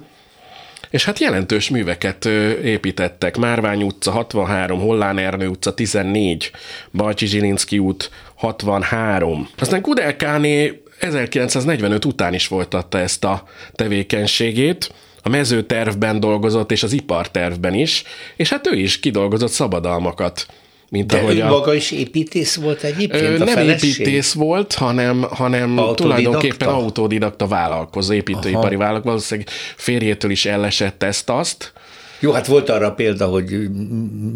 És 0.91 1.05
hát 1.05 1.19
jelentős 1.19 1.71
műveket 1.71 2.25
építettek. 2.65 3.37
Márvány 3.37 3.83
utca 3.83 4.11
63, 4.11 4.81
Hollán 4.81 5.19
Ernő 5.19 5.47
utca 5.47 5.75
14, 5.75 6.51
Balcsi 6.93 7.27
Zsilinszki 7.27 7.79
út 7.79 8.11
63. 8.35 9.49
Aztán 9.59 9.81
Kudelkáné 9.81 10.83
1945 10.99 12.05
után 12.05 12.35
is 12.35 12.47
folytatta 12.47 12.99
ezt 12.99 13.25
a 13.25 13.49
tevékenységét, 13.73 14.93
a 15.27 15.29
mezőtervben 15.29 16.21
dolgozott, 16.21 16.73
és 16.73 16.83
az 16.83 16.93
ipartervben 16.93 17.75
is, 17.75 18.03
és 18.37 18.49
hát 18.49 18.67
ő 18.67 18.77
is 18.77 19.01
kidolgozott 19.01 19.51
szabadalmakat. 19.51 20.47
Mint 20.89 21.07
De 21.07 21.19
ahogy 21.19 21.39
ő 21.39 21.43
a... 21.43 21.49
maga 21.49 21.75
is 21.75 21.91
építész 21.91 22.55
volt 22.55 22.83
egyébként? 22.83 23.23
Ö, 23.23 23.39
nem 23.39 23.47
feleség? 23.47 23.91
építész 23.91 24.33
volt, 24.33 24.75
hanem, 24.75 25.23
hanem 25.23 25.79
autodidakta? 25.79 26.03
tulajdonképpen 26.03 26.69
autodidakta 26.69 27.47
vállalkozó, 27.47 28.13
építőipari 28.13 28.75
Aha. 28.75 28.85
vállalkozó. 28.85 29.11
Valószínűleg 29.11 29.49
férjétől 29.77 30.31
is 30.31 30.45
ellesett 30.45 31.03
ezt-azt. 31.03 31.73
Jó, 32.21 32.33
hát 32.33 32.47
volt 32.47 32.69
arra 32.69 32.93
példa, 32.93 33.27
hogy 33.27 33.71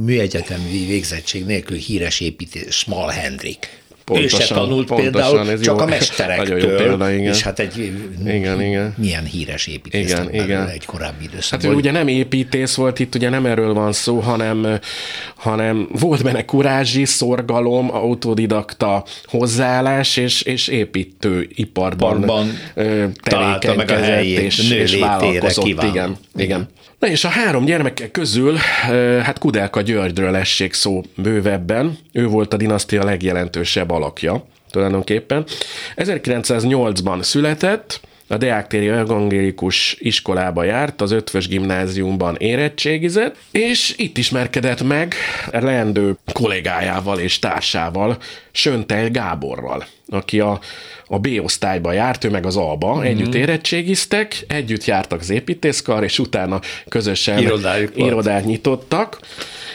műegyetemi 0.05 0.87
végzettség 0.87 1.45
nélkül 1.45 1.77
híres 1.77 2.21
építész, 2.21 2.75
Small 2.75 3.09
Hendrik 3.09 3.80
Pontosan, 4.11 4.41
ő 4.41 4.45
se 4.45 4.55
tanult 4.55 4.87
pontosan, 4.87 5.13
például, 5.13 5.51
ez 5.51 5.61
csak 5.61 5.79
jó, 5.79 5.85
a 5.85 5.87
mesterektől. 5.97 6.57
Nagyon 6.57 6.71
jó 6.71 6.77
példa, 6.77 7.11
igen. 7.11 7.33
És 7.33 7.43
hát 7.43 7.59
egy 7.59 7.93
igen, 8.27 8.63
igen. 8.63 8.95
milyen 8.97 9.25
híres 9.25 9.67
építész 9.67 10.11
igen, 10.11 10.35
igen. 10.35 10.69
egy 10.69 10.85
korábbi 10.85 11.25
időszakban. 11.25 11.69
Hát 11.69 11.77
ő 11.77 11.81
ugye 11.81 11.91
nem 11.91 12.09
építész 12.09 12.75
volt, 12.75 12.99
itt 12.99 13.15
ugye 13.15 13.29
nem 13.29 13.47
erről 13.47 13.75
van 13.75 13.93
szó, 13.93 14.19
hanem, 14.19 14.79
hanem 15.37 15.89
volt 15.93 16.23
benne 16.23 16.45
kurázsi, 16.45 17.05
szorgalom, 17.05 17.95
autodidakta 17.95 19.05
hozzáállás, 19.25 20.17
és, 20.17 20.43
és 20.43 20.69
építő 20.69 21.49
iparban 21.55 22.21
Parban 22.21 22.59
tevékenykedett, 23.23 23.77
meg 23.77 23.91
a 23.91 24.03
helyét, 24.03 24.39
és, 24.39 24.71
és 24.71 24.97
vállalkozott. 24.97 25.67
Igen, 25.67 25.87
igen. 25.87 26.17
igen. 26.37 26.69
Na 27.01 27.09
és 27.09 27.25
a 27.25 27.29
három 27.29 27.65
gyermeke 27.65 28.11
közül, 28.11 28.57
hát 29.23 29.39
Kudelka 29.39 29.81
Györgyről 29.81 30.37
essék 30.37 30.73
szó 30.73 31.03
bővebben. 31.17 31.99
Ő 32.13 32.27
volt 32.27 32.55
a 32.55 32.57
dinasztia 32.57 33.05
legjelentősebb 33.05 33.91
alakja 33.91 34.45
tulajdonképpen. 34.71 35.45
1908-ban 35.97 37.23
született, 37.23 38.01
a 38.31 38.37
Deák 38.37 38.73
evangélikus 38.73 39.97
iskolába 39.99 40.65
járt, 40.65 41.01
az 41.01 41.11
ötvös 41.11 41.49
gimnáziumban 41.49 42.37
érettségizett, 42.37 43.37
és 43.51 43.95
itt 43.97 44.19
ismerkedett 44.19 44.83
meg 44.83 45.15
leendő 45.53 46.17
kollégájával 46.33 47.19
és 47.19 47.39
társával, 47.39 48.19
Söntel 48.51 49.11
Gáborral, 49.11 49.87
aki 50.09 50.41
a, 50.41 50.61
a 51.07 51.19
B 51.19 51.29
osztályba 51.43 51.93
járt, 51.93 52.25
ő 52.25 52.31
meg 52.31 52.47
az 52.47 52.57
A-ba, 52.57 52.95
mm-hmm. 52.95 53.05
együtt 53.05 53.35
érettségiztek, 53.35 54.45
együtt 54.49 54.85
jártak 54.85 55.21
az 55.21 55.31
építészkar, 55.31 56.05
és 56.05 56.19
utána 56.19 56.61
közösen 56.89 57.39
Irodájuk 57.39 57.93
irodát 57.97 58.35
volt. 58.35 58.45
nyitottak. 58.45 59.19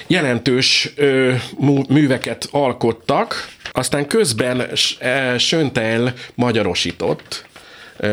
Jelentős 0.08 0.91
ö, 0.95 1.34
műveket 1.89 2.47
alkottak, 2.51 3.47
aztán 3.72 4.08
közben 4.08 4.70
Söntel 5.38 6.14
magyarosított, 6.36 7.45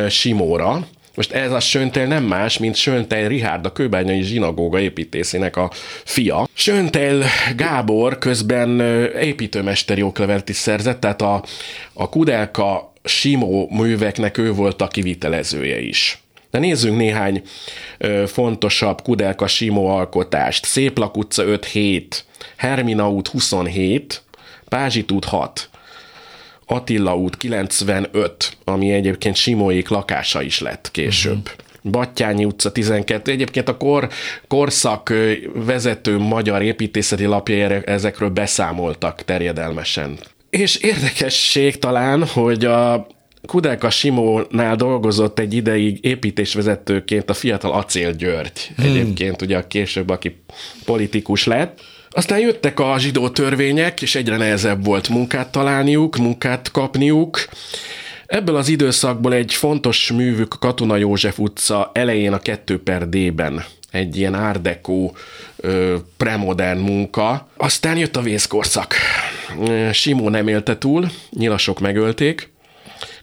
Simóra, 0.08 0.86
Most 1.14 1.32
ez 1.32 1.52
a 1.52 1.60
Söntel 1.60 2.06
nem 2.06 2.24
más, 2.24 2.58
mint 2.58 2.74
Söntel 2.74 3.28
Rihárd, 3.28 3.66
a 3.66 3.72
kőbányai 3.72 4.22
zsinagóga 4.22 4.80
építészének 4.80 5.56
a 5.56 5.70
fia. 6.04 6.48
Söntel 6.52 7.24
Gábor 7.56 8.18
közben 8.18 8.80
építőmesteri 9.20 10.02
oklevelet 10.02 10.48
is 10.48 10.56
szerzett, 10.56 11.00
tehát 11.00 11.22
a, 11.22 11.44
a 11.92 12.08
Kudelka 12.08 12.92
Simó 13.04 13.68
műveknek 13.70 14.38
ő 14.38 14.52
volt 14.52 14.82
a 14.82 14.88
kivitelezője 14.88 15.80
is. 15.80 16.22
De 16.50 16.58
nézzünk 16.58 16.96
néhány 16.96 17.42
ö, 17.98 18.24
fontosabb 18.26 19.02
Kudelka 19.02 19.46
Simó 19.46 19.86
alkotást. 19.86 20.64
Szép 20.64 20.98
utca 21.14 21.44
5-7, 21.46 22.04
Hermina 22.56 23.10
út 23.10 23.28
27, 23.28 24.22
Pázsit 24.68 25.10
út 25.10 25.24
6, 25.24 25.68
Attila 26.72 27.16
út 27.16 27.36
95, 27.36 28.56
ami 28.64 28.92
egyébként 28.92 29.36
Simóék 29.36 29.88
lakása 29.88 30.42
is 30.42 30.60
lett 30.60 30.90
később. 30.90 31.38
Uh-huh. 31.38 31.90
Battyányi 31.90 32.44
utca 32.44 32.72
12. 32.72 33.30
Egyébként 33.30 33.68
a 33.68 33.76
kor, 33.76 34.08
korszak 34.48 35.12
vezető 35.54 36.18
magyar 36.18 36.62
építészeti 36.62 37.24
lapjai 37.24 37.82
ezekről 37.84 38.28
beszámoltak 38.28 39.24
terjedelmesen. 39.24 40.18
És 40.50 40.76
érdekesség 40.76 41.78
talán, 41.78 42.26
hogy 42.26 42.64
a 42.64 43.06
Kudelka 43.46 43.90
Simónál 43.90 44.76
dolgozott 44.76 45.38
egy 45.38 45.54
ideig 45.54 46.04
építésvezetőként 46.04 47.30
a 47.30 47.34
fiatal 47.34 47.72
Acél 47.72 48.12
György. 48.12 48.70
Hmm. 48.76 48.84
Egyébként 48.84 49.42
ugye 49.42 49.56
a 49.56 49.66
később, 49.66 50.10
aki 50.10 50.42
politikus 50.84 51.44
lett. 51.44 51.80
Aztán 52.12 52.38
jöttek 52.38 52.80
a 52.80 52.98
zsidó 52.98 53.28
törvények, 53.28 54.02
és 54.02 54.14
egyre 54.14 54.36
nehezebb 54.36 54.84
volt 54.84 55.08
munkát 55.08 55.52
találniuk, 55.52 56.16
munkát 56.16 56.70
kapniuk. 56.70 57.38
Ebből 58.26 58.56
az 58.56 58.68
időszakból 58.68 59.34
egy 59.34 59.54
fontos 59.54 60.12
művük 60.12 60.56
Katona 60.60 60.96
József 60.96 61.38
utca 61.38 61.90
elején 61.94 62.32
a 62.32 62.38
2 62.38 62.82
per 62.82 63.08
D-ben 63.08 63.64
egy 63.90 64.16
ilyen 64.16 64.34
árdekó 64.34 65.16
premodern 66.16 66.78
munka. 66.78 67.48
Aztán 67.56 67.96
jött 67.96 68.16
a 68.16 68.22
vészkorszak. 68.22 68.94
Simó 69.92 70.28
nem 70.28 70.48
élte 70.48 70.78
túl, 70.78 71.10
nyilasok 71.30 71.80
megölték, 71.80 72.50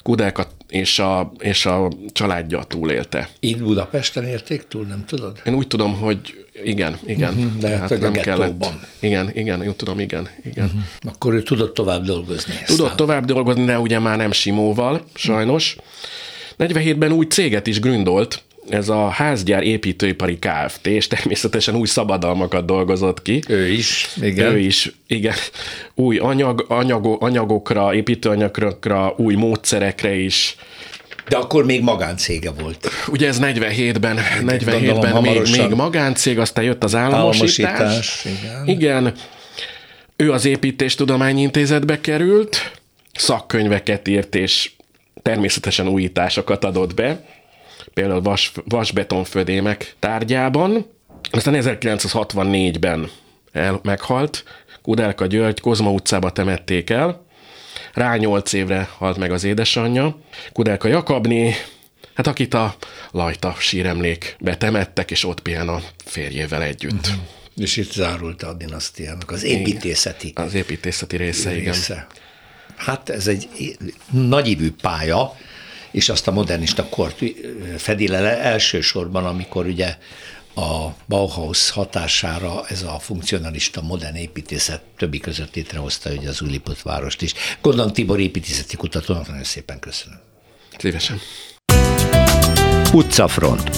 Kudelka 0.03 0.47
és 0.69 0.99
a, 0.99 1.31
és 1.39 1.65
a 1.65 1.91
családja 2.11 2.63
túlélte. 2.63 3.29
Itt 3.39 3.63
Budapesten 3.63 4.23
érték 4.23 4.67
túl, 4.67 4.85
nem 4.85 5.05
tudod? 5.05 5.41
Én 5.45 5.53
úgy 5.53 5.67
tudom, 5.67 5.93
hogy 5.93 6.45
igen, 6.63 6.97
igen. 7.05 7.33
Uh-huh, 7.33 7.55
de 7.59 7.77
hát 7.77 7.99
nem 7.99 8.13
kellett. 8.13 8.65
Igen, 8.99 9.31
igen, 9.33 9.67
úgy 9.67 9.75
tudom, 9.75 9.99
igen, 9.99 10.29
igen. 10.45 10.65
Uh-huh. 10.65 10.81
Akkor 11.13 11.33
ő 11.33 11.43
tudott 11.43 11.73
tovább 11.73 12.03
dolgozni. 12.05 12.53
Tudott 12.65 12.81
aztán. 12.81 12.97
tovább 12.97 13.25
dolgozni, 13.25 13.65
de 13.65 13.79
ugye 13.79 13.99
már 13.99 14.17
nem 14.17 14.31
Simóval, 14.31 15.01
sajnos. 15.13 15.75
47-ben 16.57 17.11
új 17.11 17.25
céget 17.25 17.67
is 17.67 17.79
gründolt, 17.79 18.43
ez 18.69 18.89
a 18.89 19.07
házgyár 19.07 19.63
építőipari 19.63 20.39
Kft. 20.39 20.87
és 20.87 21.07
természetesen 21.07 21.75
új 21.75 21.87
szabadalmakat 21.87 22.65
dolgozott 22.65 23.21
ki. 23.21 23.41
Ő 23.47 23.67
is, 23.67 24.09
igen. 24.21 24.51
Ő 24.53 24.59
is, 24.59 24.91
igen. 25.07 25.35
Új 25.95 26.17
anyag, 26.17 26.65
anyagok, 26.67 27.21
anyagokra, 27.21 27.93
építőanyagokra, 27.93 29.13
új 29.17 29.35
módszerekre 29.35 30.15
is. 30.15 30.55
De 31.29 31.37
akkor 31.37 31.65
még 31.65 31.81
magáncége 31.81 32.51
volt. 32.51 32.89
Ugye 33.07 33.27
ez 33.27 33.39
47-ben, 33.41 34.19
47-ben 34.41 35.21
még, 35.21 35.41
még 35.57 35.69
magáncég, 35.69 36.39
aztán 36.39 36.63
jött 36.63 36.83
az 36.83 36.95
államosítás. 36.95 37.79
államosítás 37.79 38.25
igen. 38.25 38.67
igen. 38.67 39.13
Ő 40.15 40.31
az 40.31 40.45
építéstudományi 40.45 41.41
intézetbe 41.41 42.01
került, 42.01 42.71
szakkönyveket 43.13 44.07
írt, 44.07 44.35
és 44.35 44.71
természetesen 45.21 45.87
újításokat 45.87 46.63
adott 46.63 46.93
be 46.93 47.23
például 47.93 48.21
vas, 48.21 48.51
vasbetonfödémek 48.65 49.95
tárgyában. 49.99 50.85
Aztán 51.31 51.55
1964-ben 51.57 53.09
el, 53.51 53.79
meghalt, 53.83 54.43
Kudelka 54.81 55.25
György 55.25 55.59
Kozma 55.59 55.91
utcába 55.91 56.31
temették 56.31 56.89
el, 56.89 57.25
rá 57.93 58.15
nyolc 58.15 58.53
évre 58.53 58.89
halt 58.97 59.17
meg 59.17 59.31
az 59.31 59.43
édesanyja. 59.43 60.19
Kudelka 60.53 60.87
Jakabni, 60.87 61.55
hát 62.13 62.27
akit 62.27 62.53
a 62.53 62.75
Lajta 63.11 63.55
síremlék 63.59 64.35
betemettek, 64.39 65.11
és 65.11 65.25
ott 65.25 65.39
pihen 65.41 65.67
a 65.67 65.81
férjével 66.05 66.63
együtt. 66.63 67.07
Uh-huh. 67.07 67.23
És 67.57 67.77
itt 67.77 67.91
zárult 67.91 68.43
a 68.43 68.53
dinasztiának 68.53 69.31
az 69.31 69.43
építészeti. 69.43 70.27
Igen, 70.27 70.45
az 70.45 70.53
építészeti 70.53 71.17
része, 71.17 71.49
része. 71.49 71.93
igen. 71.93 72.05
Hát 72.75 73.09
ez 73.09 73.27
egy 73.27 73.49
nagyívű 74.11 74.71
pálya, 74.81 75.35
és 75.91 76.09
azt 76.09 76.27
a 76.27 76.31
modernista 76.31 76.85
kort 76.89 77.23
fedi 77.77 78.07
le 78.07 78.39
elsősorban, 78.41 79.25
amikor 79.25 79.65
ugye 79.65 79.95
a 80.59 80.95
Bauhaus 81.07 81.69
hatására 81.69 82.67
ez 82.67 82.83
a 82.83 82.99
funkcionalista 82.99 83.81
modern 83.81 84.15
építészet 84.15 84.81
többi 84.97 85.19
között 85.19 85.55
létrehozta 85.55 86.09
ugye 86.09 86.29
az 86.29 86.41
Újlipot 86.41 86.81
várost 86.81 87.21
is. 87.21 87.33
Gondolom 87.61 87.93
Tibor 87.93 88.19
építészeti 88.19 88.75
kutatónak 88.75 89.27
nagyon 89.27 89.43
szépen 89.43 89.79
köszönöm. 89.79 90.19
Szívesen. 90.77 91.19
Utcafront 92.93 93.69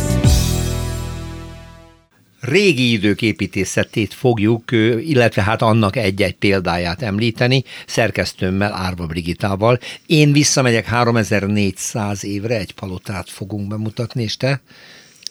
régi 2.42 2.92
idők 2.92 3.22
építészetét 3.22 4.14
fogjuk, 4.14 4.72
illetve 5.02 5.42
hát 5.42 5.62
annak 5.62 5.96
egy-egy 5.96 6.36
példáját 6.36 7.02
említeni, 7.02 7.64
szerkesztőmmel, 7.88 8.74
Árva 8.74 9.06
Brigitával. 9.06 9.80
Én 10.06 10.32
visszamegyek 10.32 10.86
3400 10.86 12.24
évre, 12.24 12.58
egy 12.58 12.74
palotát 12.74 13.30
fogunk 13.30 13.68
bemutatni, 13.68 14.24
és 14.24 14.38
te 14.38 14.62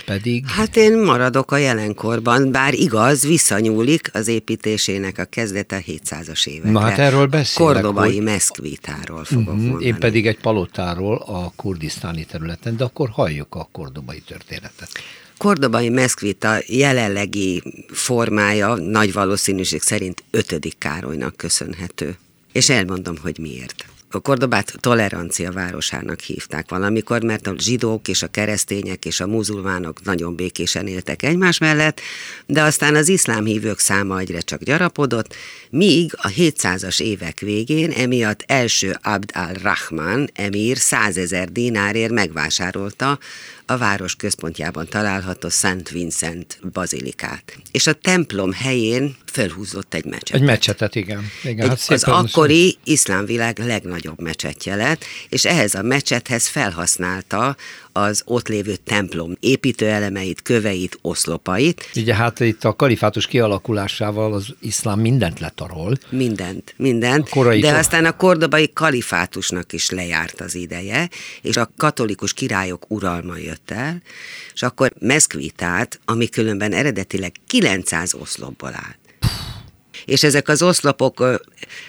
pedig... 0.05 0.47
Hát 0.47 0.77
én 0.77 0.99
maradok 0.99 1.53
a 1.53 1.57
jelenkorban, 1.57 2.51
bár 2.51 2.75
igaz, 2.75 3.27
visszanyúlik 3.27 4.11
az 4.13 4.29
építésének 4.29 5.19
a 5.19 5.25
kezdete 5.25 5.83
700-as 5.87 6.47
évekre. 6.47 6.71
Na 6.71 6.81
hát 6.81 6.99
erről 6.99 7.27
beszélek. 7.27 7.73
Kordobai 7.73 8.15
hogy... 8.15 8.23
meszkvitáról 8.23 9.25
fogok 9.25 9.47
uh-huh, 9.47 9.63
mondani. 9.63 9.85
Én 9.85 9.99
pedig 9.99 10.27
egy 10.27 10.39
palotáról 10.39 11.17
a 11.17 11.53
kurdisztáni 11.57 12.25
területen, 12.25 12.77
de 12.77 12.85
akkor 12.85 13.09
halljuk 13.09 13.55
a 13.55 13.69
kordobai 13.73 14.23
történetet. 14.27 14.91
Kordobai 15.39 15.89
meszkvita 15.89 16.57
jelenlegi 16.67 17.63
formája 17.93 18.75
nagy 18.75 19.13
valószínűség 19.13 19.83
szerint 19.83 20.25
5. 20.31 20.77
Károlynak 20.79 21.37
köszönhető. 21.37 22.19
És 22.53 22.69
elmondom, 22.69 23.15
hogy 23.23 23.39
miért. 23.39 23.85
A 24.13 24.21
Kordobát 24.21 24.73
tolerancia 24.81 25.53
városának 25.53 26.21
hívták 26.21 26.71
valamikor, 26.71 27.23
mert 27.23 27.47
a 27.47 27.55
zsidók 27.59 28.09
és 28.09 28.23
a 28.23 28.27
keresztények 28.27 29.05
és 29.05 29.21
a 29.21 29.27
muzulmánok 29.27 30.03
nagyon 30.05 30.35
békésen 30.35 30.87
éltek 30.87 31.23
egymás 31.23 31.59
mellett, 31.59 32.01
de 32.47 32.63
aztán 32.63 32.95
az 32.95 33.09
iszlám 33.09 33.45
hívők 33.45 33.79
száma 33.79 34.19
egyre 34.19 34.41
csak 34.41 34.63
gyarapodott, 34.63 35.35
míg 35.71 36.13
a 36.17 36.29
700-as 36.29 37.01
évek 37.01 37.41
végén 37.41 37.91
emiatt 37.91 38.45
első 38.47 38.99
Abd 39.03 39.31
al-Rahman 39.35 40.31
emír 40.35 40.77
100 40.77 41.17
ezer 41.17 41.53
dinárért 41.53 42.13
megvásárolta 42.13 43.19
a 43.71 43.77
város 43.77 44.15
központjában 44.15 44.87
található 44.89 45.49
Szent 45.49 45.89
Vincent 45.89 46.59
bazilikát. 46.73 47.59
És 47.71 47.87
a 47.87 47.93
templom 47.93 48.53
helyén 48.53 49.17
felhúzott 49.25 49.95
egy 49.95 50.05
mecsetet. 50.05 50.41
Egy 50.41 50.47
mecsetet, 50.47 50.95
igen. 50.95 51.25
igen 51.43 51.59
egy, 51.59 51.69
hát 51.69 51.85
az 51.89 52.05
akkori 52.05 52.79
iszlámvilág 52.85 53.59
legnagyobb 53.59 54.21
mecsetje 54.21 54.75
lett, 54.75 55.05
és 55.29 55.45
ehhez 55.45 55.75
a 55.75 55.83
mecsethez 55.83 56.47
felhasználta 56.47 57.57
az 58.01 58.23
ott 58.25 58.49
lévő 58.49 58.77
templom 58.77 59.37
építőelemeit, 59.41 60.43
köveit, 60.43 60.99
oszlopait. 61.03 61.91
Ugye 61.97 62.15
hát 62.15 62.41
itt 62.41 62.65
a 62.65 62.77
kalifátus 62.77 63.27
kialakulásával 63.27 64.33
az 64.33 64.47
iszlám 64.61 65.01
mindent 65.01 65.41
letarol. 65.41 65.97
Mindent, 66.09 66.75
mindent. 66.77 67.29
Korai 67.29 67.61
de 67.61 67.71
kor... 67.71 67.79
aztán 67.79 68.05
a 68.05 68.17
kordobai 68.17 68.71
kalifátusnak 68.73 69.73
is 69.73 69.91
lejárt 69.91 70.41
az 70.41 70.55
ideje, 70.55 71.09
és 71.43 71.57
a 71.57 71.71
katolikus 71.77 72.33
királyok 72.33 72.85
uralma 72.89 73.37
jött 73.37 73.71
el, 73.71 74.03
és 74.55 74.63
akkor 74.63 74.93
Meszkvitát, 74.99 76.01
ami 76.05 76.29
különben 76.29 76.73
eredetileg 76.73 77.33
900 77.47 78.15
oszlopból 78.15 78.73
állt, 78.73 78.99
és 80.05 80.23
ezek 80.23 80.49
az 80.49 80.63
oszlopok 80.63 81.41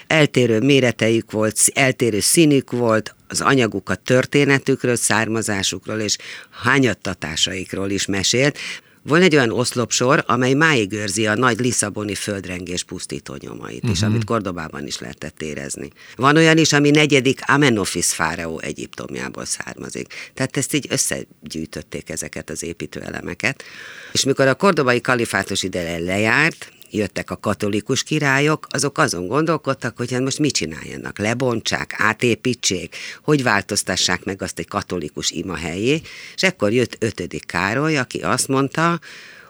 eltérő 0.08 0.60
méreteik 0.60 1.32
volt, 1.32 1.58
eltérő 1.74 2.20
színük 2.20 2.72
volt, 2.72 3.16
az 3.32 3.42
anyaguk 3.42 3.90
a 3.90 3.96
történetükről, 3.96 4.96
származásukról 4.96 6.00
és 6.00 6.18
hányattatásaikról 6.64 7.90
is 7.90 8.06
mesélt. 8.06 8.58
Van 9.04 9.22
egy 9.22 9.36
olyan 9.36 9.52
oszlopsor, 9.52 10.24
amely 10.28 10.54
máig 10.54 10.92
őrzi 10.92 11.28
a 11.28 11.36
nagy 11.36 11.60
Lisszaboni 11.60 12.16
földrengés 12.16 12.84
pusztító 12.84 13.36
nyomait 13.40 13.76
uh-huh. 13.76 13.92
is, 13.92 14.00
mhm. 14.00 14.10
amit 14.10 14.24
Kordobában 14.24 14.88
is 14.88 15.00
lehetett 15.00 15.42
érezni. 15.42 15.90
Van 16.16 16.36
olyan 16.36 16.58
is, 16.58 16.74
ami 16.74 16.90
negyedik 16.90 17.40
Amenofis 17.46 18.14
fáraó 18.14 18.60
Egyiptomjából 18.60 19.46
származik. 19.46 20.14
Tehát 20.34 20.58
ezt 20.58 20.74
így 20.74 20.88
összegyűjtötték 20.90 22.10
ezeket 22.10 22.50
az 22.50 22.64
építőelemeket. 22.64 23.64
És 24.12 24.24
mikor 24.24 24.48
a 24.48 24.56
kordobai 24.56 25.02
kalifátus 25.02 25.64
ide 25.64 26.00
lejárt, 26.00 26.72
jöttek 26.92 27.30
a 27.30 27.38
katolikus 27.38 28.04
királyok, 28.04 28.68
azok 28.70 28.98
azon 28.98 29.28
gondolkodtak, 29.28 29.98
hogy 29.98 30.12
hát 30.12 30.22
most 30.22 30.40
mit 30.40 30.54
csináljanak, 30.54 31.18
lebontsák, 31.18 31.94
átépítsék, 31.98 32.96
hogy 33.24 33.44
változtassák 33.44 34.24
meg 34.24 34.42
azt 34.42 34.60
egy 34.60 34.68
katolikus 34.68 35.32
ima 35.32 35.56
helyé, 35.56 36.02
és 36.36 36.44
ekkor 36.44 36.72
jött 36.72 36.96
ötödik 37.00 37.46
Károly, 37.46 37.98
aki 37.98 38.20
azt 38.20 38.48
mondta, 38.48 39.00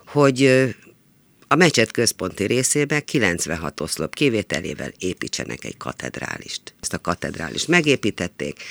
hogy 0.06 0.70
a 1.48 1.56
mecset 1.56 1.92
központi 1.92 2.44
részébe 2.44 3.00
96 3.00 3.80
oszlop 3.80 4.16
kivételével 4.16 4.92
építsenek 5.00 5.66
egy 5.66 5.78
katedrálist. 5.78 6.74
Ezt 6.82 6.94
a 6.94 7.00
katedrálist 7.00 7.68
megépítették, 7.68 8.64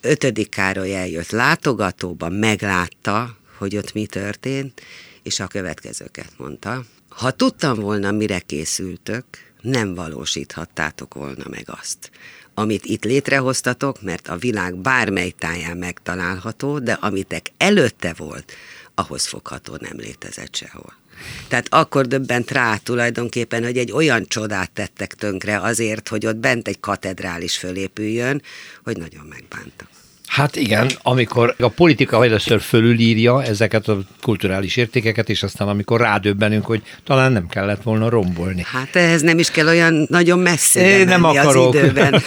ötödik 0.00 0.48
Károly 0.48 0.94
eljött 0.94 1.30
látogatóba, 1.30 2.28
meglátta, 2.28 3.36
hogy 3.58 3.76
ott 3.76 3.92
mi 3.92 4.06
történt, 4.06 4.82
és 5.22 5.40
a 5.40 5.46
következőket 5.46 6.32
mondta. 6.36 6.84
Ha 7.16 7.30
tudtam 7.30 7.80
volna, 7.80 8.10
mire 8.10 8.38
készültök, 8.38 9.24
nem 9.60 9.94
valósíthattátok 9.94 11.14
volna 11.14 11.44
meg 11.48 11.64
azt, 11.80 12.10
amit 12.54 12.84
itt 12.84 13.04
létrehoztatok, 13.04 14.02
mert 14.02 14.28
a 14.28 14.36
világ 14.36 14.76
bármely 14.76 15.30
táján 15.30 15.76
megtalálható, 15.76 16.78
de 16.78 16.92
amitek 16.92 17.46
előtte 17.56 18.14
volt, 18.16 18.52
ahhoz 18.94 19.26
fogható 19.26 19.76
nem 19.80 19.96
létezett 19.96 20.54
sehol. 20.54 21.00
Tehát 21.48 21.66
akkor 21.70 22.06
döbbent 22.06 22.50
rá 22.50 22.76
tulajdonképpen, 22.76 23.62
hogy 23.64 23.78
egy 23.78 23.92
olyan 23.92 24.26
csodát 24.26 24.70
tettek 24.70 25.14
tönkre 25.14 25.60
azért, 25.60 26.08
hogy 26.08 26.26
ott 26.26 26.36
bent 26.36 26.68
egy 26.68 26.80
katedrális 26.80 27.58
fölépüljön, 27.58 28.42
hogy 28.84 28.96
nagyon 28.96 29.26
megbántak. 29.26 29.88
Hát 30.32 30.56
igen, 30.56 30.90
amikor 31.02 31.54
a 31.58 31.68
politika 31.68 32.24
először 32.24 32.60
fölülírja 32.60 33.42
ezeket 33.42 33.88
a 33.88 33.98
kulturális 34.20 34.76
értékeket, 34.76 35.28
és 35.28 35.42
aztán 35.42 35.68
amikor 35.68 36.00
rádöbbenünk, 36.00 36.66
hogy 36.66 36.82
talán 37.04 37.32
nem 37.32 37.46
kellett 37.48 37.82
volna 37.82 38.08
rombolni. 38.08 38.62
Hát 38.66 38.96
ehhez 38.96 39.22
nem 39.22 39.38
is 39.38 39.50
kell 39.50 39.66
olyan 39.66 40.06
nagyon 40.08 40.38
messzire 40.38 41.04
nem 41.04 41.24
akarok, 41.24 41.74
az 41.74 41.80
időben. 41.80 42.22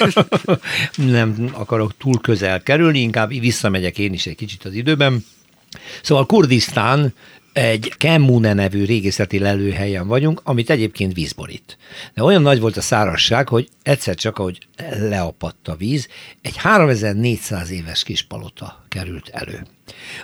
nem 1.19 1.49
akarok 1.51 1.97
túl 1.97 2.21
közel 2.21 2.63
kerülni, 2.63 2.99
inkább 2.99 3.29
visszamegyek 3.29 3.97
én 3.97 4.13
is 4.13 4.25
egy 4.25 4.35
kicsit 4.35 4.65
az 4.65 4.73
időben. 4.73 5.25
Szóval 6.01 6.25
Kurdisztán 6.25 7.13
egy 7.55 7.93
Kemmune 7.97 8.53
nevű 8.53 8.85
régészeti 8.85 9.39
lelőhelyen 9.39 10.07
vagyunk, 10.07 10.41
amit 10.43 10.69
egyébként 10.69 11.13
vízborít. 11.13 11.77
De 12.13 12.23
olyan 12.23 12.41
nagy 12.41 12.59
volt 12.59 12.77
a 12.77 12.81
szárasság, 12.81 13.49
hogy 13.49 13.67
egyszer 13.81 14.15
csak, 14.15 14.37
ahogy 14.39 14.57
leapadt 14.99 15.67
a 15.67 15.75
víz, 15.75 16.07
egy 16.41 16.57
3400 16.57 17.71
éves 17.71 18.03
kis 18.03 18.23
palota 18.23 18.83
került 18.89 19.29
elő. 19.29 19.65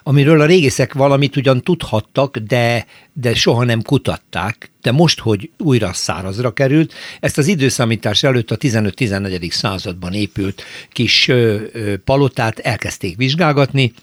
Amiről 0.03 0.41
a 0.41 0.45
régészek 0.45 0.93
valamit 0.93 1.35
ugyan 1.35 1.61
tudhattak, 1.61 2.37
de, 2.37 2.85
de 3.13 3.33
soha 3.33 3.63
nem 3.63 3.81
kutatták, 3.81 4.71
de 4.81 4.91
most, 4.91 5.19
hogy 5.19 5.49
újra 5.57 5.93
szárazra 5.93 6.53
került, 6.53 6.93
ezt 7.19 7.37
az 7.37 7.47
időszámítás 7.47 8.23
előtt 8.23 8.51
a 8.51 8.57
15-14. 8.57 9.51
században 9.51 10.13
épült 10.13 10.63
kis 10.89 11.27
ö, 11.27 11.61
ö, 11.71 11.97
palotát 11.97 12.59
elkezdték 12.59 13.17
vizsgálgatni, 13.17 13.93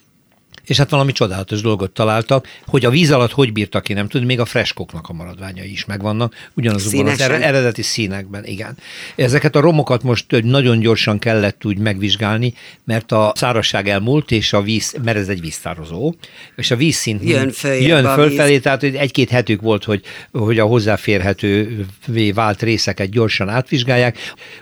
és 0.69 0.77
hát 0.77 0.91
valami 0.91 1.13
csodálatos 1.13 1.61
dolgot 1.61 1.91
találtak, 1.91 2.47
hogy 2.67 2.85
a 2.85 2.91
víz 2.91 3.11
alatt 3.11 3.33
hogy 3.33 3.53
bírtak 3.53 3.83
ki, 3.83 3.93
nem 3.93 4.09
tudni, 4.09 4.27
még 4.27 4.41
a 4.41 4.45
freskoknak 4.45 5.09
a 5.09 5.13
maradványai 5.13 5.71
is 5.71 5.85
megvannak, 5.85 6.35
ugyanazokban 6.55 7.07
az 7.07 7.21
eredeti 7.21 7.83
színekben, 7.83 8.45
igen. 8.45 8.77
Ezeket 9.17 9.57
a 9.57 9.61
romokat 9.61 10.03
most 10.03 10.27
nagyon 10.43 10.79
gyorsan 10.79 11.19
kellett 11.19 11.65
úgy 11.65 11.79
megvizsgálni, 11.79 12.55
mert 12.85 13.13
a 13.13 13.33
szárasság 13.35 13.89
elmúlt, 13.89 14.31
és 14.31 14.53
a 14.53 14.63
víz, 14.63 14.95
mert 15.05 15.17
ez 15.17 15.29
egy 15.29 15.41
víztározó, 15.41 16.15
és 16.57 16.71
a 16.71 16.77
vízszint 16.77 17.25
jön, 17.25 17.53
jön 17.63 18.05
fölfelé, 18.05 18.53
víz. 18.53 18.63
tehát 18.63 18.83
egy-két 18.83 19.31
hetük 19.31 19.61
volt, 19.61 19.85
hogy, 19.85 20.03
hogy 20.33 20.59
a 20.59 20.65
hozzáférhető 20.65 21.87
vált 22.35 22.63
részeket 22.63 23.11
gyorsan 23.11 23.49
átvizsgálják. 23.49 24.19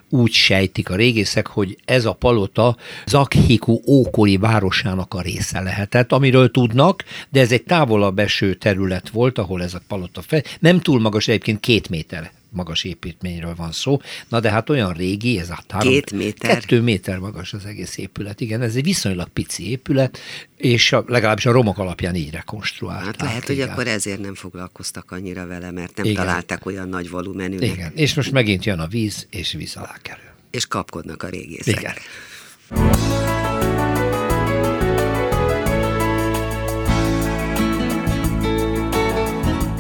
Úgy 0.09 0.33
sejtik 0.33 0.91
a 0.91 0.97
régészek, 0.97 1.47
hogy 1.47 1.77
ez 1.85 2.05
a 2.05 2.13
palota 2.13 2.77
Zakhiku 3.07 3.81
ókori 3.87 4.37
városának 4.37 5.15
a 5.15 5.21
része 5.21 5.61
lehet 5.61 5.95
lehetett, 5.97 6.19
amiről 6.19 6.51
tudnak, 6.51 7.05
de 7.29 7.41
ez 7.41 7.53
egy 7.53 7.63
távolabb 7.63 8.19
eső 8.19 8.55
terület 8.55 9.09
volt, 9.09 9.39
ahol 9.39 9.63
ez 9.63 9.75
a 9.75 9.81
palota 9.89 10.23
fel. 10.23 10.43
Nem 10.59 10.81
túl 10.81 11.01
magas, 11.01 11.29
egyébként 11.29 11.61
két 11.61 11.89
méter 11.89 12.31
magas 12.51 12.85
építményről 12.85 13.55
van 13.55 13.73
szó. 13.73 14.01
Na 14.29 14.41
de 14.41 14.51
hát 14.51 14.71
olyan 14.71 14.93
régi, 14.93 15.39
ez 15.39 15.51
a 15.51 15.59
három, 15.69 15.93
Két 15.93 16.13
méter. 16.13 16.51
Kettő 16.51 16.81
méter 16.81 17.19
magas 17.19 17.53
az 17.53 17.65
egész 17.65 17.97
épület. 17.97 18.41
Igen, 18.41 18.63
ez 18.63 18.75
egy 18.75 18.85
viszonylag 18.85 19.29
pici 19.29 19.71
épület, 19.71 20.19
és 20.57 20.93
a, 20.93 21.05
legalábbis 21.07 21.47
a 21.47 21.53
romok 21.53 21.79
alapján 21.79 22.15
így 22.15 22.31
rekonstruált. 22.31 23.05
Hát 23.05 23.21
lehet, 23.21 23.47
hogy 23.47 23.61
akkor 23.61 23.87
ezért 23.87 24.21
nem 24.21 24.35
foglalkoztak 24.35 25.11
annyira 25.11 25.47
vele, 25.47 25.71
mert 25.71 25.97
nem 25.97 26.05
Igen. 26.05 26.25
találták 26.25 26.67
olyan 26.67 26.89
nagy 26.89 27.11
volumenű. 27.11 27.57
Igen, 27.57 27.93
és 27.95 28.15
most 28.15 28.33
megint 28.33 28.65
jön 28.65 28.79
a 28.79 28.87
víz, 28.87 29.27
és 29.31 29.53
víz 29.53 29.77
alá 29.77 29.97
kerül. 30.03 30.25
És 30.51 30.67
kapkodnak 30.67 31.23
a 31.23 31.29
régészek. 31.29 31.81
Igen. 31.81 33.36